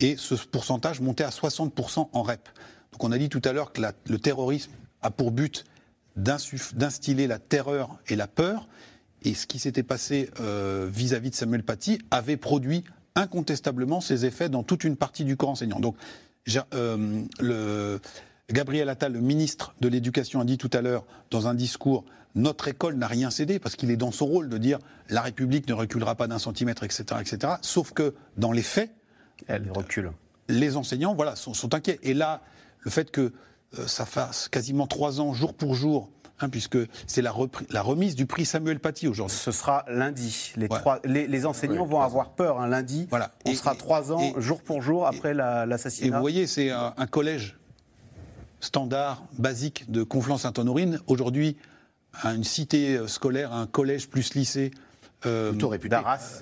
Et 0.00 0.16
ce 0.16 0.34
pourcentage 0.34 1.00
montait 1.00 1.22
à 1.22 1.30
60% 1.30 2.08
en 2.12 2.22
REP. 2.22 2.48
Donc 2.90 3.04
on 3.04 3.12
a 3.12 3.18
dit 3.18 3.28
tout 3.28 3.40
à 3.44 3.52
l'heure 3.52 3.72
que 3.72 3.80
le 3.80 4.18
terrorisme 4.18 4.72
a 5.02 5.12
pour 5.12 5.30
but 5.30 5.64
d'instiller 6.16 7.28
la 7.28 7.38
terreur 7.38 7.96
et 8.08 8.16
la 8.16 8.26
peur. 8.26 8.68
Et 9.22 9.34
ce 9.34 9.46
qui 9.46 9.60
s'était 9.60 9.84
passé 9.84 10.30
euh, 10.40 10.88
vis-à-vis 10.90 11.30
de 11.30 11.36
Samuel 11.36 11.62
Paty 11.62 12.00
avait 12.10 12.36
produit 12.36 12.82
incontestablement 13.14 14.00
ses 14.00 14.24
effets 14.26 14.48
dans 14.48 14.64
toute 14.64 14.82
une 14.82 14.96
partie 14.96 15.24
du 15.24 15.36
corps 15.36 15.50
enseignant. 15.50 15.78
Donc, 15.78 15.96
le, 17.38 18.00
Gabriel 18.52 18.88
Attal, 18.88 19.12
le 19.12 19.20
ministre 19.20 19.74
de 19.80 19.88
l'Éducation, 19.88 20.40
a 20.40 20.44
dit 20.44 20.58
tout 20.58 20.70
à 20.72 20.82
l'heure 20.82 21.04
dans 21.30 21.46
un 21.46 21.54
discours 21.54 22.04
notre 22.34 22.68
école 22.68 22.94
n'a 22.94 23.06
rien 23.06 23.30
cédé 23.30 23.58
parce 23.58 23.76
qu'il 23.76 23.90
est 23.90 23.96
dans 23.96 24.10
son 24.10 24.26
rôle 24.26 24.48
de 24.48 24.58
dire 24.58 24.78
la 25.10 25.20
République 25.20 25.68
ne 25.68 25.74
reculera 25.74 26.14
pas 26.14 26.26
d'un 26.26 26.38
centimètre, 26.38 26.82
etc., 26.82 27.04
etc. 27.20 27.54
Sauf 27.60 27.92
que 27.92 28.14
dans 28.36 28.52
les 28.52 28.62
faits, 28.62 28.90
elle 29.48 29.70
recule. 29.70 30.12
Les 30.48 30.76
enseignants, 30.76 31.14
voilà, 31.14 31.36
sont, 31.36 31.54
sont 31.54 31.74
inquiets. 31.74 31.98
Et 32.02 32.14
là, 32.14 32.40
le 32.80 32.90
fait 32.90 33.10
que 33.10 33.32
euh, 33.78 33.86
ça 33.86 34.06
fasse 34.06 34.48
quasiment 34.48 34.86
trois 34.86 35.20
ans, 35.20 35.32
jour 35.32 35.54
pour 35.54 35.74
jour, 35.74 36.10
hein, 36.40 36.48
puisque 36.48 36.78
c'est 37.06 37.22
la, 37.22 37.34
la, 37.70 37.82
remise 37.82 38.14
du 38.14 38.26
prix 38.26 38.44
Samuel 38.44 38.80
Paty 38.80 39.08
aujourd'hui. 39.08 39.36
Ce 39.36 39.52
sera 39.52 39.84
lundi. 39.88 40.52
Les, 40.56 40.68
trois, 40.68 41.00
les, 41.04 41.46
enseignants 41.46 41.86
vont 41.86 42.00
avoir 42.00 42.30
peur 42.30 42.60
un 42.60 42.66
lundi. 42.66 43.06
Voilà. 43.10 43.32
On 43.46 43.54
sera 43.54 43.74
trois 43.74 44.12
ans, 44.12 44.32
jour 44.38 44.62
pour 44.62 44.82
jour, 44.82 45.06
après 45.06 45.34
l'assassinat. 45.34 46.06
Et 46.06 46.10
vous 46.10 46.20
voyez, 46.20 46.46
c'est 46.46 46.70
un, 46.70 47.06
collège 47.10 47.58
standard, 48.62 49.24
basique 49.38 49.90
de 49.90 50.02
Conflans-Sainte-Honorine. 50.02 51.00
Aujourd'hui, 51.08 51.58
une 52.24 52.44
cité 52.44 52.98
scolaire, 53.08 53.52
un 53.52 53.66
collège 53.66 54.08
plus 54.08 54.34
lycée. 54.34 54.70
Euh, 55.26 55.52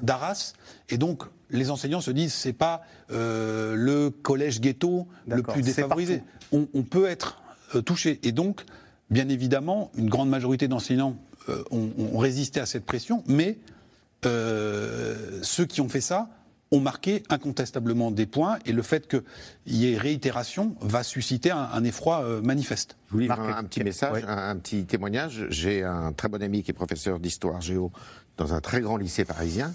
D'Arras. 0.02 0.52
Et 0.88 0.98
donc, 0.98 1.24
les 1.50 1.70
enseignants 1.70 2.00
se 2.00 2.10
disent, 2.10 2.32
c'est 2.32 2.52
pas 2.52 2.82
euh, 3.10 3.74
le 3.74 4.10
collège 4.10 4.60
ghetto 4.60 5.06
le 5.26 5.42
plus 5.42 5.62
défavorisé 5.62 6.22
on, 6.52 6.82
peut 6.82 7.06
être 7.06 7.40
euh, 7.74 7.80
touché. 7.82 8.18
Et 8.24 8.32
donc, 8.32 8.64
bien 9.08 9.28
évidemment, 9.28 9.92
une 9.96 10.08
grande 10.08 10.28
majorité 10.28 10.66
d'enseignants 10.66 11.16
euh, 11.48 11.62
ont, 11.70 12.18
résisté 12.18 12.58
à 12.60 12.66
cette 12.66 12.84
pression, 12.84 13.22
mais 13.26 13.58
ceux 14.22 15.64
qui 15.66 15.80
ont 15.80 15.88
fait 15.88 16.00
ça 16.00 16.28
ont 16.72 16.80
marqué 16.80 17.22
incontestablement 17.28 18.10
des 18.10 18.26
points 18.26 18.58
et 18.64 18.72
le 18.72 18.82
fait 18.82 19.08
qu'il 19.08 19.22
y 19.66 19.92
ait 19.92 19.96
réitération 19.96 20.76
va 20.80 21.02
susciter 21.02 21.50
un, 21.50 21.84
effroi 21.84 22.40
manifeste. 22.42 22.96
Je 23.08 23.12
vous 23.12 23.18
livre 23.18 23.40
un, 23.40 23.64
petit 23.64 23.82
message, 23.82 24.24
un, 24.26 24.56
petit 24.56 24.86
témoignage. 24.86 25.46
J'ai 25.50 25.82
un 25.82 26.12
très 26.12 26.28
bon 26.28 26.40
ami 26.42 26.62
qui 26.62 26.70
est 26.70 26.74
professeur 26.74 27.18
d'histoire 27.18 27.60
géo 27.60 27.90
dans 28.36 28.54
un 28.54 28.60
très 28.60 28.80
grand 28.80 28.96
lycée 28.96 29.24
parisien. 29.24 29.74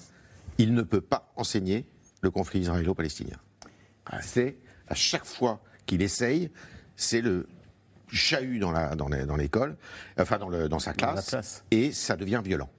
Il 0.57 0.73
ne 0.73 0.83
peut 0.83 1.01
pas 1.01 1.31
enseigner 1.35 1.85
le 2.21 2.31
conflit 2.31 2.61
israélo-palestinien. 2.61 3.37
C'est 4.21 4.57
à 4.87 4.95
chaque 4.95 5.25
fois 5.25 5.61
qu'il 5.85 6.01
essaye, 6.01 6.49
c'est 6.95 7.21
le 7.21 7.47
chahut 8.07 8.59
dans 8.59 9.35
l'école, 9.35 9.75
enfin 10.17 10.37
dans, 10.37 10.49
le, 10.49 10.69
dans 10.69 10.79
sa 10.79 10.93
classe, 10.93 11.63
et 11.71 11.91
ça 11.91 12.15
devient 12.15 12.41
violent. 12.43 12.69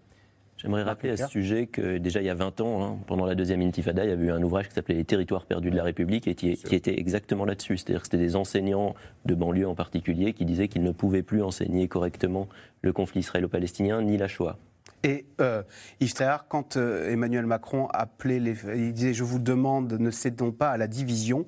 J'aimerais 0.57 0.83
rappeler 0.83 1.11
à 1.11 1.16
ce 1.16 1.27
sujet 1.27 1.66
que 1.66 1.99
déjà 1.99 2.21
il 2.21 2.27
y 2.27 2.31
a 2.31 2.35
20 2.35 2.61
ans, 2.62 2.83
hein, 2.83 2.99
pendant 3.07 3.27
la 3.27 3.35
deuxième 3.35 3.61
intifada, 3.61 4.05
il 4.05 4.09
y 4.09 4.12
avait 4.12 4.27
eu 4.27 4.31
un 4.31 4.42
ouvrage 4.42 4.69
qui 4.69 4.75
s'appelait 4.75 4.95
Les 4.95 5.05
territoires 5.05 5.45
perdus 5.45 5.71
de 5.71 5.77
la 5.77 5.83
République 5.83 6.27
et 6.29 6.35
qui, 6.35 6.49
était 6.51 6.99
exactement 6.99 7.45
là-dessus. 7.45 7.77
C'est-à-dire 7.77 8.01
que 8.01 8.07
c'était 8.07 8.16
des 8.16 8.37
enseignants 8.37 8.95
de 9.27 9.35
banlieue 9.35 9.69
en 9.69 9.75
particulier 9.75 10.33
qui 10.33 10.47
disaient 10.47 10.69
qu'ils 10.69 10.83
ne 10.83 10.92
pouvaient 10.92 11.23
plus 11.23 11.42
enseigner 11.42 11.88
correctement 11.88 12.49
le 12.81 12.92
conflit 12.92 13.21
israélo-palestinien 13.21 14.01
ni 14.01 14.16
la 14.16 14.29
Shoah. 14.29 14.57
Et 15.02 15.26
euh, 15.40 15.62
Yves 16.00 16.14
quand 16.48 16.76
euh, 16.76 17.11
Emmanuel 17.11 17.46
Macron 17.46 17.88
appelait 17.92 18.40
les, 18.40 18.56
il 18.74 18.92
disait 18.92 19.14
je 19.14 19.24
vous 19.24 19.38
demande 19.38 19.92
ne 19.92 20.11
cédons 20.11 20.52
pas 20.52 20.70
à 20.70 20.76
la 20.76 20.87
division. 20.87 21.44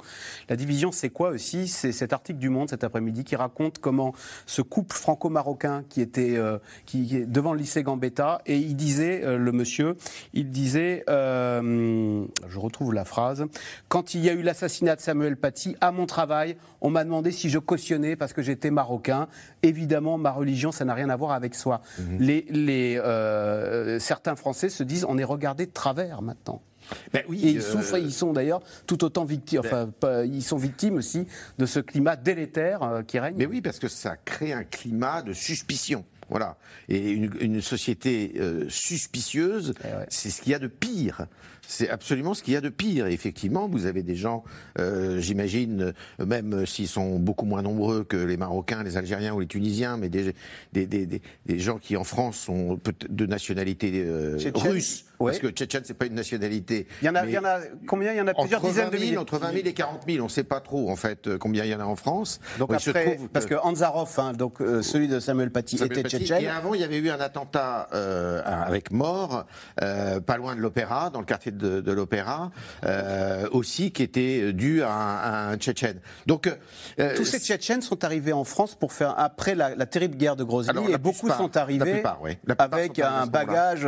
La 0.49 0.57
division, 0.57 0.93
c'est 0.93 1.09
quoi 1.09 1.31
aussi? 1.31 1.69
C'est 1.69 1.93
cet 1.93 2.13
article 2.13 2.39
du 2.39 2.51
Monde 2.51 2.69
cet 2.69 2.85
après-midi 2.85 3.25
qui 3.25 3.37
raconte 3.37 3.79
comment 3.79 4.13
ce 4.47 4.63
couple 4.63 4.95
franco-marocain 4.95 5.85
qui 5.89 6.01
était 6.01 6.37
euh, 6.37 6.59
qui, 6.87 7.27
devant 7.27 7.53
le 7.53 7.61
lycée 7.61 7.83
Gambetta 7.83 8.43
et 8.47 8.59
il 8.59 8.77
disait 8.77 9.23
euh, 9.25 9.39
le 9.39 9.53
monsieur, 9.53 9.97
il 10.35 10.51
disait, 10.51 11.05
je 11.09 12.59
retrouve 12.59 12.93
la 12.93 13.05
phrase, 13.05 13.47
quand 13.89 14.15
il 14.15 14.25
y 14.25 14.29
a 14.29 14.33
eu 14.33 14.43
l'assassinat 14.43 14.97
de 14.97 15.01
Samuel 15.01 15.37
Paty 15.37 15.77
à 15.81 15.91
mon 15.91 16.07
travail, 16.07 16.57
on 16.81 16.91
m'a 16.91 17.05
demandé 17.05 17.33
si 17.33 17.51
je 17.51 17.59
cautionnais 17.59 18.17
parce 18.17 18.33
que 18.33 18.43
j'étais 18.43 18.71
marocain. 18.71 19.29
Évidemment, 19.63 20.19
ma 20.19 20.31
religion, 20.31 20.71
ça 20.71 20.85
n'a 20.85 20.95
rien 20.95 21.09
à 21.09 21.17
voir 21.17 21.33
avec 21.33 21.55
soi. 21.55 21.81
Mhm. 21.99 22.17
Les, 22.21 22.47
les 22.51 23.01
euh, 23.39 23.99
certains 23.99 24.37
Français 24.37 24.69
se 24.69 24.83
disent 24.83 25.05
on 25.09 25.19
est 25.19 25.25
regardé 25.25 25.67
de 25.67 25.73
travers 25.73 26.23
maintenant. 26.23 26.63
Ben 27.13 27.23
oui, 27.29 27.45
et 27.45 27.51
ils 27.51 27.59
euh, 27.59 27.73
souffrent, 27.73 27.99
ils 27.99 28.13
sont 28.13 28.33
d'ailleurs 28.33 28.61
tout 28.87 29.05
autant 29.05 29.25
victimes, 29.25 29.61
enfin, 29.61 29.91
ils 30.25 30.43
sont 30.43 30.57
victimes 30.57 30.97
aussi 30.97 31.27
de 31.59 31.67
ce 31.67 31.81
climat 31.81 32.17
délétère 32.17 32.83
euh, 32.83 33.03
qui 33.03 33.19
règne. 33.19 33.35
Mais 33.37 33.47
oui, 33.47 33.61
parce 33.61 33.79
que 33.79 33.89
ça 33.89 34.17
crée 34.17 34.53
un 34.53 34.65
climat 34.65 35.23
de 35.23 35.33
suspicion 35.33 36.05
Voilà. 36.29 36.57
Et 36.89 37.11
une, 37.11 37.61
société 37.61 38.35
euh, 38.39 38.69
suspicieuse, 38.69 39.75
eh 39.85 39.89
c'est 40.09 40.31
ce 40.31 40.43
qu'il 40.43 40.53
y 40.53 40.55
a 40.55 40.59
de 40.59 40.69
pire. 40.69 41.27
C'est 41.71 41.91
absolument 41.91 42.33
ce 42.33 42.43
qu'il 42.43 42.55
y 42.55 42.57
a 42.57 42.63
de 42.63 42.71
pire. 42.71 43.07
Et 43.07 43.13
effectivement, 43.13 43.69
vous 43.69 43.85
avez 43.85 44.03
des 44.03 44.17
gens, 44.17 44.43
euh, 44.79 45.21
j'imagine, 45.21 45.93
même 46.19 46.65
s'ils 46.65 46.89
sont 46.89 47.19
beaucoup 47.19 47.45
moins 47.45 47.61
nombreux 47.61 48.05
que 48.05 48.17
les 48.17 48.39
Marocains, 48.39 48.83
les 48.83 48.97
Algériens 48.97 49.35
ou 49.35 49.41
les 49.41 49.47
Tunisiens, 49.47 49.99
mais 49.99 50.09
des, 50.09 50.35
des, 50.73 50.87
des, 50.87 51.07
des 51.45 51.59
gens 51.59 51.77
qui 51.77 51.99
en 51.99 52.05
France 52.05 52.39
sont 52.39 52.81
de 53.11 53.27
nationalité 53.27 54.03
euh, 54.07 54.39
russe. 54.55 55.05
Parce 55.19 55.39
que 55.41 55.49
Tchétchène, 55.49 55.83
c'est 55.85 55.95
pas 55.95 56.07
une 56.07 56.15
nationalité. 56.15 56.87
Il 57.03 57.07
y 57.07 57.09
en 57.09 57.15
a, 57.17 57.27
il 57.27 57.33
y 57.33 57.39
en 57.39 57.45
a 57.45 57.59
combien? 57.87 58.13
Il 58.13 58.19
y 58.19 58.21
en 58.21 58.29
a 58.29 58.35
plusieurs 58.35 58.61
dizaines 58.61 58.91
de 58.91 58.97
milliers. 58.97 59.19
Entre 59.19 59.39
20 59.39 59.53
000 59.53 59.67
et 59.67 59.73
40 59.73 60.03
000, 60.09 60.21
on 60.21 60.25
ne 60.25 60.31
sait 60.31 60.45
pas 60.45 60.61
trop 60.61 60.91
en 60.91 60.97
fait 60.97 61.27
euh, 61.27 61.39
combien 61.39 61.65
il 61.65 61.71
y 61.71 61.75
en 61.75 61.81
a 61.81 61.85
en 61.85 61.97
France. 61.97 62.41
Donc 62.59 62.73
après, 62.73 63.19
parce 63.33 63.47
que 63.47 63.57
Anzarov, 63.57 64.15
hein, 64.19 64.33
donc 64.33 64.61
euh, 64.61 64.81
celui 64.81 65.09
de 65.09 65.19
Samuel 65.19 65.51
Paty, 65.51 65.83
était 65.83 66.03
tchétchène. 66.03 66.43
Et 66.43 66.49
avant, 66.49 66.75
il 66.75 66.81
y 66.81 66.85
avait 66.85 66.99
eu 66.99 67.11
un 67.11 67.21
attentat 67.21 67.89
avec 68.45 68.93
mort, 68.93 69.45
pas 69.77 70.37
loin 70.37 70.55
de 70.55 70.61
l'Opéra, 70.61 71.11
dans 71.11 71.21
le 71.21 71.27
quartier 71.27 71.51
de, 71.51 71.58
l'Opéra, 71.67 72.51
aussi 73.53 73.91
qui 73.93 74.03
était 74.03 74.53
dû 74.53 74.83
à 74.83 75.51
un, 75.51 75.57
Tchétchène. 75.57 76.01
Donc 76.27 76.51
tous 77.17 77.25
ces 77.25 77.39
Tchétchènes 77.39 77.83
sont 77.83 78.05
arrivés 78.05 78.33
en 78.33 78.45
France 78.45 78.75
pour 78.75 78.93
faire 78.93 79.15
après 79.19 79.55
la, 79.55 79.87
terrible 79.87 80.17
guerre 80.17 80.37
de 80.37 80.45
Grozny, 80.45 80.93
et 80.93 80.99
beaucoup 80.99 81.29
sont 81.31 81.57
arrivés 81.57 82.03
avec 82.59 82.99
un 82.99 83.27
bagage. 83.27 83.87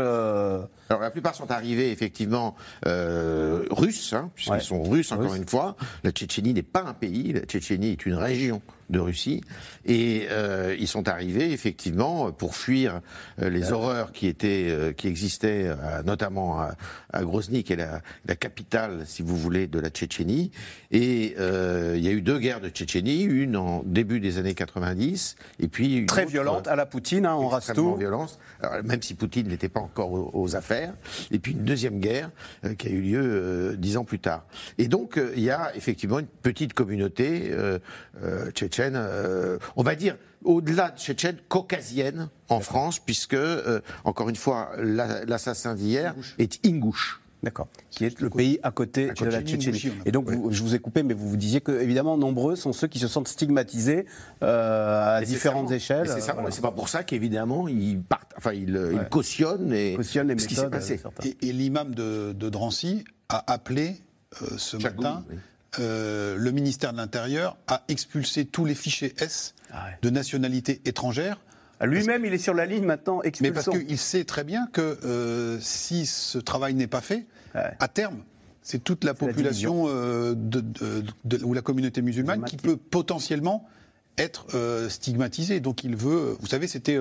Alors 0.91 1.03
la 1.03 1.13
plupart 1.13 1.37
sont 1.37 1.53
arrivés 1.53 1.93
effectivement 1.93 2.57
euh, 2.85 3.65
russes, 3.71 4.13
hein, 4.13 4.29
puisqu'ils 4.35 4.61
sont 4.61 4.83
russes 4.83 5.13
encore 5.13 5.37
une 5.37 5.47
fois. 5.47 5.77
La 6.03 6.11
Tchétchénie 6.11 6.53
n'est 6.53 6.65
pas 6.65 6.83
un 6.83 6.95
pays, 6.95 7.33
la 7.33 7.43
Tchétchénie 7.43 7.93
est 7.93 8.07
une 8.07 8.15
région 8.15 8.61
de 8.91 8.99
Russie. 8.99 9.41
Et 9.87 10.27
euh, 10.31 10.77
ils 10.79 10.89
sont 10.89 11.09
arrivés 11.09 11.53
effectivement 11.53 12.33
pour 12.33 12.57
fuir 12.57 13.01
euh, 13.41 13.49
les 13.49 13.73
horreurs 13.73 14.13
qui 14.13 14.27
étaient, 14.27 14.67
euh, 14.69 14.93
qui 14.93 15.09
existaient, 15.09 15.71
notamment 16.05 16.61
à, 16.61 16.75
à, 17.13 17.23
Grozny, 17.23 17.63
qui 17.65 17.73
est 17.73 17.77
la, 17.77 18.01
la, 18.27 18.37
capitale, 18.37 19.05
si 19.07 19.23
vous 19.23 19.37
voulez, 19.37 19.67
de 19.67 19.79
la 19.79 19.89
Tchétchénie. 19.89 20.51
Et 20.91 21.35
il 21.37 22.05
y 22.05 22.09
a 22.09 22.11
eu 22.11 22.23
deux 22.23 22.39
guerres 22.39 22.61
de 22.61 22.69
Tchétchénie, 22.69 23.23
une 23.23 23.57
en 23.57 23.83
début 23.85 24.21
des 24.21 24.39
années 24.39 24.55
90, 24.55 25.37
et 25.61 25.69
puis 25.69 25.99
une 25.99 26.07
très 26.07 26.27
violente 26.27 26.67
à 26.67 26.77
la 26.77 26.87
Poutine, 26.87 27.27
hein, 27.27 27.37
on 27.37 27.49
rase 27.49 27.73
tout. 27.75 27.95
violence, 27.95 28.39
même 28.85 29.03
si 29.03 29.15
Poutine 29.15 29.49
n'était 29.49 29.69
pas 29.69 29.81
encore 29.81 30.35
aux, 30.35 30.57
affaires. 30.57 30.80
Et 31.31 31.39
puis 31.39 31.53
une 31.53 31.65
deuxième 31.65 32.01
guerre 32.01 32.31
qui 32.79 32.89
a 32.89 32.91
eu 32.91 33.01
lieu 33.01 33.77
dix 33.79 33.97
ans 33.97 34.05
plus 34.05 34.19
tard. 34.19 34.45
Et 34.79 34.89
donc 34.89 35.21
il 35.37 35.43
y 35.43 35.51
a 35.51 35.75
effectivement 35.77 36.19
une 36.19 36.27
petite 36.27 36.75
communauté 36.75 37.53
tchétchène 38.53 38.97
euh, 38.97 39.59
on 39.77 39.83
va 39.83 39.95
dire, 39.95 40.17
au-delà 40.45 40.91
de 40.91 40.99
tchétchène, 40.99 41.37
caucasienne 41.49 42.29
en 42.49 42.61
France, 42.61 42.99
puisque, 42.99 43.35
euh, 43.35 43.81
encore 44.05 44.29
une 44.29 44.37
fois, 44.37 44.73
l'assassin 44.79 45.75
d'hier 45.75 46.15
est 46.39 46.65
ingouche. 46.67 47.20
D'accord. 47.43 47.69
Qui 47.91 48.05
est 48.05 48.21
le 48.21 48.31
pays 48.31 48.59
à 48.63 48.71
côté, 48.71 49.11
de 49.11 49.25
la 49.27 49.43
Tchétchénie. 49.43 49.93
Et 50.05 50.13
donc, 50.13 50.31
je 50.51 50.63
vous 50.63 50.75
ai 50.75 50.79
coupé, 50.79 51.03
mais 51.03 51.15
vous 51.15 51.29
vous 51.29 51.37
disiez 51.37 51.61
que, 51.61 51.73
évidemment, 51.73 52.17
nombreux 52.17 52.57
sont 52.57 52.73
ceux 52.73 52.87
qui 52.87 52.99
se 52.99 53.09
sentent 53.09 53.29
stigmatisés 53.29 54.07
euh, 54.43 55.19
à 55.19 55.23
différentes 55.23 55.71
échelles. 55.71 56.09
C'est 56.51 56.63
pas 56.63 56.73
pour 56.73 56.89
ça 56.89 57.05
qu'évidemment, 57.05 57.69
ils 57.69 58.01
partent, 58.01 58.35
enfin, 58.37 58.53
ils, 58.53 58.79
cautionnent, 59.11 59.73
et 59.73 59.95
cautionnent 59.95 60.29
les 60.29 60.35
méthodes. 60.35 60.75
Et, 61.43 61.53
l'imam 61.53 61.95
de, 61.95 62.49
Drancy 62.49 63.05
a 63.29 63.53
appelé 63.53 63.97
ce 64.57 64.77
matin 64.77 65.25
euh, 65.79 66.37
le 66.37 66.51
ministère 66.51 66.93
de 66.93 66.97
l'Intérieur 66.97 67.57
a 67.69 67.85
expulsé 67.89 68.45
tous 68.45 68.65
les 68.65 68.75
fichiers 68.75 69.15
S 69.19 69.55
ah 69.73 69.87
de 70.03 70.11
nationalité 70.11 70.81
étrangère. 70.85 71.41
Lui-même, 71.83 72.25
il 72.25 72.35
est 72.35 72.39
sur 72.39 72.55
la 72.55 72.67
ligne 72.67 72.85
maintenant, 72.85 73.23
expulsant. 73.23 73.53
Mais 73.53 73.65
parce 73.65 73.85
qu'il 73.85 73.99
sait 73.99 74.25
très 74.25 74.45
bien 74.45 74.69
que 74.73 74.99
euh, 75.05 75.59
si 75.61 76.07
ce 76.07 76.39
travail 76.39 76.75
n'est 76.75 76.87
pas 76.87 77.01
fait, 77.01 77.27
à 77.55 77.89
terme, 77.89 78.19
c'est 78.63 78.83
toute 78.85 79.05
la 79.05 79.15
population 79.15 79.87
euh, 79.89 80.35
de, 80.37 81.45
ou 81.45 81.55
la 81.55 81.63
communauté 81.63 82.03
musulmane 82.03 82.45
qui 82.45 82.57
peut 82.57 82.77
potentiellement 82.77 83.67
être 84.19 84.47
stigmatisée. 84.89 85.61
Donc 85.61 85.85
il 85.85 85.97
veut, 85.97 86.37
vous 86.41 86.47
savez, 86.47 86.69
c'était 86.69 86.99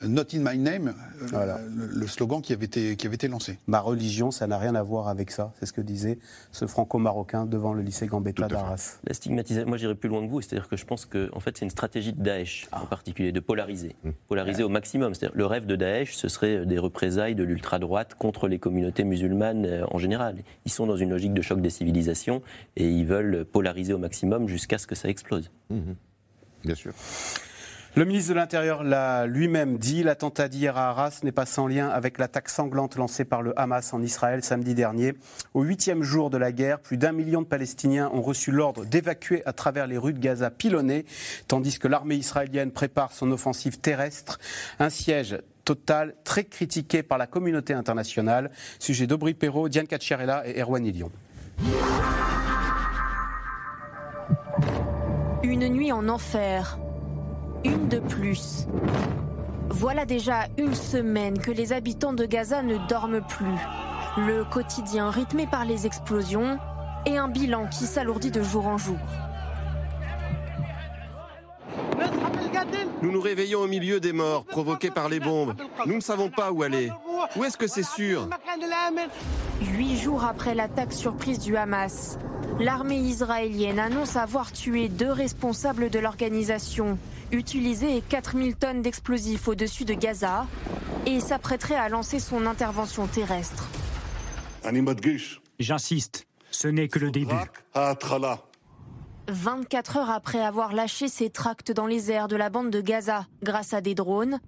Not 0.00 0.26
in 0.32 0.40
my 0.40 0.56
name, 0.56 0.94
euh, 1.32 1.56
le, 1.74 2.06
slogan 2.06 2.40
qui 2.40 2.52
avait, 2.52 2.66
été, 2.66 2.94
qui 2.94 3.06
avait 3.08 3.16
été 3.16 3.26
lancé. 3.26 3.58
Ma 3.66 3.80
religion, 3.80 4.30
ça 4.30 4.46
n'a 4.46 4.56
rien 4.56 4.76
à 4.76 4.82
voir 4.82 5.08
avec 5.08 5.32
ça. 5.32 5.52
C'est 5.58 5.66
ce 5.66 5.72
que 5.72 5.80
disait 5.80 6.20
ce 6.52 6.66
franco-marocain 6.66 7.46
devant 7.46 7.72
le 7.72 7.82
lycée 7.82 8.06
Gambetta 8.06 8.46
d'Arras. 8.46 9.00
La 9.04 9.14
stigmatisation, 9.14 9.68
moi 9.68 9.76
j'irai 9.76 9.96
plus 9.96 10.08
loin 10.08 10.24
que 10.24 10.30
vous, 10.30 10.40
c'est-à-dire 10.40 10.68
que 10.68 10.76
je 10.76 10.84
pense 10.84 11.04
que 11.04 11.28
en 11.32 11.40
fait, 11.40 11.56
c'est 11.58 11.64
une 11.64 11.70
stratégie 11.70 12.12
de 12.12 12.22
Daesh 12.22 12.68
en 12.70 12.82
ah. 12.82 12.86
particulier, 12.88 13.32
de 13.32 13.40
polariser. 13.40 13.96
Mmh. 14.04 14.10
Polariser 14.28 14.62
au 14.62 14.68
maximum. 14.68 15.14
C'est-à-dire 15.14 15.36
le 15.36 15.46
rêve 15.46 15.66
de 15.66 15.74
Daesh, 15.74 16.14
ce 16.14 16.28
serait 16.28 16.64
des 16.64 16.78
représailles 16.78 17.34
de 17.34 17.42
l'ultra-droite 17.42 18.14
contre 18.14 18.46
les 18.46 18.60
communautés 18.60 19.02
musulmanes 19.02 19.66
euh, 19.66 19.84
en 19.90 19.98
général. 19.98 20.36
Ils 20.64 20.72
sont 20.72 20.86
dans 20.86 20.96
une 20.96 21.10
logique 21.10 21.34
de 21.34 21.42
choc 21.42 21.60
des 21.60 21.70
civilisations 21.70 22.40
et 22.76 22.88
ils 22.88 23.06
veulent 23.06 23.44
polariser 23.44 23.94
au 23.94 23.98
maximum 23.98 24.46
jusqu'à 24.46 24.78
ce 24.78 24.86
que 24.86 24.94
ça 24.94 25.08
explose. 25.08 25.50
Mmh. 25.70 25.94
Bien 26.64 26.74
sûr. 26.76 26.92
Le 27.98 28.04
ministre 28.04 28.30
de 28.30 28.36
l'Intérieur 28.36 28.84
l'a 28.84 29.26
lui-même 29.26 29.76
dit, 29.76 30.04
l'attentat 30.04 30.46
d'hier 30.46 30.76
à 30.76 30.90
Arras 30.90 31.18
n'est 31.24 31.32
pas 31.32 31.46
sans 31.46 31.66
lien 31.66 31.88
avec 31.88 32.18
l'attaque 32.18 32.48
sanglante 32.48 32.94
lancée 32.94 33.24
par 33.24 33.42
le 33.42 33.58
Hamas 33.58 33.92
en 33.92 34.00
Israël 34.00 34.44
samedi 34.44 34.76
dernier. 34.76 35.14
Au 35.52 35.64
huitième 35.64 36.04
jour 36.04 36.30
de 36.30 36.36
la 36.36 36.52
guerre, 36.52 36.78
plus 36.78 36.96
d'un 36.96 37.10
million 37.10 37.42
de 37.42 37.46
Palestiniens 37.48 38.08
ont 38.14 38.22
reçu 38.22 38.52
l'ordre 38.52 38.84
d'évacuer 38.84 39.42
à 39.46 39.52
travers 39.52 39.88
les 39.88 39.98
rues 39.98 40.12
de 40.12 40.20
Gaza 40.20 40.48
pilonnées, 40.48 41.06
tandis 41.48 41.80
que 41.80 41.88
l'armée 41.88 42.14
israélienne 42.14 42.70
prépare 42.70 43.10
son 43.10 43.32
offensive 43.32 43.80
terrestre. 43.80 44.38
Un 44.78 44.90
siège 44.90 45.36
total 45.64 46.14
très 46.22 46.44
critiqué 46.44 47.02
par 47.02 47.18
la 47.18 47.26
communauté 47.26 47.74
internationale. 47.74 48.52
Sujet 48.78 49.08
d'Aubry 49.08 49.34
Perrault, 49.34 49.68
Diane 49.68 49.88
Cacciarella 49.88 50.46
et 50.46 50.60
Erwan 50.60 50.86
Ilion. 50.86 51.10
Une 55.42 55.68
nuit 55.68 55.90
en 55.90 56.08
enfer 56.08 56.78
une 57.64 57.88
de 57.88 57.98
plus. 57.98 58.66
Voilà 59.70 60.04
déjà 60.04 60.46
une 60.56 60.74
semaine 60.74 61.38
que 61.38 61.50
les 61.50 61.72
habitants 61.72 62.12
de 62.12 62.24
Gaza 62.24 62.62
ne 62.62 62.76
dorment 62.88 63.20
plus. 63.20 63.46
Le 64.16 64.44
quotidien 64.44 65.10
rythmé 65.10 65.46
par 65.46 65.64
les 65.64 65.86
explosions 65.86 66.58
et 67.06 67.16
un 67.16 67.28
bilan 67.28 67.66
qui 67.66 67.84
s'alourdit 67.84 68.30
de 68.30 68.42
jour 68.42 68.66
en 68.66 68.78
jour. 68.78 68.98
Nous 73.02 73.12
nous 73.12 73.20
réveillons 73.20 73.60
au 73.60 73.66
milieu 73.68 74.00
des 74.00 74.12
morts 74.12 74.44
provoqués 74.44 74.90
par 74.90 75.08
les 75.08 75.20
bombes. 75.20 75.54
Nous 75.86 75.94
ne 75.94 76.00
savons 76.00 76.30
pas 76.30 76.50
où 76.50 76.62
aller. 76.62 76.90
Où 77.36 77.44
est-ce 77.44 77.56
que 77.56 77.68
c'est 77.68 77.84
sûr? 77.84 78.28
Huit 79.60 79.96
jours 79.98 80.24
après 80.24 80.54
l'attaque 80.54 80.92
surprise 80.92 81.38
du 81.38 81.56
Hamas, 81.56 82.18
l'armée 82.58 82.98
israélienne 82.98 83.78
annonce 83.78 84.16
avoir 84.16 84.52
tué 84.52 84.88
deux 84.88 85.12
responsables 85.12 85.90
de 85.90 85.98
l'organisation 85.98 86.98
utiliser 87.32 88.02
4000 88.08 88.56
tonnes 88.56 88.82
d'explosifs 88.82 89.48
au-dessus 89.48 89.84
de 89.84 89.94
Gaza 89.94 90.46
et 91.06 91.20
s'apprêterait 91.20 91.76
à 91.76 91.88
lancer 91.88 92.20
son 92.20 92.46
intervention 92.46 93.06
terrestre. 93.06 93.68
J'insiste, 95.58 96.26
ce 96.50 96.68
n'est 96.68 96.88
que 96.88 96.98
le 96.98 97.10
début. 97.10 97.34
24 99.28 99.96
heures 99.98 100.10
après 100.10 100.40
avoir 100.40 100.72
lâché 100.72 101.08
ses 101.08 101.30
tracts 101.30 101.72
dans 101.72 101.86
les 101.86 102.10
airs 102.10 102.28
de 102.28 102.36
la 102.36 102.48
bande 102.48 102.70
de 102.70 102.80
Gaza 102.80 103.26
grâce 103.42 103.74
à 103.74 103.80
des 103.80 103.94
drones, 103.94 104.40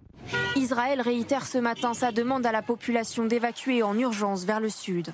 Israël 0.57 1.01
réitère 1.01 1.47
ce 1.47 1.59
matin 1.59 1.95
sa 1.95 2.13
demande 2.13 2.47
à 2.47 2.53
la 2.53 2.63
population 2.63 3.27
d'évacuer 3.27 3.83
en 3.83 3.99
urgence 3.99 4.45
vers 4.45 4.61
le 4.61 4.69
sud. 4.69 5.13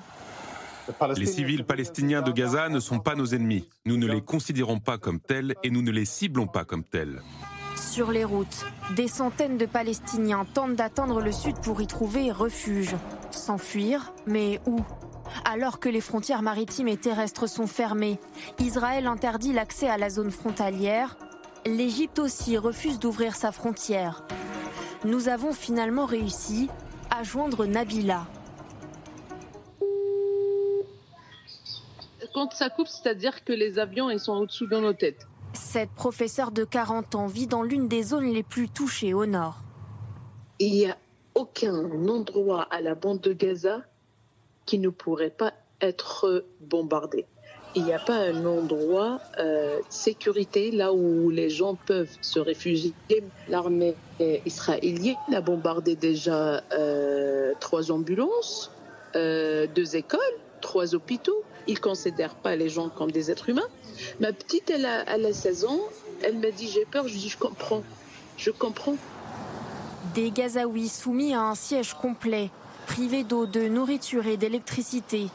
Les 1.16 1.26
civils 1.26 1.64
palestiniens 1.64 2.22
de 2.22 2.30
Gaza 2.30 2.68
ne 2.68 2.78
sont 2.78 3.00
pas 3.00 3.16
nos 3.16 3.26
ennemis. 3.26 3.68
Nous 3.86 3.96
ne 3.96 4.06
les 4.06 4.20
considérons 4.20 4.78
pas 4.78 4.98
comme 4.98 5.18
tels 5.18 5.54
et 5.64 5.70
nous 5.70 5.82
ne 5.82 5.90
les 5.90 6.04
ciblons 6.04 6.46
pas 6.46 6.64
comme 6.64 6.84
tels. 6.84 7.22
Sur 7.96 8.12
les 8.12 8.24
routes, 8.24 8.66
des 8.94 9.08
centaines 9.08 9.56
de 9.56 9.64
Palestiniens 9.64 10.44
tentent 10.52 10.76
d'atteindre 10.76 11.22
le 11.22 11.32
sud 11.32 11.58
pour 11.62 11.80
y 11.80 11.86
trouver 11.86 12.30
refuge. 12.30 12.94
S'enfuir, 13.30 14.12
mais 14.26 14.60
où 14.66 14.84
alors 15.46 15.80
que 15.80 15.88
les 15.88 16.02
frontières 16.02 16.42
maritimes 16.42 16.88
et 16.88 16.98
terrestres 16.98 17.48
sont 17.48 17.66
fermées, 17.66 18.20
Israël 18.58 19.06
interdit 19.06 19.54
l'accès 19.54 19.88
à 19.88 19.96
la 19.96 20.10
zone 20.10 20.30
frontalière. 20.30 21.16
L'Égypte 21.64 22.18
aussi 22.18 22.58
refuse 22.58 22.98
d'ouvrir 22.98 23.34
sa 23.34 23.50
frontière. 23.50 24.26
Nous 25.06 25.28
avons 25.28 25.54
finalement 25.54 26.04
réussi 26.04 26.68
à 27.08 27.22
joindre 27.22 27.64
Nabila. 27.64 28.26
Quand 32.34 32.52
ça 32.52 32.68
coupe, 32.68 32.88
c'est-à-dire 32.88 33.42
que 33.42 33.54
les 33.54 33.78
avions 33.78 34.10
sont 34.18 34.34
au-dessous 34.34 34.66
de 34.66 34.76
nos 34.76 34.92
têtes. 34.92 35.26
Cette 35.56 35.90
professeure 35.90 36.50
de 36.50 36.64
40 36.64 37.14
ans 37.14 37.26
vit 37.26 37.46
dans 37.46 37.62
l'une 37.62 37.88
des 37.88 38.02
zones 38.02 38.30
les 38.30 38.42
plus 38.42 38.68
touchées 38.68 39.14
au 39.14 39.24
nord. 39.24 39.62
Il 40.58 40.72
n'y 40.72 40.86
a 40.86 40.96
aucun 41.34 41.74
endroit 42.08 42.66
à 42.70 42.82
la 42.82 42.94
bande 42.94 43.20
de 43.20 43.32
Gaza 43.32 43.80
qui 44.66 44.78
ne 44.78 44.90
pourrait 44.90 45.30
pas 45.30 45.54
être 45.80 46.44
bombardé. 46.60 47.24
il 47.74 47.84
n'y 47.84 47.92
a 47.92 47.98
pas 47.98 48.16
un 48.16 48.44
endroit 48.44 49.20
euh, 49.38 49.80
sécurité 49.88 50.70
là 50.70 50.92
où 50.92 51.30
les 51.30 51.50
gens 51.50 51.74
peuvent 51.74 52.16
se 52.20 52.38
réfugier. 52.38 52.92
L'armée 53.48 53.94
israélienne 54.44 55.16
a 55.32 55.40
bombardé 55.40 55.96
déjà 55.96 56.62
euh, 56.72 57.52
trois 57.60 57.90
ambulances, 57.90 58.70
euh, 59.14 59.66
deux 59.74 59.96
écoles, 59.96 60.20
trois 60.60 60.94
hôpitaux. 60.94 61.42
Ils 61.66 61.74
ne 61.74 61.80
considèrent 61.80 62.34
pas 62.34 62.56
les 62.56 62.68
gens 62.68 62.88
comme 62.88 63.10
des 63.10 63.30
êtres 63.30 63.48
humains. 63.48 63.68
Ma 64.20 64.32
petite, 64.32 64.70
elle 64.70 64.86
a, 64.86 65.04
elle 65.06 65.26
a 65.26 65.32
16 65.32 65.64
ans. 65.64 65.80
Elle 66.22 66.38
m'a 66.38 66.50
dit 66.50 66.68
j'ai 66.68 66.84
peur. 66.84 67.08
Je 67.08 67.14
dis 67.14 67.28
je 67.28 67.38
comprends. 67.38 67.82
Je 68.36 68.50
comprends. 68.50 68.96
Des 70.14 70.30
Gazaouis 70.30 70.88
soumis 70.88 71.34
à 71.34 71.42
un 71.42 71.54
siège 71.54 71.94
complet, 71.94 72.50
privés 72.86 73.24
d'eau, 73.24 73.46
de 73.46 73.68
nourriture 73.68 74.26
et 74.26 74.36
d'électricité. 74.36 75.26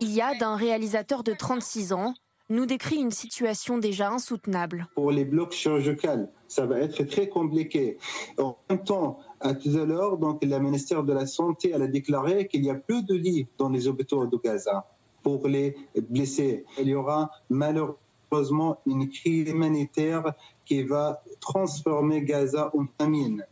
Iyad, 0.00 0.42
un 0.42 0.56
réalisateur 0.56 1.24
de 1.24 1.32
36 1.32 1.92
ans, 1.92 2.14
nous 2.50 2.66
décrit 2.66 2.96
une 2.96 3.10
situation 3.10 3.78
déjà 3.78 4.10
insoutenable. 4.10 4.86
Pour 4.94 5.10
les 5.10 5.24
blocs 5.24 5.52
chirurgicaux, 5.52 6.28
ça 6.46 6.66
va 6.66 6.78
être 6.80 7.02
très 7.04 7.28
compliqué. 7.28 7.96
En 8.38 8.56
même 8.68 8.84
temps, 8.84 9.18
à 9.40 9.54
tout 9.54 9.76
à 9.76 9.84
l'heure, 9.84 10.18
donc 10.18 10.44
le 10.44 10.58
ministère 10.58 11.02
de 11.02 11.12
la 11.12 11.26
Santé 11.26 11.72
a 11.72 11.78
déclaré 11.86 12.46
qu'il 12.46 12.64
y 12.64 12.70
a 12.70 12.74
plus 12.74 13.02
de 13.02 13.14
lits 13.14 13.48
dans 13.58 13.70
les 13.70 13.88
hôpitaux 13.88 14.26
de 14.26 14.36
Gaza 14.36 14.86
pour 15.24 15.48
les 15.48 15.74
blessés. 16.08 16.64
Il 16.78 16.88
y 16.88 16.94
aura 16.94 17.30
malheureusement 17.50 18.78
une 18.86 19.10
crise 19.10 19.48
humanitaire 19.50 20.34
qui 20.64 20.84
va 20.84 21.22
transformer 21.40 22.22
Gaza 22.22 22.70
en 22.76 22.84
famine. 22.98 23.44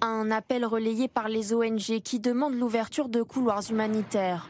Un 0.00 0.32
appel 0.32 0.64
relayé 0.64 1.06
par 1.06 1.28
les 1.28 1.54
ONG 1.54 2.00
qui 2.02 2.18
demandent 2.18 2.58
l'ouverture 2.58 3.08
de 3.08 3.22
couloirs 3.22 3.62
humanitaires. 3.70 4.48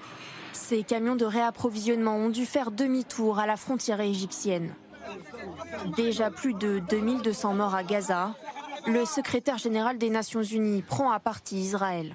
Ces 0.55 0.83
camions 0.83 1.17
de 1.17 1.27
réapprovisionnement 1.27 2.17
ont 2.17 2.31
dû 2.31 2.47
faire 2.47 2.71
demi-tour 2.71 3.39
à 3.39 3.47
la 3.47 3.57
frontière 3.57 4.01
égyptienne. 4.01 4.75
Déjà 5.97 6.31
plus 6.31 6.55
de 6.55 6.79
2200 6.89 7.55
morts 7.55 7.75
à 7.75 7.83
Gaza. 7.83 8.35
Le 8.87 9.05
secrétaire 9.05 9.59
général 9.59 9.99
des 9.99 10.11
Nations 10.11 10.43
Unies 10.43 10.83
prend 10.83 11.11
à 11.11 11.21
partie 11.21 11.57
Israël. 11.57 12.15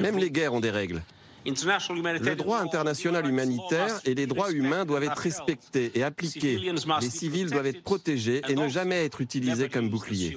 Même 0.00 0.18
les 0.18 0.30
guerres 0.30 0.54
ont 0.54 0.60
des 0.60 0.70
règles. 0.70 1.02
Le 1.46 2.34
droit 2.34 2.58
international 2.58 3.26
humanitaire 3.26 4.00
et 4.04 4.14
les 4.14 4.26
droits 4.26 4.50
humains 4.52 4.84
doivent 4.84 5.04
être 5.04 5.18
respectés 5.18 5.92
et 5.94 6.02
appliqués. 6.02 6.58
Les 7.00 7.10
civils 7.10 7.50
doivent 7.50 7.66
être 7.66 7.82
protégés 7.82 8.42
et 8.48 8.54
ne 8.54 8.68
jamais 8.68 9.04
être 9.04 9.20
utilisés 9.20 9.68
comme 9.68 9.88
boucliers. 9.88 10.36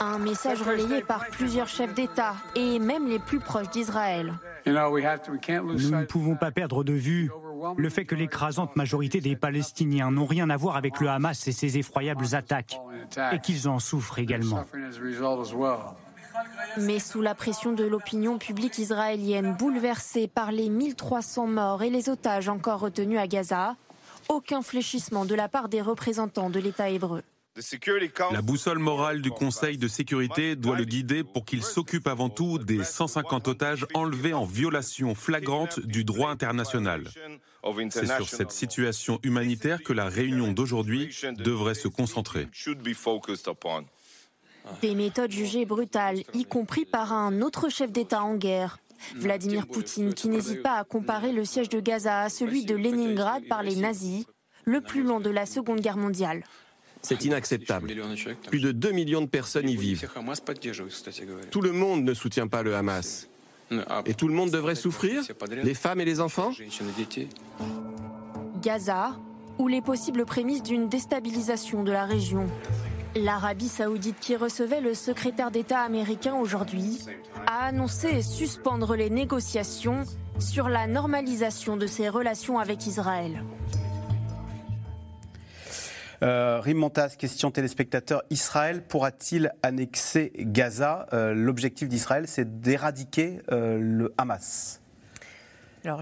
Un 0.00 0.18
message 0.18 0.60
relayé 0.62 1.00
par 1.02 1.26
plusieurs 1.28 1.68
chefs 1.68 1.94
d'État 1.94 2.34
et 2.56 2.78
même 2.78 3.08
les 3.08 3.20
plus 3.20 3.38
proches 3.38 3.70
d'Israël. 3.70 4.34
Nous 4.66 4.72
ne 4.72 6.04
pouvons 6.04 6.36
pas 6.36 6.50
perdre 6.50 6.84
de 6.84 6.92
vue 6.92 7.30
le 7.76 7.88
fait 7.88 8.04
que 8.04 8.14
l'écrasante 8.14 8.74
majorité 8.76 9.20
des 9.20 9.36
Palestiniens 9.36 10.10
n'ont 10.10 10.26
rien 10.26 10.50
à 10.50 10.56
voir 10.56 10.76
avec 10.76 11.00
le 11.00 11.08
Hamas 11.08 11.46
et 11.46 11.52
ses 11.52 11.78
effroyables 11.78 12.34
attaques, 12.34 12.80
et 13.32 13.38
qu'ils 13.38 13.68
en 13.68 13.78
souffrent 13.78 14.18
également. 14.18 14.64
Mais 16.78 16.98
sous 16.98 17.22
la 17.22 17.34
pression 17.34 17.72
de 17.72 17.84
l'opinion 17.84 18.38
publique 18.38 18.78
israélienne 18.78 19.54
bouleversée 19.54 20.28
par 20.28 20.52
les 20.52 20.68
1300 20.68 21.46
morts 21.46 21.82
et 21.82 21.90
les 21.90 22.08
otages 22.08 22.48
encore 22.48 22.80
retenus 22.80 23.18
à 23.18 23.26
Gaza, 23.26 23.76
aucun 24.28 24.62
fléchissement 24.62 25.24
de 25.24 25.34
la 25.34 25.48
part 25.48 25.68
des 25.68 25.80
représentants 25.80 26.50
de 26.50 26.60
l'État 26.60 26.88
hébreu. 26.88 27.22
La 28.30 28.40
boussole 28.40 28.78
morale 28.78 29.20
du 29.20 29.30
Conseil 29.30 29.76
de 29.76 29.86
sécurité 29.86 30.56
doit 30.56 30.76
le 30.76 30.84
guider 30.84 31.22
pour 31.22 31.44
qu'il 31.44 31.62
s'occupe 31.62 32.06
avant 32.06 32.30
tout 32.30 32.58
des 32.58 32.82
150 32.82 33.46
otages 33.46 33.86
enlevés 33.92 34.32
en 34.32 34.44
violation 34.46 35.14
flagrante 35.14 35.78
du 35.80 36.04
droit 36.04 36.30
international. 36.30 37.08
C'est 37.90 38.06
sur 38.06 38.28
cette 38.28 38.52
situation 38.52 39.20
humanitaire 39.22 39.82
que 39.82 39.92
la 39.92 40.06
réunion 40.06 40.52
d'aujourd'hui 40.52 41.14
devrait 41.36 41.74
se 41.74 41.88
concentrer. 41.88 42.48
Des 44.80 44.94
méthodes 44.94 45.30
jugées 45.30 45.64
brutales, 45.64 46.22
y 46.34 46.44
compris 46.44 46.84
par 46.84 47.12
un 47.12 47.40
autre 47.40 47.68
chef 47.68 47.90
d'État 47.90 48.22
en 48.22 48.36
guerre. 48.36 48.78
Vladimir 49.16 49.66
Poutine, 49.66 50.14
qui 50.14 50.28
n'hésite 50.28 50.62
pas 50.62 50.74
à 50.78 50.84
comparer 50.84 51.32
le 51.32 51.44
siège 51.44 51.68
de 51.68 51.80
Gaza 51.80 52.20
à 52.20 52.28
celui 52.28 52.64
de 52.64 52.76
Leningrad 52.76 53.42
par 53.48 53.62
les 53.62 53.76
nazis, 53.76 54.26
le 54.64 54.80
plus 54.80 55.02
long 55.02 55.18
de 55.18 55.30
la 55.30 55.44
Seconde 55.44 55.80
Guerre 55.80 55.96
mondiale. 55.96 56.44
C'est 57.00 57.24
inacceptable. 57.24 57.92
Plus 58.46 58.60
de 58.60 58.70
2 58.70 58.92
millions 58.92 59.20
de 59.20 59.26
personnes 59.26 59.68
y 59.68 59.76
vivent. 59.76 60.08
Tout 61.50 61.60
le 61.60 61.72
monde 61.72 62.04
ne 62.04 62.14
soutient 62.14 62.46
pas 62.46 62.62
le 62.62 62.76
Hamas. 62.76 63.28
Et 64.06 64.14
tout 64.14 64.28
le 64.28 64.34
monde 64.34 64.50
devrait 64.50 64.76
souffrir? 64.76 65.24
Les 65.64 65.74
femmes 65.74 66.00
et 66.00 66.04
les 66.04 66.20
enfants? 66.20 66.52
Gaza, 68.62 69.16
ou 69.58 69.66
les 69.66 69.80
possibles 69.80 70.24
prémices 70.24 70.62
d'une 70.62 70.88
déstabilisation 70.88 71.82
de 71.82 71.90
la 71.90 72.04
région. 72.04 72.46
L'Arabie 73.14 73.68
saoudite, 73.68 74.18
qui 74.20 74.36
recevait 74.36 74.80
le 74.80 74.94
secrétaire 74.94 75.50
d'État 75.50 75.80
américain 75.80 76.34
aujourd'hui, 76.34 76.98
a 77.46 77.66
annoncé 77.66 78.22
suspendre 78.22 78.96
les 78.96 79.10
négociations 79.10 80.04
sur 80.38 80.70
la 80.70 80.86
normalisation 80.86 81.76
de 81.76 81.86
ses 81.86 82.08
relations 82.08 82.58
avec 82.58 82.86
Israël. 82.86 83.44
Euh, 86.22 86.60
Rim 86.60 86.78
Montas, 86.78 87.10
question 87.18 87.50
téléspectateur. 87.50 88.22
Israël 88.30 88.82
pourra-t-il 88.82 89.52
annexer 89.62 90.32
Gaza? 90.36 91.06
Euh, 91.12 91.34
L'objectif 91.34 91.88
d'Israël, 91.88 92.28
c'est 92.28 92.60
d'éradiquer 92.60 93.40
euh, 93.50 93.78
le 93.78 94.14
Hamas. 94.16 94.81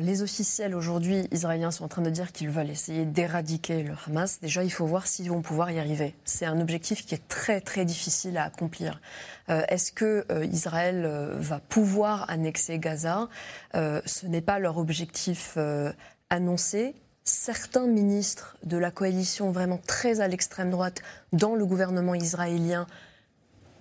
Les 0.00 0.20
officiels 0.20 0.74
aujourd'hui 0.74 1.26
israéliens 1.30 1.70
sont 1.70 1.84
en 1.84 1.88
train 1.88 2.02
de 2.02 2.10
dire 2.10 2.32
qu'ils 2.32 2.50
veulent 2.50 2.68
essayer 2.68 3.06
d'éradiquer 3.06 3.82
le 3.82 3.94
Hamas. 4.06 4.38
Déjà, 4.40 4.62
il 4.62 4.70
faut 4.70 4.84
voir 4.84 5.06
s'ils 5.06 5.30
vont 5.30 5.40
pouvoir 5.40 5.70
y 5.70 5.78
arriver. 5.78 6.14
C'est 6.24 6.44
un 6.44 6.60
objectif 6.60 7.06
qui 7.06 7.14
est 7.14 7.28
très, 7.28 7.62
très 7.62 7.86
difficile 7.86 8.36
à 8.36 8.44
accomplir. 8.44 9.00
Est-ce 9.48 9.90
que 9.90 10.26
Israël 10.44 11.08
va 11.38 11.60
pouvoir 11.60 12.28
annexer 12.28 12.78
Gaza? 12.78 13.28
Ce 13.72 14.26
n'est 14.26 14.42
pas 14.42 14.58
leur 14.58 14.76
objectif 14.76 15.56
annoncé 16.28 16.94
certains 17.24 17.86
ministres 17.86 18.56
de 18.64 18.76
la 18.76 18.90
coalition 18.90 19.50
vraiment 19.50 19.78
très 19.86 20.20
à 20.20 20.28
l'extrême 20.28 20.70
droite 20.70 21.00
dans 21.32 21.54
le 21.54 21.64
gouvernement 21.64 22.14
israélien 22.14 22.86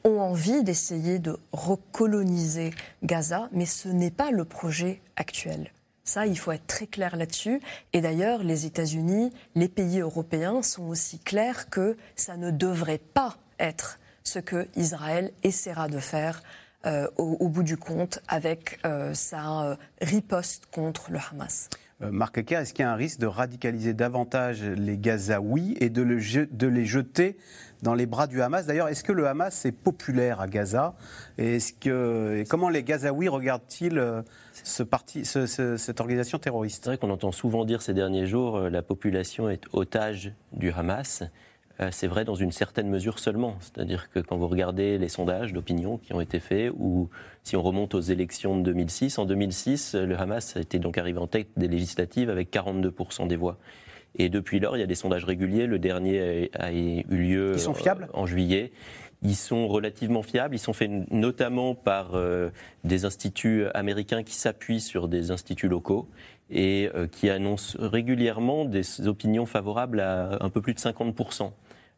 ont 0.05 0.19
envie 0.19 0.63
d'essayer 0.63 1.19
de 1.19 1.37
recoloniser 1.51 2.71
Gaza, 3.03 3.49
mais 3.51 3.65
ce 3.65 3.89
n'est 3.89 4.11
pas 4.11 4.31
le 4.31 4.45
projet 4.45 5.01
actuel. 5.17 5.71
Ça, 6.09 6.25
il 6.25 6.39
faut 6.39 6.51
être 6.51 6.65
très 6.65 6.87
clair 6.87 7.15
là-dessus. 7.15 7.61
Et 7.93 8.01
d'ailleurs, 8.01 8.41
les 8.41 8.65
États-Unis, 8.65 9.31
les 9.53 9.69
pays 9.69 9.99
européens 9.99 10.63
sont 10.63 10.87
aussi 10.87 11.19
clairs 11.19 11.69
que 11.69 11.97
ça 12.15 12.35
ne 12.35 12.49
devrait 12.49 12.97
pas 12.97 13.37
être 13.59 13.99
ce 14.23 14.39
que 14.39 14.67
Israël 14.75 15.31
essaiera 15.43 15.87
de 15.87 15.99
faire 15.99 16.41
euh, 16.87 17.07
au, 17.17 17.47
bout 17.47 17.61
du 17.61 17.77
compte 17.77 18.21
avec 18.27 18.79
euh, 18.85 19.13
sa 19.13 19.65
euh, 19.65 19.75
riposte 20.01 20.65
contre 20.71 21.11
le 21.11 21.19
Hamas. 21.19 21.69
Euh, 22.01 22.11
Marc 22.11 22.37
Ecker, 22.37 22.55
est-ce 22.55 22.73
qu'il 22.73 22.83
y 22.83 22.87
a 22.87 22.91
un 22.91 22.95
risque 22.95 23.19
de 23.19 23.27
radicaliser 23.27 23.93
davantage 23.93 24.63
les 24.63 24.97
Gazaouis 24.97 25.75
et 25.81 25.89
de, 25.89 26.01
les 26.01 26.85
jeter 26.85 27.37
dans 27.81 27.93
les 27.93 28.05
bras 28.05 28.27
du 28.27 28.41
Hamas? 28.41 28.65
D'ailleurs, 28.65 28.87
est-ce 28.87 29.03
que 29.03 29.11
le 29.11 29.27
Hamas 29.27 29.65
est 29.65 29.71
populaire 29.73 30.39
à 30.39 30.47
Gaza? 30.47 30.95
Et, 31.37 31.59
comment 32.49 32.69
les 32.69 32.83
Gazaouis 32.83 33.27
regardent-ils 33.27 33.97
euh, 33.97 34.21
cette 34.53 35.99
organisation 35.99 36.39
terroriste? 36.39 36.83
C'est 36.85 36.91
vrai 36.91 36.97
qu'on 36.97 37.09
entend 37.09 37.31
souvent 37.31 37.65
dire 37.65 37.81
ces 37.81 37.93
derniers 37.93 38.27
jours 38.27 38.57
euh, 38.57 38.69
la 38.69 38.81
population 38.81 39.49
est 39.49 39.65
otage 39.73 40.33
du 40.53 40.71
Hamas. 40.71 41.23
Euh, 41.81 41.89
c'est 41.91 42.07
vrai 42.07 42.25
dans 42.25 42.35
une 42.35 42.51
certaine 42.51 42.89
mesure 42.89 43.19
seulement. 43.19 43.55
C'est-à-dire 43.61 44.09
que 44.09 44.19
quand 44.19 44.37
vous 44.37 44.47
regardez 44.47 44.97
les 44.97 45.09
sondages 45.09 45.53
d'opinion 45.53 45.97
qui 45.97 46.13
ont 46.13 46.21
été 46.21 46.39
faits, 46.39 46.71
ou 46.77 47.09
si 47.43 47.55
on 47.55 47.61
remonte 47.61 47.95
aux 47.95 48.01
élections 48.01 48.57
de 48.57 48.63
2006, 48.63 49.17
en 49.17 49.25
2006, 49.25 49.95
le 49.95 50.19
Hamas 50.19 50.55
était 50.57 50.79
donc 50.79 50.97
arrivé 50.97 51.19
en 51.19 51.27
tête 51.27 51.47
des 51.55 51.67
législatives 51.67 52.29
avec 52.29 52.51
42% 52.51 53.27
des 53.27 53.35
voix. 53.35 53.57
Et 54.15 54.29
depuis 54.29 54.59
lors, 54.59 54.75
il 54.75 54.79
y 54.79 54.83
a 54.83 54.87
des 54.87 54.95
sondages 54.95 55.23
réguliers. 55.23 55.67
Le 55.67 55.79
dernier 55.79 56.49
a, 56.57 56.73
eu 56.73 57.03
lieu 57.09 57.57
sont 57.57 57.73
fiables? 57.73 58.09
en 58.13 58.25
juillet. 58.25 58.71
Ils 59.21 59.35
sont 59.35 59.67
relativement 59.67 60.23
fiables. 60.23 60.55
Ils 60.55 60.59
sont 60.59 60.73
faits 60.73 60.89
notamment 61.11 61.75
par 61.75 62.15
euh, 62.15 62.49
des 62.83 63.05
instituts 63.05 63.65
américains 63.73 64.23
qui 64.23 64.33
s'appuient 64.33 64.81
sur 64.81 65.07
des 65.07 65.31
instituts 65.31 65.67
locaux 65.67 66.09
et 66.49 66.89
euh, 66.95 67.07
qui 67.07 67.29
annoncent 67.29 67.77
régulièrement 67.79 68.65
des 68.65 69.07
opinions 69.07 69.45
favorables 69.45 69.99
à 69.99 70.37
un 70.41 70.49
peu 70.49 70.61
plus 70.61 70.73
de 70.73 70.79
50 70.79 71.15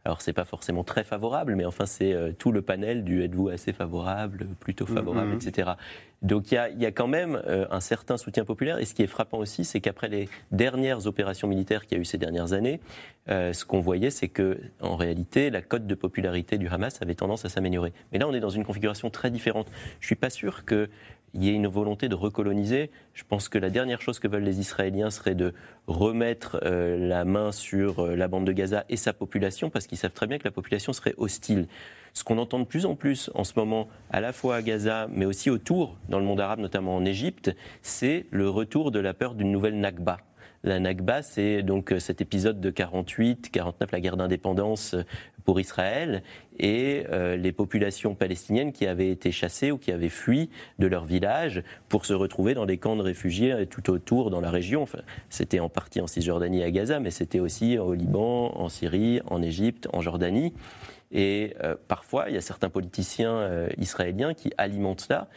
alors 0.04 0.22
c'est 0.22 0.34
pas 0.34 0.45
forcément 0.45 0.84
très 0.84 1.04
favorable, 1.04 1.56
mais 1.56 1.66
enfin 1.66 1.86
c'est 1.86 2.14
euh, 2.14 2.32
tout 2.32 2.52
le 2.52 2.62
panel 2.62 3.04
du 3.04 3.24
êtes-vous 3.24 3.49
assez 3.49 3.72
favorable, 3.72 4.47
plutôt 4.60 4.86
mm, 4.86 4.95
favorable, 4.95 5.32
mm, 5.34 5.36
etc. 5.36 5.72
Donc 6.22 6.52
il 6.52 6.56
y, 6.78 6.86
a, 6.86 6.91
quand 6.91 7.08
même 7.08 7.41
euh, 7.47 7.66
un 7.72 7.80
certain 7.80 8.16
soutien 8.16 8.45
populaire. 8.45 8.78
Et 8.78 8.86
ce 8.86 8.93
qui 8.93 9.02
est 9.02 9.08
frappant 9.08 9.39
aussi, 9.39 9.66
c'est 9.66 9.82
qu'après 9.82 10.08
les 10.08 10.30
dernières 10.52 11.08
opérations 11.08 11.47
militaires 11.47 11.86
qu'il 11.88 11.97
y 11.97 11.99
a 11.99 12.02
eu 12.02 12.06
ces 12.06 12.20
dernières 12.20 12.54
années, 12.54 12.80
euh, 13.30 13.54
ce 13.54 13.66
qu'on 13.66 13.80
voyait, 13.80 14.12
c'est 14.12 14.28
que 14.28 14.60
en 14.82 14.95
réalité 14.95 15.49
la 15.49 15.62
cote 15.62 15.88
de 15.88 15.95
popularité 15.95 16.60
du 16.60 16.68
Hamas 16.68 17.02
avait 17.02 17.16
tendance 17.16 17.45
à 17.45 17.49
s'améliorer. 17.49 17.91
Mais 18.12 18.20
là, 18.20 18.28
on 18.28 18.34
est 18.34 18.39
dans 18.39 18.49
une 18.49 18.66
configuration 18.66 19.10
très 19.10 19.32
différente. 19.32 19.68
Je 19.99 20.06
suis 20.06 20.16
pas 20.16 20.30
sûr 20.30 20.64
que 20.64 20.89
il 21.34 21.43
y 21.43 21.49
ait 21.49 21.53
une 21.53 21.67
volonté 21.67 22.09
de 22.09 22.15
recoloniser. 22.15 22.91
Je 23.13 23.23
pense 23.27 23.49
que 23.49 23.57
la 23.57 23.69
dernière 23.69 24.01
chose 24.01 24.19
que 24.19 24.27
veulent 24.27 24.43
les 24.43 24.59
Israéliens 24.59 25.09
serait 25.09 25.36
de 25.36 25.53
remettre 25.88 26.59
euh, 26.63 26.97
la 26.97 27.25
main 27.25 27.51
sur 27.51 27.99
euh, 27.99 28.15
la 28.15 28.27
bande 28.27 28.45
de 28.45 28.51
Gaza 28.51 28.86
et 28.89 28.97
sa 28.97 29.13
population, 29.13 29.69
parce 29.69 29.88
qu'ils 29.88 29.97
savent 29.97 30.11
très 30.11 30.27
bien 30.27 30.38
que 30.38 30.43
la 30.43 30.51
population 30.51 30.93
serait 30.93 31.13
hostile. 31.17 31.67
Ce 32.13 32.23
qu'on 32.23 32.38
entend 32.38 32.59
de 32.59 32.65
plus 32.65 32.86
en 32.86 32.95
plus 32.95 33.32
en 33.36 33.43
ce 33.43 33.53
moment, 33.55 33.88
à 34.09 34.19
la 34.19 34.34
fois 34.34 34.57
à 34.57 34.61
Gaza, 34.61 35.07
mais 35.09 35.25
aussi 35.25 35.49
autour, 35.49 35.97
dans 36.09 36.19
le 36.19 36.25
monde 36.25 36.41
arabe, 36.41 36.59
notamment 36.59 36.95
en 36.95 37.05
Égypte, 37.05 37.55
c'est 37.82 38.25
le 38.32 38.49
retour 38.49 38.91
de 38.91 38.99
la 38.99 39.13
peur 39.13 39.36
d'une 39.36 39.51
nouvelle 39.51 39.79
Nakba. 39.79 40.17
La 40.63 40.79
Nakba, 40.79 41.23
c'est 41.23 41.63
donc 41.63 41.91
euh, 41.91 41.99
cet 41.99 42.21
épisode 42.21 42.61
de 42.61 42.69
48, 42.69 43.49
49, 43.51 43.91
la 43.91 43.99
guerre 43.99 44.17
d'indépendance 44.17 44.95
pour 45.44 45.60
Israël, 45.60 46.24
et 46.60 47.06
euh, 47.12 47.36
les 47.36 47.52
populations 47.52 48.14
palestiniennes 48.16 48.72
qui 48.72 48.86
avaient 48.86 49.10
été 49.10 49.32
chassées 49.32 49.72
ou 49.72 49.78
qui 49.78 49.92
avaient 49.92 50.10
fui 50.10 50.50
de 50.80 50.88
leur 50.88 51.06
village 51.06 51.64
pour 51.89 52.06
se 52.06 52.14
retrouver 52.14 52.54
dans 52.54 52.66
des 52.66 52.78
camps 52.78 52.96
de 52.96 53.02
réfugiés 53.02 53.66
tout 53.68 53.89
autour 53.89 54.30
dans 54.30 54.42
la 54.42 54.52
région. 54.52 54.84
Enfin, 54.84 55.00
c'était 55.30 55.60
en 55.60 55.70
partie 55.70 56.02
en 56.02 56.08
Cisjordanie 56.08 56.62
et 56.62 56.64
à 56.64 56.72
Gaza, 56.72 57.00
mais 57.00 57.12
c'était 57.12 57.39
aussi 57.39 57.78
au 57.78 57.94
Liban, 57.94 58.52
en 58.56 58.70
Syrie, 58.70 59.22
en 59.26 59.42
Égypte, 59.42 59.88
en 59.92 60.02
Jordanie. 60.02 60.54
Et 61.14 61.56
euh, 61.64 61.76
parfois, 61.88 62.26
il 62.30 62.36
y 62.36 62.38
a 62.38 62.42
certains 62.42 62.70
politiciens 62.70 63.36
euh, 63.36 63.68
israéliens 63.78 64.34
qui 64.34 64.52
alimentent 64.58 65.02
cela. 65.02 65.28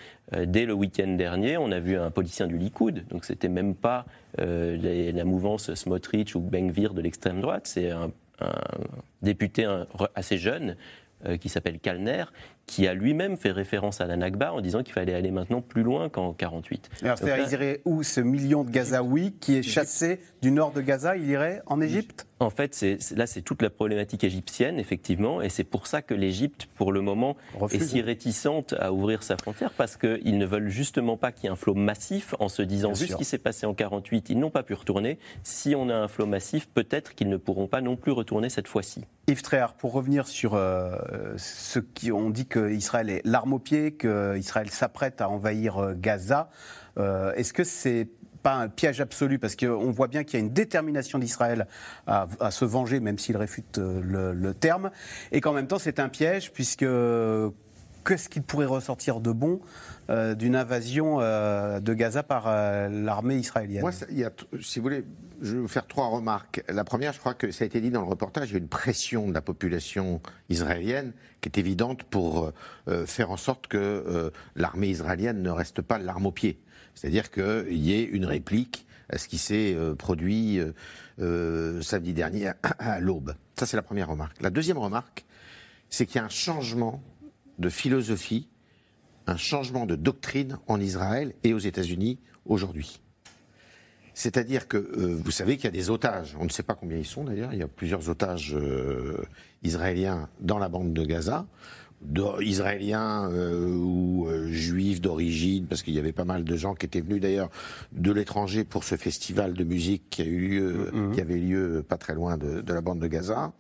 Dès 0.47 0.65
le 0.65 0.73
week-end 0.73 1.09
dernier, 1.09 1.59
on 1.59 1.71
a 1.71 1.79
vu 1.79 1.97
un 1.97 2.11
politicien 2.11 2.47
du 2.47 2.57
Likoud, 2.57 3.07
donc 3.09 3.27
c'était 3.27 3.51
même 3.51 3.75
pas 3.75 4.07
la 4.39 5.25
mouvance 5.25 5.73
Smotrich 5.75 6.35
ou 6.35 6.41
Benvir 6.41 6.95
de 6.95 7.03
l'extrême 7.03 7.43
droite, 7.43 7.67
c'est 7.67 7.91
un, 7.91 8.11
un, 8.41 8.55
député 9.23 9.67
assez 10.15 10.39
jeune 10.39 10.77
qui 11.41 11.49
s'appelle 11.49 11.81
Kalner, 11.81 12.25
qui 12.67 12.87
a 12.87 12.95
lui-même 12.95 13.37
fait 13.37 13.51
référence 13.51 14.01
à 14.01 14.07
la 14.07 14.17
Nakba 14.17 14.53
en 14.53 14.61
disant 14.61 14.83
qu'il 14.83 14.95
fallait 14.95 15.15
aller 15.15 15.31
maintenant 15.31 15.61
plus 15.61 15.83
loin 15.83 16.09
qu'en 16.09 16.33
48. 16.33 16.91
Alors, 17.03 17.19
c'est-à-dire, 17.19 17.47
il 17.47 17.53
irait 17.53 17.81
où 17.85 18.03
ce 18.03 18.21
million 18.21 18.65
de 18.65 18.71
Gazaouis 18.71 19.35
qui 19.41 19.57
est 19.57 19.63
chassé 19.63 20.21
du 20.43 20.51
nord 20.51 20.73
de 20.73 20.81
Gaza 20.81 21.17
Il 21.17 21.29
irait 21.29 21.63
en 21.67 21.81
Égypte 21.81 22.27
En 22.41 22.51
fait, 22.51 22.75
c'est, 22.75 22.99
là, 23.17 23.27
c'est 23.27 23.43
toute 23.43 23.63
la 23.63 23.71
problématique 23.71 24.25
égyptienne, 24.25 24.79
effectivement, 24.79 25.43
et 25.43 25.49
c'est 25.49 25.65
pour 25.65 25.87
ça 25.87 26.03
que 26.03 26.15
l'Égypte, 26.15 26.69
pour 26.75 26.93
le 26.93 27.01
moment, 27.01 27.37
est 27.71 27.81
si 27.81 28.01
réticente 28.01 28.75
à 28.79 28.93
ouvrir 28.93 29.23
sa 29.23 29.37
frontière, 29.37 29.73
parce 29.73 29.97
qu'ils 29.97 30.39
ne 30.39 30.47
veulent 30.47 30.69
justement 30.69 31.17
pas 31.17 31.33
qu'il 31.33 31.45
y 31.45 31.47
ait 31.47 31.51
un 31.51 31.57
flot 31.57 31.75
massif 31.75 32.35
en 32.39 32.49
se 32.49 32.63
disant, 32.63 32.93
vu 32.93 33.07
ce 33.07 33.17
qui 33.17 33.25
s'est 33.25 33.39
passé 33.39 33.67
en 33.67 33.75
48, 33.75 34.31
ils 34.31 34.39
n'ont 34.39 34.51
pas 34.51 34.63
pu 34.63 34.75
retourner. 34.75 35.19
Si 35.43 35.75
on 35.75 35.89
a 35.89 35.95
un 35.95 36.09
flot 36.09 36.27
massif, 36.27 36.69
peut-être 36.69 37.15
qu'ils 37.15 37.29
ne 37.29 37.37
pourront 37.37 37.67
pas 37.67 37.81
non 37.81 37.97
plus 37.97 38.13
retourner 38.13 38.49
cette 38.49 38.69
fois-ci. 38.69 39.05
Yves 39.27 39.43
Tréhard, 39.43 39.75
pour 39.75 39.93
revenir 39.93 40.27
sur 40.27 40.55
euh, 40.55 40.99
ce 41.39 41.79
qui 41.79 42.13
on 42.13 42.29
dit 42.29 42.47
qu'Israël 42.55 43.11
est 43.11 43.21
l'arme 43.25 43.55
au 43.55 43.59
pied, 43.59 43.93
qu'Israël 43.93 44.71
s'apprête 44.71 45.21
à 45.21 45.29
envahir 45.29 45.79
euh, 45.79 45.95
Gaza. 45.97 46.49
Euh, 46.99 47.33
est-ce 47.35 47.53
que 47.53 47.65
c'est 47.65 48.09
pas 48.43 48.55
un 48.55 48.69
piège 48.69 49.01
absolu? 49.01 49.39
Parce 49.39 49.57
qu'on 49.57 49.91
voit 49.91 50.07
bien 50.07 50.23
qu'il 50.23 50.39
y 50.39 50.43
a 50.43 50.45
une 50.45 50.53
détermination 50.53 51.19
d'Israël 51.19 51.67
à, 52.07 52.29
se 52.51 52.65
venger, 52.65 53.01
même 53.01 53.19
s'il 53.19 53.37
réfute 53.37 53.79
euh, 53.79 54.33
le, 54.33 54.55
terme, 54.55 54.91
et 55.33 55.41
qu'en 55.41 55.53
même 55.53 55.67
temps 55.67 55.79
c'est 55.79 55.99
un 55.99 56.09
piège 56.09 56.53
puisque 56.53 56.87
qu'est-ce 58.07 58.29
qu'il 58.29 58.43
pourrait 58.43 58.67
ressortir 58.67 59.21
de 59.21 59.33
bon 59.33 59.61
d'une 60.09 60.57
invasion 60.57 61.19
de 61.19 61.95
Gaza 61.95 62.23
par 62.23 62.47
l'armée 62.91 63.37
israélienne 63.37 63.83
Moi, 63.83 63.93
il 64.11 64.19
y 64.19 64.25
a, 64.25 64.31
si 64.61 64.79
vous 64.79 64.83
voulez, 64.83 65.05
je 65.45 65.55
vais 65.55 65.61
vous 65.61 65.69
faire 65.69 65.87
trois 65.87 66.09
remarques. 66.09 66.63
La 66.69 66.85
première, 66.85 67.13
je 67.13 67.19
crois 67.19 67.35
que 67.35 67.51
ça 67.51 67.65
a 67.65 67.67
été 67.67 67.81
dit 67.81 67.91
dans 67.91 68.01
le 68.01 68.09
reportage, 68.09 68.51
il 68.51 68.53
y 68.53 68.57
a 68.57 68.59
une 68.59 68.69
pression 68.69 69.29
de 69.29 69.35
la 69.35 69.43
population 69.43 70.21
israélienne 70.49 71.13
qui 71.41 71.49
est 71.49 71.59
évidente 71.59 72.05
pour 72.05 72.53
euh, 72.89 73.07
faire 73.07 73.31
en 73.31 73.37
sorte 73.37 73.67
que 73.67 73.77
euh, 73.79 74.31
l'armée 74.57 74.89
israélienne 74.89 75.43
ne 75.43 75.51
reste 75.51 75.83
pas 75.83 75.99
l'arme 75.99 76.27
au 76.27 76.33
pied. 76.33 76.61
C'est-à-dire 76.95 77.31
qu'il 77.31 77.77
y 77.77 77.93
ait 77.93 78.05
une 78.05 78.25
réplique 78.25 78.87
à 79.11 79.19
ce 79.19 79.29
qui 79.29 79.39
s'est 79.39 79.75
euh, 79.75 79.95
produit 79.95 80.61
samedi 81.19 82.13
dernier 82.13 82.51
à, 82.63 82.99
l'aube. 83.01 83.35
Ça, 83.57 83.67
c'est 83.67 83.77
la 83.77 83.83
première 83.83 84.09
remarque. 84.09 84.41
La 84.41 84.51
deuxième 84.51 84.79
remarque, 84.79 85.25
c'est 85.89 86.07
qu'il 86.07 86.17
y 86.17 86.19
a 86.19 86.25
un 86.25 86.29
changement 86.29 87.03
de 87.59 87.69
philosophie, 87.69 88.49
un 89.27 89.37
changement 89.37 89.87
de 89.87 89.97
doctrine 89.97 90.59
en 90.67 90.81
Israël 90.81 91.35
et 91.43 91.55
aux 91.55 91.59
États-Unis 91.59 92.19
aujourd'hui. 92.47 93.01
C'est-à-dire 94.15 94.69
que 94.69 94.77
euh, 94.77 95.19
vous 95.23 95.33
savez 95.33 95.57
qu'il 95.57 95.65
y 95.65 95.69
a 95.69 95.73
des 95.73 95.91
otages. 95.91 96.37
On 96.39 96.45
ne 96.45 96.49
sait 96.49 96.63
pas 96.63 96.75
combien 96.75 96.97
ils 96.97 97.05
sont 97.05 97.25
d'ailleurs. 97.25 97.53
Il 97.53 97.59
y 97.59 97.63
a 97.63 97.69
plusieurs 97.69 98.09
otages 98.09 98.55
euh, 98.55 99.19
israéliens 99.63 100.29
dans 100.41 100.59
la 100.59 100.69
bande 100.69 100.93
de 100.93 101.05
Gaza. 101.05 101.47
Israéliens 102.41 103.31
euh, 103.31 103.75
ou 103.75 104.29
juifs 104.49 105.01
d'origine, 105.01 105.67
parce 105.67 105.83
qu'il 105.83 105.95
y 105.95 105.99
avait 105.99 106.13
pas 106.13 106.27
mal 106.27 106.45
de 106.45 106.57
gens 106.57 106.75
qui 106.75 106.85
étaient 106.85 107.01
venus 107.01 107.21
d'ailleurs 107.21 107.49
de 107.93 108.13
l'étranger 108.13 108.63
pour 108.63 108.85
ce 108.85 108.97
festival 108.97 109.55
de 109.55 109.65
musique 109.65 110.03
qui 110.11 110.21
a 110.21 110.27
eu 110.27 110.39
lieu, 110.39 110.91
mm-hmm. 110.93 111.15
qui 111.15 111.21
avait 111.23 111.39
lieu 111.39 111.85
pas 111.89 111.97
très 111.97 112.15
loin 112.15 112.37
de, 112.37 112.63
la 112.67 112.81
bande 112.83 113.01
de 113.01 113.07
Gaza. 113.07 113.53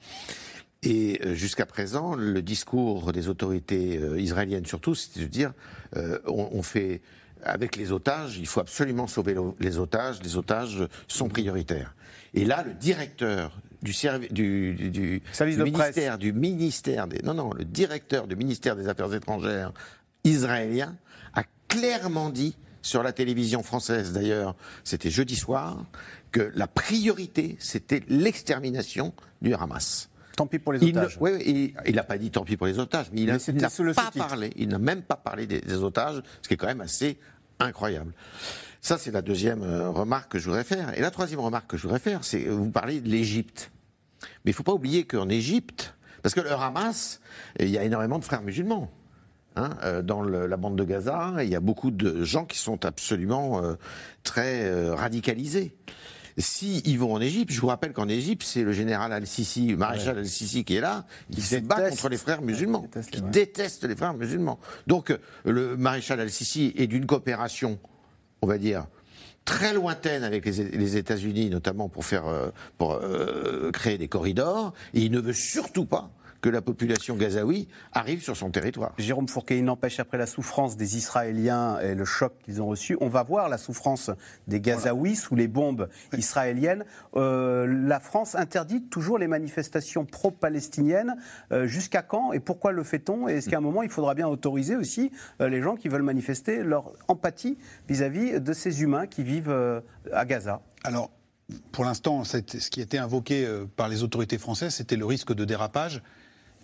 Et 0.84 1.20
jusqu'à 1.34 1.66
présent, 1.66 2.14
le 2.14 2.42
discours 2.42 3.12
des 3.12 3.28
autorités 3.28 3.98
israéliennes 4.18 4.66
surtout, 4.66 4.94
c'est 4.94 5.18
de 5.18 5.26
dire, 5.26 5.52
on, 6.26 6.62
fait 6.62 7.00
avec 7.42 7.76
les 7.76 7.90
otages, 7.90 8.36
il 8.38 8.46
faut 8.46 8.60
absolument 8.60 9.06
sauver 9.06 9.34
les 9.60 9.78
otages, 9.78 10.22
les 10.22 10.36
otages 10.36 10.86
sont 11.08 11.28
prioritaires. 11.28 11.94
Et 12.34 12.44
là, 12.44 12.64
le 12.66 12.74
directeur 12.74 13.58
du, 13.82 13.92
du, 14.30 14.90
du, 14.90 15.22
Service 15.32 15.58
ministère, 15.58 16.18
du 16.18 16.32
ministère 16.32 17.06
des, 17.06 17.20
non, 17.22 17.34
non, 17.34 17.52
le 17.52 17.64
directeur 17.64 18.26
du 18.26 18.34
ministère 18.34 18.76
des 18.76 18.88
Affaires 18.88 19.12
étrangères 19.12 19.72
israélien 20.24 20.96
a 21.34 21.42
clairement 21.68 22.30
dit 22.30 22.56
sur 22.82 23.02
la 23.02 23.12
télévision 23.12 23.62
française 23.62 24.12
d'ailleurs, 24.12 24.56
c'était 24.84 25.10
jeudi 25.10 25.36
soir, 25.36 25.84
que 26.32 26.50
la 26.54 26.66
priorité 26.66 27.56
c'était 27.60 28.02
l'extermination 28.08 29.14
du 29.42 29.54
Hamas. 29.54 30.08
Tant 30.36 30.46
pis 30.46 30.58
pour 30.58 30.72
les 30.72 30.82
otages. 30.82 31.16
oui, 31.20 31.74
il 31.86 31.94
n'a 31.94 32.02
pas 32.02 32.18
dit 32.18 32.30
tant 32.30 32.44
pis 32.44 32.56
pour 32.56 32.66
les 32.66 32.78
otages, 32.78 33.06
mais 33.12 33.22
il 33.22 33.26
n'a 33.26 33.38
pas 33.94 34.10
parlé. 34.16 34.52
Il 34.56 34.68
n'a 34.68 34.78
même 34.78 35.02
pas 35.02 35.16
parlé 35.16 35.46
des, 35.46 35.60
des, 35.60 35.82
otages, 35.82 36.22
ce 36.42 36.48
qui 36.48 36.54
est 36.54 36.56
quand 36.56 36.66
même 36.66 36.80
assez 36.80 37.18
incroyable. 37.60 38.12
Ça, 38.80 38.98
c'est 38.98 39.10
la 39.10 39.22
deuxième 39.22 39.62
euh, 39.62 39.88
remarque 39.88 40.32
que 40.32 40.38
je 40.38 40.44
voudrais 40.44 40.62
faire. 40.62 40.96
Et 40.98 41.00
la 41.00 41.10
troisième 41.10 41.40
remarque 41.40 41.68
que 41.68 41.76
je 41.76 41.82
voudrais 41.84 41.98
faire, 41.98 42.22
c'est 42.22 42.44
vous 42.44 42.70
parlez 42.70 43.00
de 43.00 43.08
l'Égypte. 43.08 43.70
Mais 44.44 44.50
il 44.50 44.52
ne 44.52 44.56
faut 44.56 44.62
pas 44.62 44.74
oublier 44.74 45.06
qu'en 45.06 45.28
Égypte, 45.30 45.94
parce 46.22 46.34
que 46.34 46.40
le 46.40 46.52
Hamas, 46.52 47.20
il 47.58 47.70
y 47.70 47.78
a 47.78 47.84
énormément 47.84 48.18
de 48.18 48.24
frères 48.24 48.42
musulmans. 48.42 48.90
Hein, 49.56 49.70
euh, 49.84 50.02
dans 50.02 50.22
la 50.22 50.56
bande 50.56 50.76
de 50.76 50.84
Gaza, 50.84 51.32
il 51.42 51.48
y 51.48 51.54
a 51.54 51.60
beaucoup 51.60 51.92
de 51.92 52.24
gens 52.24 52.44
qui 52.44 52.58
sont 52.58 52.84
absolument 52.84 53.62
euh, 53.62 53.74
très 54.22 54.90
radicalisés. 54.92 55.74
Si 56.36 56.82
ils 56.84 56.98
vont 56.98 57.12
en 57.12 57.20
Égypte, 57.20 57.52
je 57.52 57.60
vous 57.60 57.68
rappelle 57.68 57.92
qu'en 57.92 58.08
Égypte, 58.08 58.42
c'est 58.44 58.62
le 58.62 58.72
général 58.72 59.12
Al-Sisi, 59.12 59.68
le 59.68 59.76
maréchal 59.76 60.18
Al-Sisi 60.18 60.64
qui 60.64 60.76
est 60.76 60.80
là, 60.80 61.04
qui 61.30 61.40
se 61.40 61.56
bat 61.56 61.88
contre 61.90 62.08
les 62.08 62.16
frères 62.16 62.42
musulmans, 62.42 62.88
qui 63.10 63.22
déteste 63.22 63.84
les 63.84 63.94
frères 63.94 64.14
musulmans. 64.14 64.58
Donc 64.86 65.16
le 65.44 65.76
maréchal 65.76 66.20
Al-Sisi 66.20 66.74
est 66.76 66.88
d'une 66.88 67.06
coopération, 67.06 67.78
on 68.42 68.48
va 68.48 68.58
dire, 68.58 68.86
très 69.44 69.74
lointaine 69.74 70.24
avec 70.24 70.44
les, 70.44 70.96
États-Unis, 70.96 71.50
notamment 71.50 71.88
pour 71.88 72.04
faire, 72.04 72.26
euh, 72.26 72.50
pour 72.78 72.94
euh, 72.94 73.70
créer 73.70 73.98
des 73.98 74.08
corridors, 74.08 74.72
et 74.94 75.02
il 75.02 75.12
ne 75.12 75.20
veut 75.20 75.32
surtout 75.32 75.84
pas 75.84 76.10
que 76.44 76.50
la 76.50 76.60
population 76.60 77.16
gazaoui 77.16 77.68
arrive 77.94 78.22
sur 78.22 78.36
son 78.36 78.50
territoire. 78.50 78.92
Jérôme 78.98 79.28
Fourquet, 79.28 79.56
il 79.56 79.64
n'empêche 79.64 79.98
après 79.98 80.18
la 80.18 80.26
souffrance 80.26 80.76
des 80.76 80.98
Israéliens 80.98 81.80
et 81.80 81.94
le 81.94 82.04
choc 82.04 82.34
qu'ils 82.44 82.60
ont 82.60 82.66
reçu, 82.66 82.98
on 83.00 83.08
va 83.08 83.22
voir 83.22 83.48
la 83.48 83.56
souffrance 83.56 84.10
des 84.46 84.60
Gazaouis 84.60 85.16
sous 85.16 85.36
les 85.36 85.48
bombes 85.48 85.88
israéliennes. 86.14 86.84
Euh, 87.16 87.66
la 87.66 87.98
France 87.98 88.34
interdit 88.34 88.82
toujours 88.82 89.16
les 89.16 89.26
manifestations 89.26 90.04
pro-palestiniennes. 90.04 91.16
Euh, 91.50 91.66
jusqu'à 91.66 92.02
quand 92.02 92.34
et 92.34 92.40
pourquoi 92.40 92.72
le 92.72 92.84
fait-on? 92.84 93.26
Et 93.26 93.36
est-ce 93.36 93.48
qu'à 93.48 93.56
un 93.56 93.62
moment, 93.62 93.82
il 93.82 93.88
faudra 93.88 94.12
bien 94.12 94.28
autoriser 94.28 94.76
aussi 94.76 95.12
euh, 95.40 95.48
les 95.48 95.62
gens 95.62 95.76
qui 95.76 95.88
veulent 95.88 96.02
manifester 96.02 96.62
leur 96.62 96.92
empathie 97.08 97.56
vis-à- 97.88 98.10
-vis 98.10 98.38
de 98.38 98.52
ces 98.52 98.82
humains 98.82 99.06
qui 99.06 99.22
vivent 99.22 99.82
à 100.12 100.24
Gaza? 100.26 100.60
Alors, 100.82 101.10
pour 101.72 101.86
l'instant, 101.86 102.22
ce 102.24 102.36
qui 102.68 102.82
était 102.82 102.98
invoqué 102.98 103.48
par 103.76 103.88
les 103.88 104.02
autorités 104.02 104.36
françaises, 104.36 104.74
c'était 104.74 104.96
le 104.96 105.06
risque 105.06 105.32
de 105.32 105.46
dérapage 105.46 106.02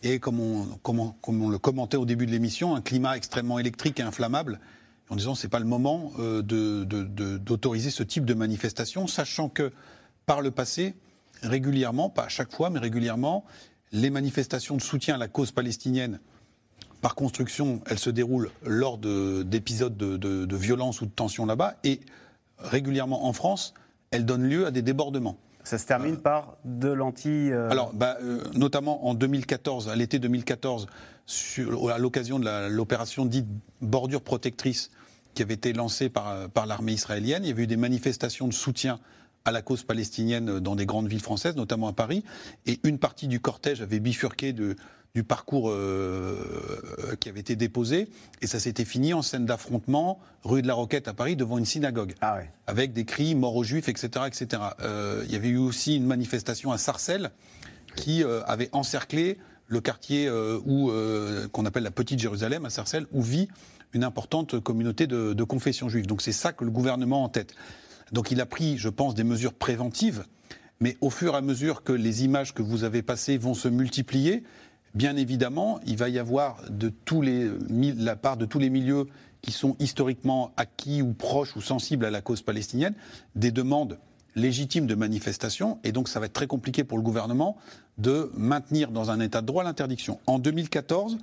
et 0.03 0.19
comme 0.19 0.41
on, 0.41 1.49
le 1.49 1.59
commentait 1.59 1.97
au 1.97 2.07
début 2.07 2.27
de 2.27 2.31
l'émission, 2.31 2.75
un 2.75 2.81
climat 2.81 3.17
extrêmement 3.17 3.59
électrique 3.59 4.01
et 4.01 4.03
inflammable, 4.03 4.61
en 5.09 5.17
disant 5.17 5.35
que 5.35 5.41
ce 5.41 5.47
n'est 5.47 5.51
pas 5.51 5.59
le 5.59 5.67
moment 5.67 6.13
euh, 6.19 6.43
d'autoriser 6.43 7.91
ce 7.91 8.03
type 8.03 8.25
de 8.25 8.35
manifestation, 8.35 9.07
sachant 9.07 9.49
que 9.49 9.73
par 10.27 10.41
le 10.41 10.51
passé, 10.51 10.95
régulièrement, 11.43 12.09
pas 12.09 12.25
à 12.25 12.29
chaque 12.29 12.53
fois, 12.53 12.71
mais 12.71 12.79
régulièrement, 12.79 13.45
les 13.93 14.11
manifestations 14.11 14.77
de 14.77 14.83
soutien 14.83 15.17
à 15.17 15.19
la 15.19 15.29
cause 15.29 15.51
palestinienne, 15.51 16.21
par 17.01 17.15
construction, 17.15 17.81
elles 17.87 17.99
se 17.99 18.11
déroulent 18.11 18.51
lors 18.63 18.99
d'épisodes 18.99 19.97
de, 19.97 20.17
de 20.17 20.57
violence 20.57 21.01
ou 21.01 21.07
de 21.07 21.11
tension 21.11 21.47
là-bas, 21.47 21.77
et 21.83 22.01
régulièrement 22.59 23.27
en 23.27 23.33
France, 23.33 23.75
elles 24.11 24.27
donnent 24.27 24.49
lieu 24.49 24.67
à 24.67 24.71
des 24.71 24.83
débordements. 24.83 25.39
Ça 25.71 25.79
se 25.79 25.87
termine 25.87 26.17
par 26.17 26.57
de 26.65 26.89
l'anti. 26.89 27.29
Euh, 27.29 27.71
Alors, 27.71 27.93
bah, 27.95 28.17
euh, 28.25 28.43
notamment 28.55 29.07
en 29.07 29.15
2014, 29.15 29.89
à 29.89 29.95
l'été 29.95 30.19
2014, 30.19 30.89
sur, 31.27 31.91
à 31.91 31.99
l'occasion 31.99 32.41
de 32.41 32.67
l'opération 32.67 33.25
dite 33.25 33.47
bordure 33.81 34.21
protectrice, 34.21 34.91
qui 35.33 35.43
avait 35.43 35.55
été 35.55 35.73
lancé 35.73 36.09
par, 36.09 36.49
par 36.49 36.67
l'armée 36.67 36.95
israélienne. 36.95 37.45
Il 37.45 37.51
y 37.51 37.53
avait 37.53 37.63
eu 37.63 37.69
des 37.69 37.77
manifestations 37.77 38.49
de 38.49 38.53
soutien 38.53 38.99
à 39.45 39.53
la 39.53 39.63
cause 39.63 39.85
palestinienne 39.85 40.59
dans 40.59 40.75
des 40.75 40.87
grandes 40.87 41.07
villes 41.07 41.23
françaises, 41.23 41.55
notamment 41.55 41.87
à 41.87 41.93
Paris. 41.93 42.25
Et 42.67 42.81
une 42.83 42.99
partie 42.99 43.29
du 43.29 43.39
cortège 43.39 43.81
avait 43.81 44.01
bifurqué 44.01 44.53
de, 44.53 44.75
du 45.15 45.25
parcours 45.25 45.71
euh, 45.71 46.37
qui 47.19 47.29
avait 47.29 47.41
été 47.41 47.57
déposé, 47.57 48.09
et 48.41 48.47
ça 48.47 48.61
s'était 48.61 48.85
fini 48.85 49.13
en 49.13 49.23
scène 49.23 49.45
d'affrontement 49.45 50.21
rue 50.45 50.63
de 50.63 50.67
la 50.67 50.75
Roquette 50.75 51.09
à 51.09 51.15
Paris 51.15 51.37
devant 51.37 51.59
une 51.59 51.65
synagogue, 51.65 52.15
ah 52.21 52.39
avec 52.67 52.93
des 52.93 53.05
cris 53.05 53.35
mort 53.35 53.57
aux 53.57 53.65
juifs, 53.65 53.89
etc., 53.89 54.27
etc. 54.27 54.63
Euh, 54.81 55.25
il 55.27 55.33
y 55.33 55.37
avait 55.37 55.49
eu 55.49 55.59
aussi 55.59 55.97
une 55.97 56.07
manifestation 56.07 56.71
à 56.71 56.79
Sarcelles 56.79 57.31
qui 57.97 58.23
euh, 58.23 58.43
avait 58.45 58.69
encerclé 58.73 59.39
le 59.67 59.81
quartier 59.81 60.29
où 60.67 60.91
qu'on 61.53 61.65
appelle 61.65 61.85
la 61.85 61.93
Petite 61.93 62.19
Jérusalem 62.19 62.65
à 62.65 62.71
Sarcelles, 62.71 63.07
où 63.13 63.23
vit 63.23 63.47
une 63.93 64.03
importante 64.03 64.59
communauté 64.59 65.07
de, 65.07 65.33
de 65.33 65.45
confession 65.45 65.89
juive. 65.89 66.09
Donc 66.09 66.23
c'est 66.23 66.33
ça 66.33 66.53
que 66.53 66.65
le 66.65 66.73
gouvernement 66.73 67.23
en 67.23 67.29
tête. 67.29 67.55
Donc 68.11 68.33
il 68.33 68.41
a 68.41 68.47
pris, 68.47 68.79
je 68.79 68.89
pense, 68.89 69.15
des 69.15 69.23
mesures 69.23 69.55
préventives. 69.55 70.25
Mais 70.81 70.97
au 71.01 71.11
fur 71.11 71.35
et 71.35 71.37
à 71.37 71.41
mesure 71.41 71.85
que 71.85 71.93
les 71.93 72.25
images 72.25 72.53
que 72.53 72.63
vous 72.63 72.83
avez 72.83 73.03
passées 73.03 73.39
vont 73.39 73.55
se 73.55 73.69
multiplier, 73.69 74.43
Bien 74.95 75.17
évidemment, 75.17 75.81
il 75.87 75.97
va 75.97 76.09
y 76.09 76.19
avoir 76.19 76.63
de 76.69 76.93
la 77.97 78.17
part 78.17 78.37
de 78.37 78.45
tous 78.45 78.59
les 78.59 78.71
milieux 78.71 79.07
qui 79.41 79.53
sont 79.53 79.77
historiquement 79.79 80.53
acquis 80.57 81.01
ou 81.03 81.13
proches 81.13 81.57
ou 81.57 81.61
sensibles 81.61 82.05
à 82.05 82.11
la 82.11 82.21
cause 82.21 82.43
palestinienne, 82.43 82.95
des 83.37 83.53
demandes 83.53 83.99
légitimes 84.35 84.87
de 84.87 84.95
manifestation. 84.95 85.79
Et 85.85 85.93
donc, 85.93 86.09
ça 86.09 86.21
va 86.21 86.27
être 86.27 86.33
très 86.33 86.47
compliqué 86.47 86.85
pour 86.85 86.99
le 86.99 87.05
gouvernement 87.05 87.57
de 87.99 88.31
maintenir 88.37 88.91
dans 88.91 89.11
un 89.11 89.21
état 89.21 89.41
de 89.41 89.47
droit 89.47 89.65
l'interdiction. 89.65 90.19
En 90.27 90.39
2014, 90.39 91.19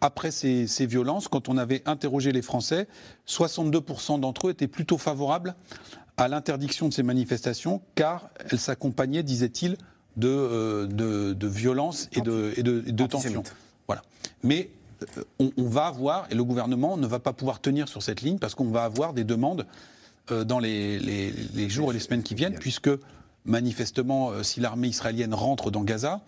après 0.00 0.30
ces, 0.30 0.66
ces, 0.66 0.86
violences, 0.86 1.28
quand 1.28 1.48
on 1.48 1.56
avait 1.56 1.82
interrogé 1.86 2.32
les 2.32 2.42
Français, 2.42 2.88
62% 3.26 4.20
d'entre 4.20 4.48
eux 4.48 4.50
étaient 4.50 4.68
plutôt 4.68 4.98
favorables 4.98 5.54
à 6.16 6.28
l'interdiction 6.28 6.88
de 6.88 6.92
ces 6.92 7.02
manifestations, 7.02 7.80
car 7.94 8.30
elles 8.50 8.58
s'accompagnaient, 8.58 9.22
disait-il, 9.22 9.76
de, 10.16 10.28
euh, 10.28 10.86
de, 10.86 11.32
de, 11.32 11.46
violence 11.46 12.08
et 12.12 12.20
de, 12.20 12.52
et 12.56 12.62
de, 12.62 12.80
de 12.80 13.06
tension. 13.06 13.42
Voilà. 13.86 14.02
Mais 14.42 14.70
euh, 15.16 15.22
on, 15.38 15.50
on, 15.56 15.68
va 15.68 15.86
avoir, 15.86 16.26
et 16.30 16.34
le 16.34 16.44
gouvernement 16.44 16.96
ne 16.96 17.06
va 17.06 17.18
pas 17.18 17.32
pouvoir 17.32 17.60
tenir 17.60 17.88
sur 17.88 18.02
cette 18.02 18.22
ligne 18.22 18.38
parce 18.38 18.54
qu'on 18.54 18.70
va 18.70 18.84
avoir 18.84 19.12
des 19.12 19.24
demandes 19.24 19.66
euh, 20.30 20.44
dans 20.44 20.58
les, 20.58 20.98
les, 20.98 21.32
les, 21.54 21.68
jours 21.68 21.90
et 21.90 21.94
les 21.94 22.00
semaines 22.00 22.22
qui 22.22 22.34
viennent, 22.34 22.58
puisque 22.58 22.90
manifestement, 23.44 24.42
si 24.42 24.60
l'armée 24.60 24.88
israélienne 24.88 25.32
rentre 25.32 25.70
dans 25.70 25.82
Gaza, 25.82 26.20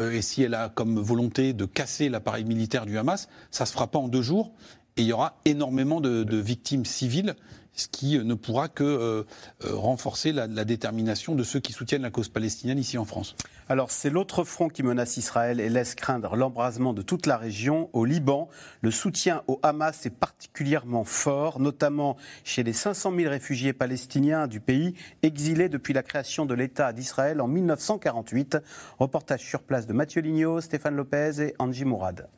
et 0.00 0.22
si 0.22 0.42
elle 0.42 0.54
a 0.54 0.68
comme 0.68 0.98
volonté 1.00 1.52
de 1.52 1.66
casser 1.66 2.08
l'appareil 2.08 2.44
militaire 2.44 2.86
du 2.86 2.96
Hamas, 2.96 3.28
ça 3.50 3.64
ne 3.64 3.66
se 3.66 3.72
fera 3.72 3.88
pas 3.88 3.98
en 3.98 4.08
deux 4.08 4.22
jours, 4.22 4.52
et 4.96 5.02
il 5.02 5.06
y 5.06 5.12
aura 5.12 5.38
énormément 5.44 6.00
de, 6.00 6.36
victimes 6.36 6.84
civiles 6.84 7.34
ce 7.74 7.88
qui 7.88 8.18
ne 8.18 8.34
pourra 8.34 8.68
que 8.68 8.84
euh, 8.84 9.22
euh, 9.64 9.74
renforcer 9.74 10.30
la, 10.32 10.46
la, 10.46 10.66
détermination 10.66 11.34
de 11.34 11.42
ceux 11.42 11.58
qui 11.58 11.72
soutiennent 11.72 12.02
la 12.02 12.10
cause 12.10 12.28
palestinienne 12.28 12.78
ici 12.78 12.98
en 12.98 13.06
France. 13.06 13.34
Alors 13.70 13.90
c'est 13.90 14.10
l'autre 14.10 14.44
front 14.44 14.68
qui 14.68 14.82
menace 14.82 15.16
Israël 15.16 15.58
et 15.58 15.70
laisse 15.70 15.94
craindre 15.94 16.36
l'embrasement 16.36 16.92
de 16.92 17.00
toute 17.00 17.24
la 17.24 17.38
région. 17.38 17.88
Au 17.94 18.04
Liban, 18.04 18.50
le 18.82 18.90
soutien 18.90 19.42
au 19.46 19.58
Hamas 19.62 20.04
est 20.04 20.10
particulièrement 20.10 21.04
fort, 21.04 21.60
notamment 21.60 22.18
chez 22.44 22.62
les 22.62 22.74
500 22.74 23.14
000 23.16 23.30
réfugiés 23.30 23.72
palestiniens 23.72 24.48
du 24.48 24.60
pays 24.60 24.92
exilés 25.22 25.70
depuis 25.70 25.94
la 25.94 26.02
création 26.02 26.44
de 26.44 26.52
l'État 26.52 26.92
d'Israël 26.92 27.40
en 27.40 27.48
1948. 27.48 28.58
Reportage 28.98 29.40
sur 29.40 29.62
place 29.62 29.86
de 29.86 29.94
Mathieu 29.94 30.20
Lignot, 30.20 30.60
Stéphane 30.60 30.96
Lopez 30.96 31.40
et 31.40 31.54
Angie 31.58 31.86
Mourad. 31.86 32.28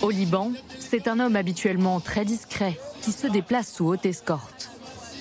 Au 0.00 0.10
Liban, 0.10 0.52
c'est 0.78 1.08
un 1.08 1.18
homme 1.18 1.34
habituellement 1.34 1.98
très 1.98 2.24
discret 2.24 2.78
qui 3.02 3.10
se 3.10 3.26
déplace 3.26 3.72
sous 3.72 3.86
haute 3.86 4.06
escorte. 4.06 4.70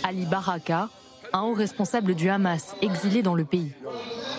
Ali 0.03 0.25
Baraka, 0.25 0.89
un 1.33 1.41
haut 1.41 1.53
responsable 1.53 2.13
du 2.13 2.29
Hamas 2.29 2.75
exilé 2.81 3.23
dans 3.23 3.33
le 3.33 3.43
pays. 3.43 3.71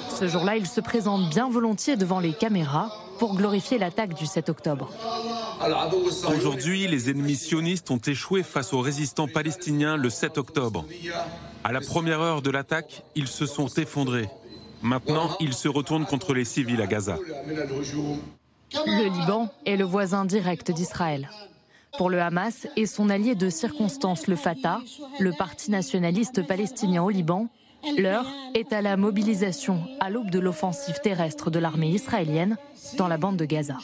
Ce 0.08 0.28
jour-là, 0.28 0.56
il 0.56 0.66
se 0.66 0.80
présente 0.80 1.28
bien 1.28 1.50
volontiers 1.50 1.96
devant 1.96 2.20
les 2.20 2.32
caméras 2.32 2.92
pour 3.18 3.34
glorifier 3.34 3.78
l'attaque 3.78 4.14
du 4.14 4.26
7 4.26 4.48
octobre. 4.48 4.90
Aujourd'hui, 6.36 6.86
les 6.86 7.10
ennemis 7.10 7.36
sionistes 7.36 7.90
ont 7.90 7.98
échoué 7.98 8.44
face 8.44 8.72
aux 8.72 8.80
résistants 8.80 9.26
palestiniens 9.26 9.96
le 9.96 10.08
7 10.08 10.38
octobre. 10.38 10.84
À 11.64 11.72
la 11.72 11.80
première 11.80 12.20
heure 12.20 12.42
de 12.42 12.50
l'attaque, 12.50 13.02
ils 13.16 13.26
se 13.26 13.44
sont 13.44 13.66
effondrés. 13.66 14.28
Maintenant, 14.82 15.36
ils 15.40 15.54
se 15.54 15.66
retournent 15.68 16.06
contre 16.06 16.32
les 16.32 16.44
civils 16.44 16.80
à 16.80 16.86
Gaza. 16.86 17.18
Le 18.74 19.08
Liban 19.08 19.48
est 19.66 19.76
le 19.76 19.84
voisin 19.84 20.24
direct 20.24 20.70
d'Israël. 20.70 21.28
Pour 21.96 22.10
le 22.10 22.20
Hamas 22.20 22.66
et 22.76 22.86
son 22.86 23.08
allié 23.08 23.34
de 23.34 23.48
circonstance, 23.48 24.26
le 24.26 24.36
Fatah, 24.36 24.80
le 25.18 25.32
parti 25.32 25.70
nationaliste 25.70 26.46
palestinien 26.46 27.02
au 27.02 27.10
Liban, 27.10 27.48
l'heure 27.96 28.26
est 28.54 28.72
à 28.72 28.82
la 28.82 28.96
mobilisation 28.96 29.82
à 30.00 30.10
l'aube 30.10 30.30
de 30.30 30.38
l'offensive 30.38 31.00
terrestre 31.02 31.50
de 31.50 31.58
l'armée 31.58 31.90
israélienne 31.90 32.56
dans 32.96 33.08
la 33.08 33.16
bande 33.16 33.36
de 33.36 33.44
Gaza. 33.44 33.76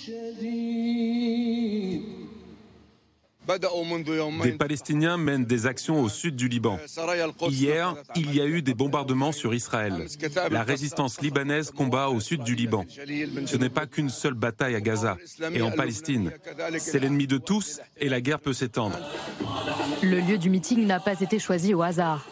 Des 4.42 4.52
Palestiniens 4.52 5.16
mènent 5.16 5.44
des 5.44 5.66
actions 5.66 6.00
au 6.02 6.08
sud 6.08 6.36
du 6.36 6.48
Liban. 6.48 6.78
Hier, 7.48 7.94
il 8.16 8.34
y 8.34 8.40
a 8.40 8.46
eu 8.46 8.62
des 8.62 8.74
bombardements 8.74 9.32
sur 9.32 9.54
Israël. 9.54 10.06
La 10.50 10.62
résistance 10.62 11.20
libanaise 11.20 11.70
combat 11.70 12.08
au 12.08 12.20
sud 12.20 12.42
du 12.42 12.54
Liban. 12.54 12.84
Ce 13.46 13.56
n'est 13.56 13.68
pas 13.68 13.86
qu'une 13.86 14.10
seule 14.10 14.34
bataille 14.34 14.74
à 14.74 14.80
Gaza 14.80 15.18
et 15.52 15.62
en 15.62 15.70
Palestine. 15.70 16.32
C'est 16.78 16.98
l'ennemi 16.98 17.26
de 17.26 17.38
tous 17.38 17.80
et 17.98 18.08
la 18.08 18.20
guerre 18.20 18.40
peut 18.40 18.52
s'étendre. 18.52 18.98
Le 20.02 20.20
lieu 20.20 20.38
du 20.38 20.50
meeting 20.50 20.86
n'a 20.86 21.00
pas 21.00 21.20
été 21.20 21.38
choisi 21.38 21.74
au 21.74 21.82
hasard. 21.82 22.26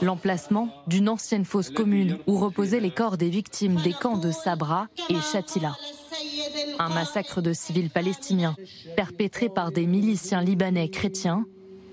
L'emplacement 0.00 0.68
d'une 0.86 1.08
ancienne 1.08 1.44
fosse 1.44 1.70
commune 1.70 2.18
où 2.26 2.38
reposaient 2.38 2.80
les 2.80 2.92
corps 2.92 3.16
des 3.16 3.30
victimes 3.30 3.76
des 3.82 3.92
camps 3.92 4.18
de 4.18 4.30
Sabra 4.30 4.86
et 5.08 5.16
Shatila. 5.32 5.74
Un 6.78 6.88
massacre 6.88 7.40
de 7.40 7.52
civils 7.52 7.90
palestiniens 7.90 8.56
perpétré 8.96 9.48
par 9.48 9.72
des 9.72 9.86
miliciens 9.86 10.42
libanais 10.42 10.88
chrétiens 10.88 11.44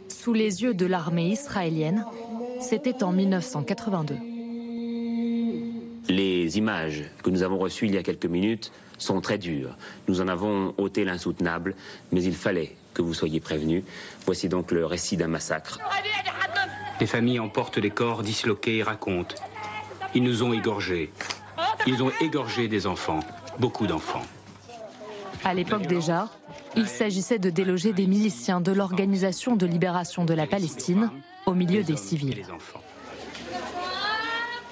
sous 0.08 0.34
les 0.34 0.64
yeux 0.64 0.74
de 0.74 0.86
l'armée 0.86 1.30
israélienne. 1.30 2.06
C'était 2.62 3.04
en 3.04 3.12
1982. 3.12 4.16
Les 6.08 6.58
images 6.58 7.04
que 7.24 7.30
nous 7.30 7.44
avons 7.44 7.58
reçues 7.58 7.88
il 7.88 7.96
y 7.96 7.98
a 7.98 8.04
quelques 8.04 8.26
minutes 8.26 8.72
sont 8.98 9.22
très 9.22 9.38
dures. 9.38 9.76
Nous 10.08 10.22
en 10.22 10.28
avons 10.28 10.74
ôté 10.78 11.04
l'insoutenable, 11.04 11.76
mais 12.12 12.24
il 12.24 12.36
fallait 12.36 12.76
que 12.94 13.02
vous 13.02 13.14
soyez 13.14 13.40
prévenus. 13.40 13.84
Voici 14.26 14.48
donc 14.48 14.72
le 14.72 14.86
récit 14.86 15.18
d'un 15.18 15.28
massacre. 15.28 15.80
Les 17.00 17.08
familles 17.08 17.40
emportent 17.40 17.78
les 17.78 17.90
corps 17.90 18.24
disloqués 18.24 18.78
et 18.78 18.84
racontent. 18.84 19.36
Ils 20.14 20.24
nous 20.24 20.44
ont 20.44 20.54
égorgés. 20.54 21.12
Ils 21.88 22.02
ont 22.02 22.12
égorgé 22.22 22.68
des 22.68 22.88
enfants, 22.88 23.20
beaucoup 23.60 23.88
d'enfants. 23.88 24.24
À 25.44 25.54
l'époque 25.54 25.88
déjà, 25.88 26.30
il 26.76 26.88
s'agissait 26.88 27.40
de 27.40 27.50
déloger 27.50 27.94
des 27.94 28.08
miliciens 28.08 28.62
de 28.62 28.72
l'Organisation 28.72 29.56
de 29.56 29.66
libération 29.66 30.26
de 30.26 30.34
la 30.34 30.48
Palestine 30.48 31.12
au 31.46 31.54
milieu 31.54 31.84
des 31.84 31.98
civils. 31.98 32.46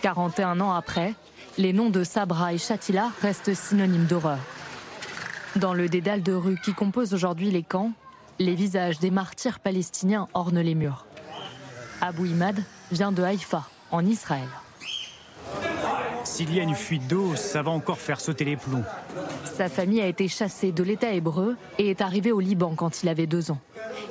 41 0.02 0.60
ans 0.60 0.74
après, 0.74 1.14
les 1.58 1.72
noms 1.72 1.90
de 1.90 2.04
Sabra 2.04 2.54
et 2.54 2.58
Shatila 2.58 3.12
restent 3.22 3.54
synonymes 3.54 4.06
d'horreur. 4.06 4.40
Dans 5.56 5.74
le 5.74 5.88
dédale 5.88 6.24
de 6.24 6.34
rue 6.34 6.58
qui 6.64 6.74
compose 6.74 7.14
aujourd'hui 7.14 7.52
les 7.52 7.64
camps, 7.64 7.92
les 8.40 8.56
visages 8.56 9.00
des 9.00 9.12
martyrs 9.12 9.60
palestiniens 9.60 10.28
ornent 10.34 10.60
les 10.60 10.76
murs. 10.76 11.06
Abou 12.02 12.26
Imad 12.26 12.64
vient 12.92 13.12
de 13.12 13.22
Haïfa, 13.22 13.64
en 13.92 14.06
Israël. 14.06 14.50
S'il 16.24 16.54
y 16.54 16.60
a 16.60 16.64
une 16.64 16.76
fuite 16.76 17.08
d'eau, 17.08 17.36
ça 17.36 17.62
va 17.62 17.72
encore 17.72 18.00
faire 18.00 18.20
sauter 18.20 18.46
les 18.46 18.58
plombs. 18.58 18.84
Sa 19.44 19.70
famille 19.70 20.02
a 20.02 20.08
été 20.08 20.28
chassée 20.28 20.72
de 20.72 20.84
l'État 20.84 21.12
hébreu 21.12 21.56
et 21.78 21.90
est 21.90 22.02
arrivé 22.02 22.32
au 22.32 22.40
Liban 22.40 22.74
quand 22.76 23.04
il 23.04 23.10
avait 23.10 23.28
deux 23.28 23.52
ans. 23.52 23.60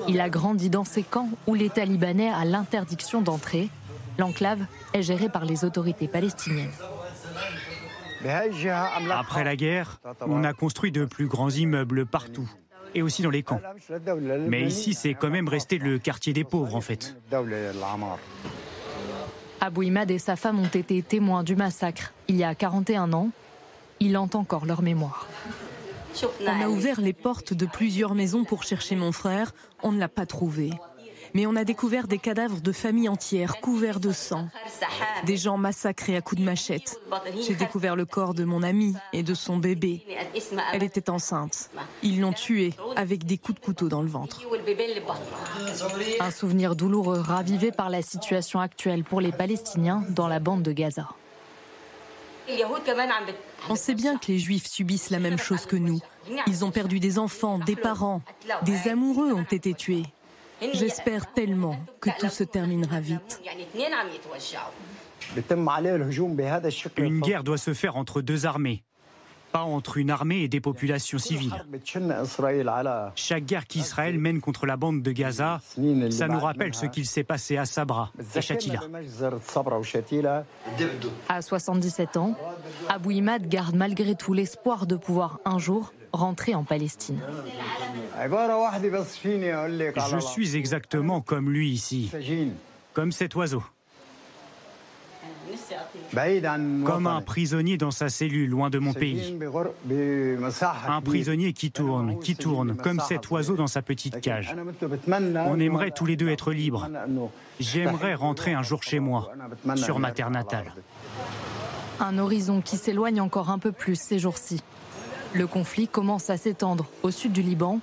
Il 0.09 0.21
a 0.21 0.29
grandi 0.29 0.71
dans 0.71 0.85
ces 0.85 1.03
camps 1.03 1.29
où 1.47 1.55
l'État 1.55 1.85
libanais 1.85 2.31
a 2.31 2.45
l'interdiction 2.45 3.23
d'entrer. 3.23 3.69
L'enclave 4.19 4.61
est 4.93 5.03
gérée 5.03 5.29
par 5.29 5.45
les 5.45 5.65
autorités 5.65 6.09
palestiniennes. 6.09 6.71
Après 9.11 9.45
la 9.45 9.57
guerre, 9.57 10.01
on 10.21 10.45
a 10.45 10.53
construit 10.53 10.93
de 10.93 11.05
plus 11.05 11.27
grands 11.27 11.51
immeubles 11.51 12.07
partout, 12.07 12.49
et 12.95 13.03
aussi 13.03 13.23
dans 13.23 13.31
les 13.31 13.43
camps. 13.43 13.61
Mais 14.47 14.63
ici, 14.63 14.95
c'est 14.95 15.15
quand 15.15 15.31
même 15.31 15.49
resté 15.49 15.79
le 15.79 15.99
quartier 15.99 16.33
des 16.33 16.45
pauvres, 16.45 16.77
en 16.77 16.81
fait. 16.81 17.17
Abou 19.65 19.85
Imad 19.85 20.11
et 20.11 20.19
sa 20.19 20.35
femme 20.35 20.59
ont 20.59 20.67
été 20.67 21.01
témoins 21.03 21.45
du 21.45 21.55
massacre 21.55 22.13
il 22.27 22.35
y 22.35 22.43
a 22.43 22.53
41 22.53 23.13
ans. 23.13 23.31
Il 24.01 24.19
hante 24.19 24.35
encore 24.35 24.67
leur 24.67 24.83
mémoire. 24.83 25.29
On 26.45 26.61
a 26.61 26.69
ouvert 26.69 27.01
les 27.01 27.13
portes 27.13 27.55
de 27.55 27.67
plusieurs 27.67 28.17
maisons 28.17 28.43
pour 28.43 28.65
chercher 28.65 28.97
mon 28.97 29.13
frère. 29.13 29.55
On 29.85 29.93
ne 29.93 30.01
l'a 30.01 30.09
pas 30.09 30.27
trouvé. 30.27 30.71
Mais 31.35 31.47
on 31.47 31.57
a 31.57 31.65
découvert 31.65 32.07
des 32.07 32.19
cadavres 32.19 32.61
de 32.61 32.73
familles 32.73 33.09
entières 33.09 33.61
couverts 33.61 34.01
de 34.01 34.13
sang. 34.13 34.49
Des 35.25 35.37
gens 35.37 35.57
massacrés 35.57 36.17
à 36.17 36.21
coups 36.21 36.41
de 36.41 36.45
machette. 36.45 37.01
J'ai 37.47 37.55
découvert 37.55 37.97
le 37.97 38.05
corps 38.05 38.35
de 38.35 38.45
mon 38.45 38.63
amie 38.63 38.95
et 39.13 39.23
de 39.23 39.35
son 39.35 39.57
bébé. 39.57 40.05
Elle 40.73 40.83
était 40.83 41.11
enceinte. 41.11 41.71
Ils 42.03 42.21
l'ont 42.21 42.33
tuée 42.33 42.75
avec 42.97 43.25
des 43.25 43.39
coups 43.39 43.61
de 43.61 43.65
couteau 43.65 43.89
dans 43.89 44.03
le 44.03 44.09
ventre. 44.09 44.43
Un 46.21 46.31
souvenir 46.31 46.77
douloureux 46.77 47.21
ravivé 47.21 47.73
par 47.73 47.91
la 47.91 48.03
situation 48.03 48.61
actuelle 48.61 49.05
pour 49.05 49.21
les 49.21 49.33
Palestiniens 49.33 50.05
dans 50.11 50.29
la 50.29 50.41
bande 50.41 50.63
de 50.63 50.73
Gaza. 50.73 51.09
On 53.69 53.77
sait 53.77 53.95
bien 53.95 54.19
que 54.19 54.27
les 54.33 54.39
Juifs 54.39 54.67
subissent 54.67 55.11
la 55.11 55.21
même 55.21 55.39
chose 55.39 55.67
que 55.67 55.77
nous. 55.77 56.01
Ils 56.47 56.65
ont 56.65 56.71
perdu 56.71 57.01
des 57.01 57.19
enfants, 57.19 57.59
des 57.59 57.77
parents, 57.77 58.21
des 58.65 58.89
amoureux 58.89 59.33
ont 59.33 59.47
été 59.51 59.75
tués. 59.75 60.05
J'espère 60.73 61.33
tellement 61.33 61.77
que 62.01 62.11
tout 62.19 62.29
se 62.29 62.45
terminera 62.45 63.01
vite. 63.01 63.41
Une 66.97 67.21
guerre 67.21 67.45
doit 67.45 67.59
se 67.59 67.75
faire 67.75 67.97
entre 67.97 68.23
deux 68.23 68.47
armées, 68.47 68.83
pas 69.51 69.63
entre 69.63 69.99
une 69.99 70.11
armée 70.11 70.43
et 70.43 70.49
des 70.49 70.61
populations 70.61 71.19
civiles. 71.19 71.53
Chaque 73.15 73.45
guerre 73.45 73.67
qu'Israël 73.67 74.19
mène 74.19 74.41
contre 74.41 74.67
la 74.67 74.77
bande 74.77 75.03
de 75.03 75.13
Gaza, 75.13 75.61
ça 76.11 76.29
nous 76.29 76.41
rappelle 76.41 76.75
ce 76.75 76.87
qu'il 76.87 77.07
s'est 77.07 77.25
passé 77.25 77.57
à 77.57 77.65
Sabra 77.65 78.13
et 78.35 78.41
Shatila. 78.41 78.81
À 81.29 81.43
77 81.43 82.17
ans, 82.17 82.37
Abou 82.89 83.11
Imad 83.11 83.49
garde 83.49 83.75
malgré 83.75 84.15
tout 84.15 84.33
l'espoir 84.33 84.87
de 84.87 84.97
pouvoir 84.97 85.41
un 85.45 85.59
jour 85.59 85.93
rentrer 86.13 86.55
en 86.55 86.65
Palestine. 86.65 87.21
Je 90.11 90.21
suis 90.21 90.57
exactement 90.57 91.21
comme 91.21 91.51
lui 91.51 91.71
ici, 91.71 92.11
comme 92.93 93.13
cet 93.13 93.35
oiseau. 93.35 93.63
Comme 96.85 97.07
un 97.07 97.21
prisonnier 97.21 97.77
dans 97.77 97.91
sa 97.91 98.09
cellule, 98.09 98.49
loin 98.49 98.71
de 98.71 98.79
mon 98.79 98.93
pays. 98.93 99.39
Un 100.87 101.01
prisonnier 101.01 101.53
qui 101.53 101.71
tourne, 101.71 102.19
qui 102.21 102.37
tourne, 102.37 102.77
comme 102.77 103.01
cet 103.01 103.31
oiseau 103.31 103.57
dans 103.57 103.67
sa 103.67 103.83
petite 103.83 104.21
cage. 104.21 104.55
On 105.09 105.59
aimerait 105.59 105.91
tous 105.91 106.07
les 106.07 106.17
deux 106.17 106.29
être 106.29 106.53
libres. 106.53 106.89
J'aimerais 107.61 108.15
rentrer 108.15 108.53
un 108.53 108.63
jour 108.63 108.83
chez 108.83 109.01
moi, 109.01 109.33
sur 109.77 109.99
ma 109.99 110.13
terre 110.13 110.31
natale. 110.31 110.73
Un 112.01 112.19
horizon 112.19 112.61
qui 112.61 112.77
s'éloigne 112.77 113.21
encore 113.21 113.51
un 113.51 113.59
peu 113.59 113.73
plus 113.73 113.97
ces 113.97 114.19
jours-ci. 114.19 114.63
Le 115.35 115.47
conflit 115.47 115.89
commence 115.89 116.29
à 116.29 116.37
s'étendre 116.37 116.87
au 117.03 117.11
sud 117.11 117.33
du 117.33 117.41
Liban, 117.41 117.81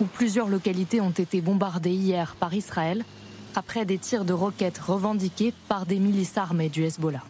où 0.00 0.04
plusieurs 0.04 0.48
localités 0.48 1.00
ont 1.00 1.10
été 1.10 1.40
bombardées 1.40 1.90
hier 1.90 2.36
par 2.38 2.54
Israël 2.54 3.04
après 3.56 3.84
des 3.84 3.98
tirs 3.98 4.24
de 4.24 4.32
roquettes 4.32 4.78
revendiqués 4.78 5.52
par 5.68 5.84
des 5.84 5.98
milices 5.98 6.38
armées 6.38 6.68
du 6.68 6.84
Hezbollah. 6.84 7.24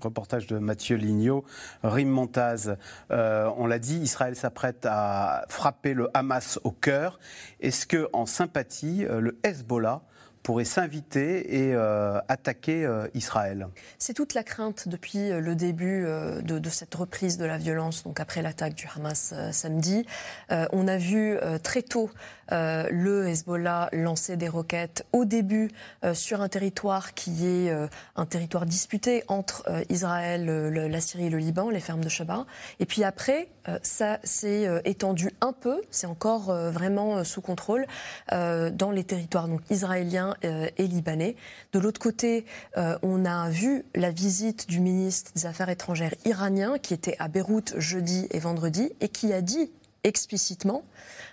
Reportage 0.00 0.48
de 0.48 0.58
Mathieu 0.58 0.96
Lignot. 0.96 1.44
Rim 1.84 2.08
Montaz, 2.08 2.76
euh, 3.12 3.48
on 3.56 3.68
l'a 3.68 3.78
dit, 3.78 3.98
Israël 3.98 4.34
s'apprête 4.34 4.84
à 4.84 5.44
frapper 5.48 5.94
le 5.94 6.08
Hamas 6.14 6.58
au 6.64 6.72
cœur. 6.72 7.20
Est-ce 7.60 7.86
que, 7.86 8.08
en 8.12 8.26
sympathie, 8.26 9.04
euh, 9.04 9.20
le 9.20 9.38
Hezbollah 9.44 10.02
pourrait 10.42 10.64
s'inviter 10.64 11.66
et 11.66 11.74
euh, 11.74 12.18
attaquer 12.28 12.84
euh, 12.84 13.06
Israël. 13.14 13.68
C'est 13.98 14.14
toute 14.14 14.34
la 14.34 14.42
crainte 14.42 14.88
depuis 14.88 15.30
euh, 15.30 15.40
le 15.40 15.54
début 15.54 16.06
de, 16.42 16.68
cette 16.68 16.94
reprise 16.94 17.38
de 17.38 17.44
la 17.44 17.58
violence, 17.58 18.02
donc 18.02 18.18
après 18.18 18.42
l'attaque 18.42 18.74
du 18.74 18.88
Hamas 18.94 19.34
samedi. 19.52 20.06
on 20.50 20.88
a 20.88 20.96
vu 20.96 21.36
très 21.62 21.82
tôt 21.82 22.10
le 22.52 23.28
Hezbollah 23.28 23.88
lancer 23.92 24.36
des 24.36 24.48
roquettes 24.48 25.06
au 25.12 25.24
début 25.24 25.70
sur 26.12 26.40
un 26.42 26.48
territoire 26.48 27.14
qui 27.14 27.46
est 27.46 27.72
un 28.16 28.26
territoire 28.26 28.66
disputé 28.66 29.24
entre 29.28 29.64
Israël, 29.88 30.46
la 30.46 31.00
Syrie 31.00 31.26
et 31.26 31.30
le 31.30 31.38
Liban, 31.38 31.70
les 31.70 31.80
fermes 31.80 32.04
de 32.04 32.08
Shabbat. 32.08 32.46
Et 32.80 32.86
puis 32.86 33.04
après, 33.04 33.48
ça 33.82 34.18
s'est 34.24 34.82
étendu 34.84 35.30
un 35.40 35.52
peu, 35.52 35.80
c'est 35.90 36.06
encore 36.06 36.52
vraiment 36.70 37.24
sous 37.24 37.40
contrôle, 37.40 37.86
dans 38.30 38.90
les 38.90 39.04
territoires 39.04 39.48
israéliens 39.70 40.34
euh, 40.44 40.68
et 40.76 40.86
libanais. 40.86 41.36
De 41.72 41.78
l'autre 41.78 42.00
côté, 42.00 42.44
euh, 42.76 42.98
on 43.02 43.24
a 43.24 43.48
vu 43.50 43.84
la 43.94 44.10
visite 44.10 44.68
du 44.68 44.80
ministre 44.80 45.32
des 45.34 45.46
Affaires 45.46 45.68
étrangères 45.68 46.14
iranien 46.24 46.78
qui 46.78 46.94
était 46.94 47.16
à 47.18 47.28
Beyrouth 47.28 47.74
jeudi 47.78 48.26
et 48.30 48.38
vendredi 48.38 48.92
et 49.00 49.08
qui 49.08 49.32
a 49.32 49.40
dit 49.40 49.70
explicitement, 50.04 50.84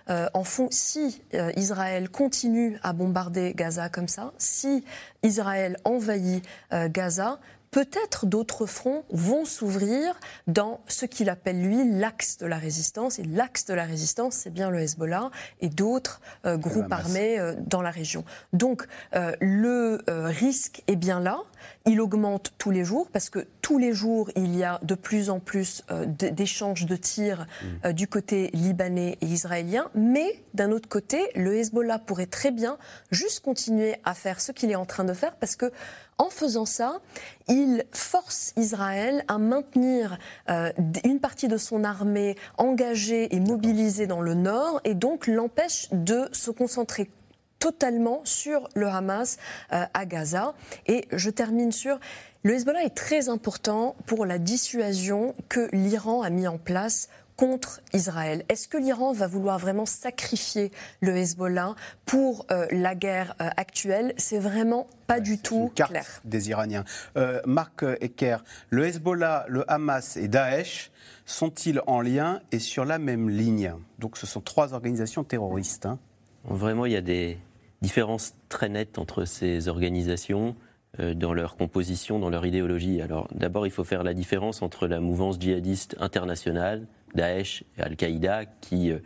euh, 0.10 0.28
en 0.34 0.44
fond, 0.44 0.68
si 0.72 1.22
Israël 1.56 2.10
continue 2.10 2.78
à 2.84 2.94
bombarder 2.94 3.54
Gaza 3.54 3.90
comme 3.90 4.08
ça, 4.08 4.34
si 4.38 4.84
Israël 5.24 5.78
envahit 5.84 6.44
Gaza, 6.72 7.40
peut-être 7.72 8.26
d'autres 8.26 8.66
fronts 8.66 9.04
vont 9.10 9.46
s'ouvrir 9.46 10.20
dans 10.48 10.82
ce 10.88 11.06
qu'il 11.06 11.30
appelle, 11.30 11.62
lui, 11.62 12.00
l'axe 12.00 12.38
de 12.38 12.46
la 12.46 12.58
résistance. 12.58 13.20
Et 13.20 13.24
l'axe 13.24 13.66
de 13.66 13.74
la 13.74 13.86
résistance, 13.86 14.36
c'est 14.36 14.50
bien 14.50 14.70
le 14.70 14.80
Hezbollah 14.80 15.30
et 15.62 15.70
d'autres 15.70 16.22
euh, 16.46 16.58
groupes 16.58 16.92
armés 16.92 17.40
euh, 17.40 17.54
dans 17.68 17.82
la 17.82 17.92
région. 17.92 18.24
Donc, 18.54 18.86
euh, 19.16 19.36
le 19.40 20.02
risque 20.08 20.84
est 20.88 20.96
bien 20.96 21.20
là. 21.20 21.40
Il 21.86 22.02
augmente 22.02 22.54
tous 22.58 22.72
les 22.72 22.84
jours 22.84 23.10
parce 23.12 23.30
que 23.30 23.48
tous 23.62 23.78
les 23.78 23.94
jours, 23.94 24.30
il 24.36 24.56
y 24.56 24.64
a 24.64 24.80
de 24.84 24.96
plus 24.96 25.30
en 25.30 25.40
plus 25.40 25.84
d'échanges 26.08 26.86
de 26.86 26.96
tirs 26.96 27.46
mm. 27.84 27.94
du 27.94 28.08
côté 28.08 28.50
libanais 28.54 29.18
et 29.22 29.26
israélien. 29.26 29.90
Mais 29.96 30.44
d'un 30.54 30.72
autre 30.72 30.88
côté, 30.88 31.30
le 31.36 31.56
Hezbollah 31.56 32.00
pourrait 32.00 32.28
très 32.28 32.52
bien 32.52 32.78
juste 33.12 33.42
continuer 33.42 33.96
à 34.04 34.14
faire 34.14 34.42
ce 34.42 34.52
qu'il 34.52 34.72
est 34.72 34.76
en 34.76 34.86
train 34.86 35.04
de 35.04 35.14
faire 35.14 35.36
parce 35.36 35.56
que 35.56 35.72
en 36.20 36.30
faisant 36.30 36.66
ça, 36.66 37.00
il 37.48 37.86
force 37.92 38.54
Israël 38.58 39.24
à 39.28 39.40
maintenir 39.40 40.20
euh, 40.50 40.72
une 41.04 41.20
partie 41.20 41.48
de 41.48 41.58
son 41.58 41.84
armée 41.84 42.36
engagée 42.58 43.34
et 43.34 43.40
mobilisée 43.40 44.06
dans 44.06 44.22
le 44.22 44.36
nord 44.36 44.82
et 44.84 44.94
donc 44.94 45.26
l'empêche 45.28 45.88
de 45.92 46.30
se 46.32 46.52
concentrer 46.52 47.10
totalement 47.58 48.22
sur 48.24 48.70
le 48.76 48.88
Hamas 48.88 49.38
euh, 49.74 49.86
à 49.94 50.06
Gaza. 50.06 50.54
Et 50.88 51.08
je 51.12 51.30
termine 51.30 51.72
sur... 51.72 52.00
Le 52.44 52.54
Hezbollah 52.54 52.86
est 52.86 52.96
très 52.96 53.28
important 53.28 53.98
pour 54.06 54.26
la 54.26 54.40
dissuasion 54.40 55.36
que 55.50 55.68
l'Iran 55.74 56.22
a 56.22 56.30
mis 56.30 56.48
en 56.48 56.58
place 56.58 57.10
contre 57.40 57.80
Israël. 57.94 58.44
Est-ce 58.50 58.68
que 58.68 58.78
l'Iran 58.78 59.14
va 59.14 59.26
vouloir 59.26 59.60
vraiment 59.60 59.86
sacrifier 59.86 60.74
le 61.00 61.16
Hezbollah 61.16 61.74
pour 62.06 62.46
euh, 62.52 62.68
la 62.72 62.96
guerre 62.96 63.34
euh, 63.40 63.48
actuelle? 63.56 64.14
C'est 64.18 64.40
vraiment 64.40 64.88
pas 65.08 65.22
du 65.22 65.38
tout 65.38 65.70
une 65.70 65.72
carte 65.72 65.92
clair. 65.92 66.06
Des 66.26 66.50
Iraniens. 66.50 66.84
Euh, 67.16 67.40
Marc 67.46 67.86
Ecker, 68.02 68.40
le 68.72 68.86
Hezbollah, 68.86 69.46
le 69.48 69.64
Hamas 69.72 70.18
et 70.18 70.28
Daesh 70.28 70.92
sont-ils 71.26 71.82
en 71.88 72.02
lien 72.02 72.42
et 72.52 72.60
sur 72.60 72.84
la 72.84 73.00
même 73.00 73.30
ligne? 73.30 73.74
Donc 74.00 74.18
ce 74.18 74.28
sont 74.28 74.42
trois 74.42 74.74
organisations 74.74 75.24
terroristes. 75.24 75.86
Hein. 75.86 75.98
Vraiment, 76.44 76.88
il 76.88 76.92
y 76.92 76.98
a 76.98 77.02
des 77.02 77.38
différences 77.82 78.34
très 78.50 78.68
nettes 78.68 78.98
entre 78.98 79.24
ces 79.24 79.70
organisations 79.70 80.58
dans 80.98 81.34
leur 81.34 81.56
composition, 81.56 82.20
dans 82.20 82.32
leur 82.32 82.46
idéologie. 82.46 83.00
Alors 83.00 83.30
d'abord, 83.32 83.66
il 83.66 83.72
faut 83.72 83.84
faire 83.86 84.04
la 84.04 84.14
différence 84.14 84.62
entre 84.62 84.88
la 84.88 85.00
mouvance 85.00 85.40
djihadiste 85.40 85.96
internationale, 86.00 86.88
Daesh 87.16 87.64
et 87.78 87.82
Al-Qaïda, 87.82 88.46
qui 88.62 88.92
euh, 88.92 89.00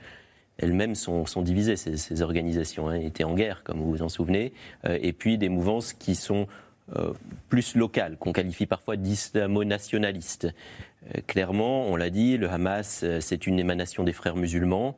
elles-mêmes 0.58 0.96
sont, 0.96 1.26
divisées, 1.42 1.76
ces, 1.76 2.22
organisations, 2.22 2.88
hein, 2.88 2.96
étaient 2.96 3.24
en 3.24 3.34
guerre, 3.34 3.64
comme 3.64 3.80
vous 3.80 3.90
vous 3.90 4.02
en 4.02 4.10
souvenez, 4.10 4.54
euh, 4.86 4.98
et 5.02 5.14
puis 5.14 5.38
des 5.38 5.50
mouvances 5.50 5.94
qui 5.94 6.16
sont 6.16 6.48
euh, 6.96 7.14
plus 7.50 7.76
locales, 7.76 8.18
qu'on 8.18 8.34
qualifie 8.34 8.66
parfois 8.66 8.98
d'islamo-nationalistes. 8.98 10.54
clairement, 11.28 11.88
on 11.88 11.96
l'a 11.96 12.10
dit, 12.10 12.38
le 12.38 12.50
Hamas, 12.50 13.06
c'est 13.20 13.48
une 13.48 13.60
émanation 13.60 14.04
des 14.04 14.14
frères 14.14 14.36
musulmans 14.36 14.98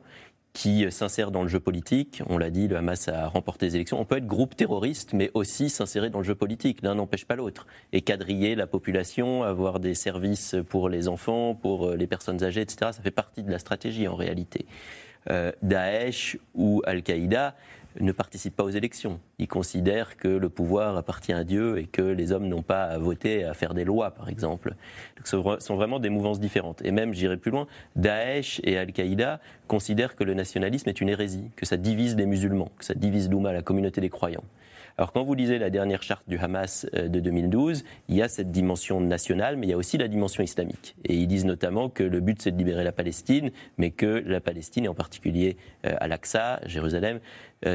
qui 0.56 0.90
s'insère 0.90 1.30
dans 1.30 1.42
le 1.42 1.48
jeu 1.48 1.60
politique. 1.60 2.22
On 2.30 2.38
l'a 2.38 2.48
dit, 2.48 2.66
le 2.66 2.76
Hamas 2.76 3.08
a 3.08 3.28
remporté 3.28 3.66
les 3.66 3.74
élections. 3.74 4.00
On 4.00 4.06
peut 4.06 4.16
être 4.16 4.26
groupe 4.26 4.56
terroriste, 4.56 5.12
mais 5.12 5.30
aussi 5.34 5.68
s'insérer 5.68 6.08
dans 6.08 6.20
le 6.20 6.24
jeu 6.24 6.34
politique. 6.34 6.80
L'un 6.80 6.94
n'empêche 6.94 7.26
pas 7.26 7.36
l'autre. 7.36 7.66
Et 7.92 8.00
quadriller 8.00 8.54
la 8.54 8.66
population, 8.66 9.42
avoir 9.42 9.80
des 9.80 9.92
services 9.92 10.56
pour 10.70 10.88
les 10.88 11.08
enfants, 11.08 11.54
pour 11.54 11.90
les 11.90 12.06
personnes 12.06 12.42
âgées, 12.42 12.62
etc. 12.62 12.92
Ça 12.92 13.02
fait 13.02 13.10
partie 13.10 13.42
de 13.42 13.50
la 13.50 13.58
stratégie 13.58 14.08
en 14.08 14.14
réalité. 14.14 14.64
Euh, 15.30 15.52
Daesh 15.60 16.38
ou 16.54 16.80
Al-Qaïda, 16.86 17.54
ne 18.00 18.12
participent 18.12 18.56
pas 18.56 18.64
aux 18.64 18.70
élections. 18.70 19.20
Ils 19.38 19.48
considèrent 19.48 20.16
que 20.16 20.28
le 20.28 20.48
pouvoir 20.48 20.96
appartient 20.96 21.32
à 21.32 21.44
Dieu 21.44 21.78
et 21.78 21.84
que 21.84 22.02
les 22.02 22.32
hommes 22.32 22.48
n'ont 22.48 22.62
pas 22.62 22.84
à 22.84 22.98
voter, 22.98 23.44
à 23.44 23.54
faire 23.54 23.74
des 23.74 23.84
lois, 23.84 24.10
par 24.10 24.28
exemple. 24.28 24.74
ce 25.24 25.36
sont 25.58 25.76
vraiment 25.76 25.98
des 25.98 26.10
mouvances 26.10 26.40
différentes. 26.40 26.82
Et 26.84 26.90
même, 26.90 27.12
j'irai 27.12 27.36
plus 27.36 27.50
loin, 27.50 27.66
Daesh 27.96 28.60
et 28.64 28.78
Al-Qaïda 28.78 29.40
considèrent 29.68 30.16
que 30.16 30.24
le 30.24 30.34
nationalisme 30.34 30.88
est 30.88 31.00
une 31.00 31.08
hérésie, 31.08 31.50
que 31.56 31.66
ça 31.66 31.76
divise 31.76 32.16
les 32.16 32.26
musulmans, 32.26 32.70
que 32.78 32.84
ça 32.84 32.94
divise 32.94 33.30
l'Oumma, 33.30 33.52
la 33.52 33.62
communauté 33.62 34.00
des 34.00 34.10
croyants. 34.10 34.44
Alors 34.98 35.12
quand 35.12 35.24
vous 35.24 35.34
lisez 35.34 35.58
la 35.58 35.70
dernière 35.70 36.02
charte 36.02 36.28
du 36.28 36.38
Hamas 36.38 36.86
de 36.94 37.20
2012, 37.20 37.84
il 38.08 38.16
y 38.16 38.22
a 38.22 38.28
cette 38.28 38.50
dimension 38.50 39.00
nationale, 39.00 39.56
mais 39.56 39.66
il 39.66 39.70
y 39.70 39.72
a 39.74 39.76
aussi 39.76 39.98
la 39.98 40.08
dimension 40.08 40.42
islamique. 40.42 40.96
Et 41.04 41.14
ils 41.14 41.26
disent 41.26 41.44
notamment 41.44 41.90
que 41.90 42.02
le 42.02 42.20
but 42.20 42.40
c'est 42.40 42.50
de 42.50 42.58
libérer 42.58 42.84
la 42.84 42.92
Palestine, 42.92 43.50
mais 43.76 43.90
que 43.90 44.06
la 44.06 44.40
Palestine, 44.40 44.86
et 44.86 44.88
en 44.88 44.94
particulier 44.94 45.58
Al-Aqsa, 45.82 46.60
Jérusalem, 46.64 47.20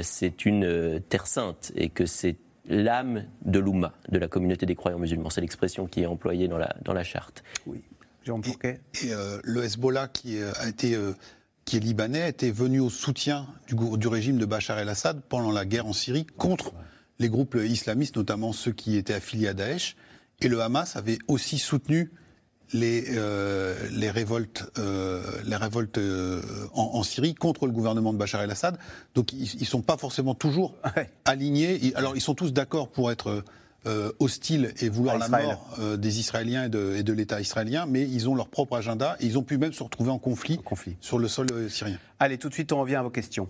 c'est 0.02 0.46
une 0.46 1.00
terre 1.10 1.28
sainte 1.28 1.72
et 1.76 1.90
que 1.90 2.08
c'est 2.08 2.38
l'âme 2.68 3.26
de 3.46 3.60
l'Oumma, 3.60 3.94
de 4.10 4.18
la 4.18 4.28
communauté 4.28 4.66
des 4.66 4.76
croyants 4.76 5.00
musulmans. 5.00 5.30
C'est 5.30 5.42
l'expression 5.42 5.88
qui 5.88 6.02
est 6.02 6.06
employée 6.06 6.48
dans 6.48 6.58
la, 6.58 6.76
dans 6.84 6.94
la 6.94 7.04
charte. 7.04 7.44
Oui. 7.66 7.84
Jean 8.24 8.40
Et, 8.64 8.80
et 9.04 9.14
euh, 9.14 9.40
le 9.44 9.64
Hezbollah, 9.64 10.08
qui, 10.08 10.38
euh, 10.38 10.52
a 10.60 10.70
été, 10.70 10.94
euh, 10.94 11.14
qui 11.66 11.78
est 11.78 11.80
libanais, 11.80 12.30
était 12.30 12.52
venu 12.52 12.80
au 12.80 12.90
soutien 12.90 13.48
du, 13.68 13.76
du 13.98 14.08
régime 14.08 14.38
de 14.38 14.46
Bachar 14.46 14.78
el-Assad 14.78 15.22
pendant 15.28 15.52
la 15.52 15.66
guerre 15.66 15.88
en 15.88 15.94
Syrie 15.94 16.26
contre 16.38 16.74
les 17.22 17.30
groupes 17.30 17.58
islamistes, 17.64 18.18
notamment 18.18 18.52
ceux 18.52 18.72
qui 18.72 18.98
étaient 18.98 19.14
affiliés 19.14 19.48
à 19.48 19.54
Daesh. 19.54 19.96
Et 20.42 20.48
le 20.48 20.62
Hamas 20.62 20.96
avait 20.96 21.20
aussi 21.28 21.60
soutenu 21.60 22.12
les, 22.74 23.06
euh, 23.16 23.76
les 23.92 24.10
révoltes, 24.10 24.70
euh, 24.78 25.22
les 25.46 25.56
révoltes 25.56 25.98
euh, 25.98 26.42
en, 26.74 26.92
en, 26.94 27.04
Syrie 27.04 27.36
contre 27.36 27.66
le 27.66 27.72
gouvernement 27.72 28.14
de 28.14 28.18
Bachar 28.18 28.42
el-Assad. 28.42 28.78
Donc 29.14 29.34
ils 29.34 29.60
ne 29.60 29.66
sont 29.66 29.82
pas 29.82 29.98
forcément 29.98 30.36
toujours 30.36 30.76
alignés. 31.26 31.94
Alors 31.96 32.16
ils 32.16 32.22
sont 32.22 32.36
tous 32.36 32.54
d'accord 32.54 32.90
pour 32.90 33.12
être 33.12 33.44
euh, 33.88 34.12
hostiles 34.20 34.76
et 34.80 34.90
vouloir 34.90 35.18
la 35.18 35.28
mort 35.28 35.68
euh, 35.80 35.98
des 35.98 36.20
Israéliens 36.20 36.66
et 36.66 36.70
de, 36.70 37.14
l'État 37.14 37.42
israélien, 37.42 37.88
mais 37.88 38.04
ils 38.04 38.30
ont 38.30 38.36
leur 38.36 38.48
propre 38.48 38.78
agenda 38.78 39.18
et 39.20 39.26
ils 39.26 39.40
ont 39.40 39.44
pu 39.44 39.58
même 39.58 39.74
se 39.74 39.82
retrouver 39.82 40.12
en 40.12 40.20
conflit, 40.20 40.60
en 40.60 40.62
conflit. 40.62 40.98
sur 41.02 41.18
le 41.18 41.28
sol 41.28 41.48
euh, 41.52 41.68
syrien. 41.68 41.98
Allez, 42.20 42.38
tout 42.38 42.48
de 42.48 42.54
suite, 42.54 42.72
on 42.74 42.80
revient 42.80 42.98
à 42.98 43.02
vos 43.02 43.10
questions. 43.10 43.50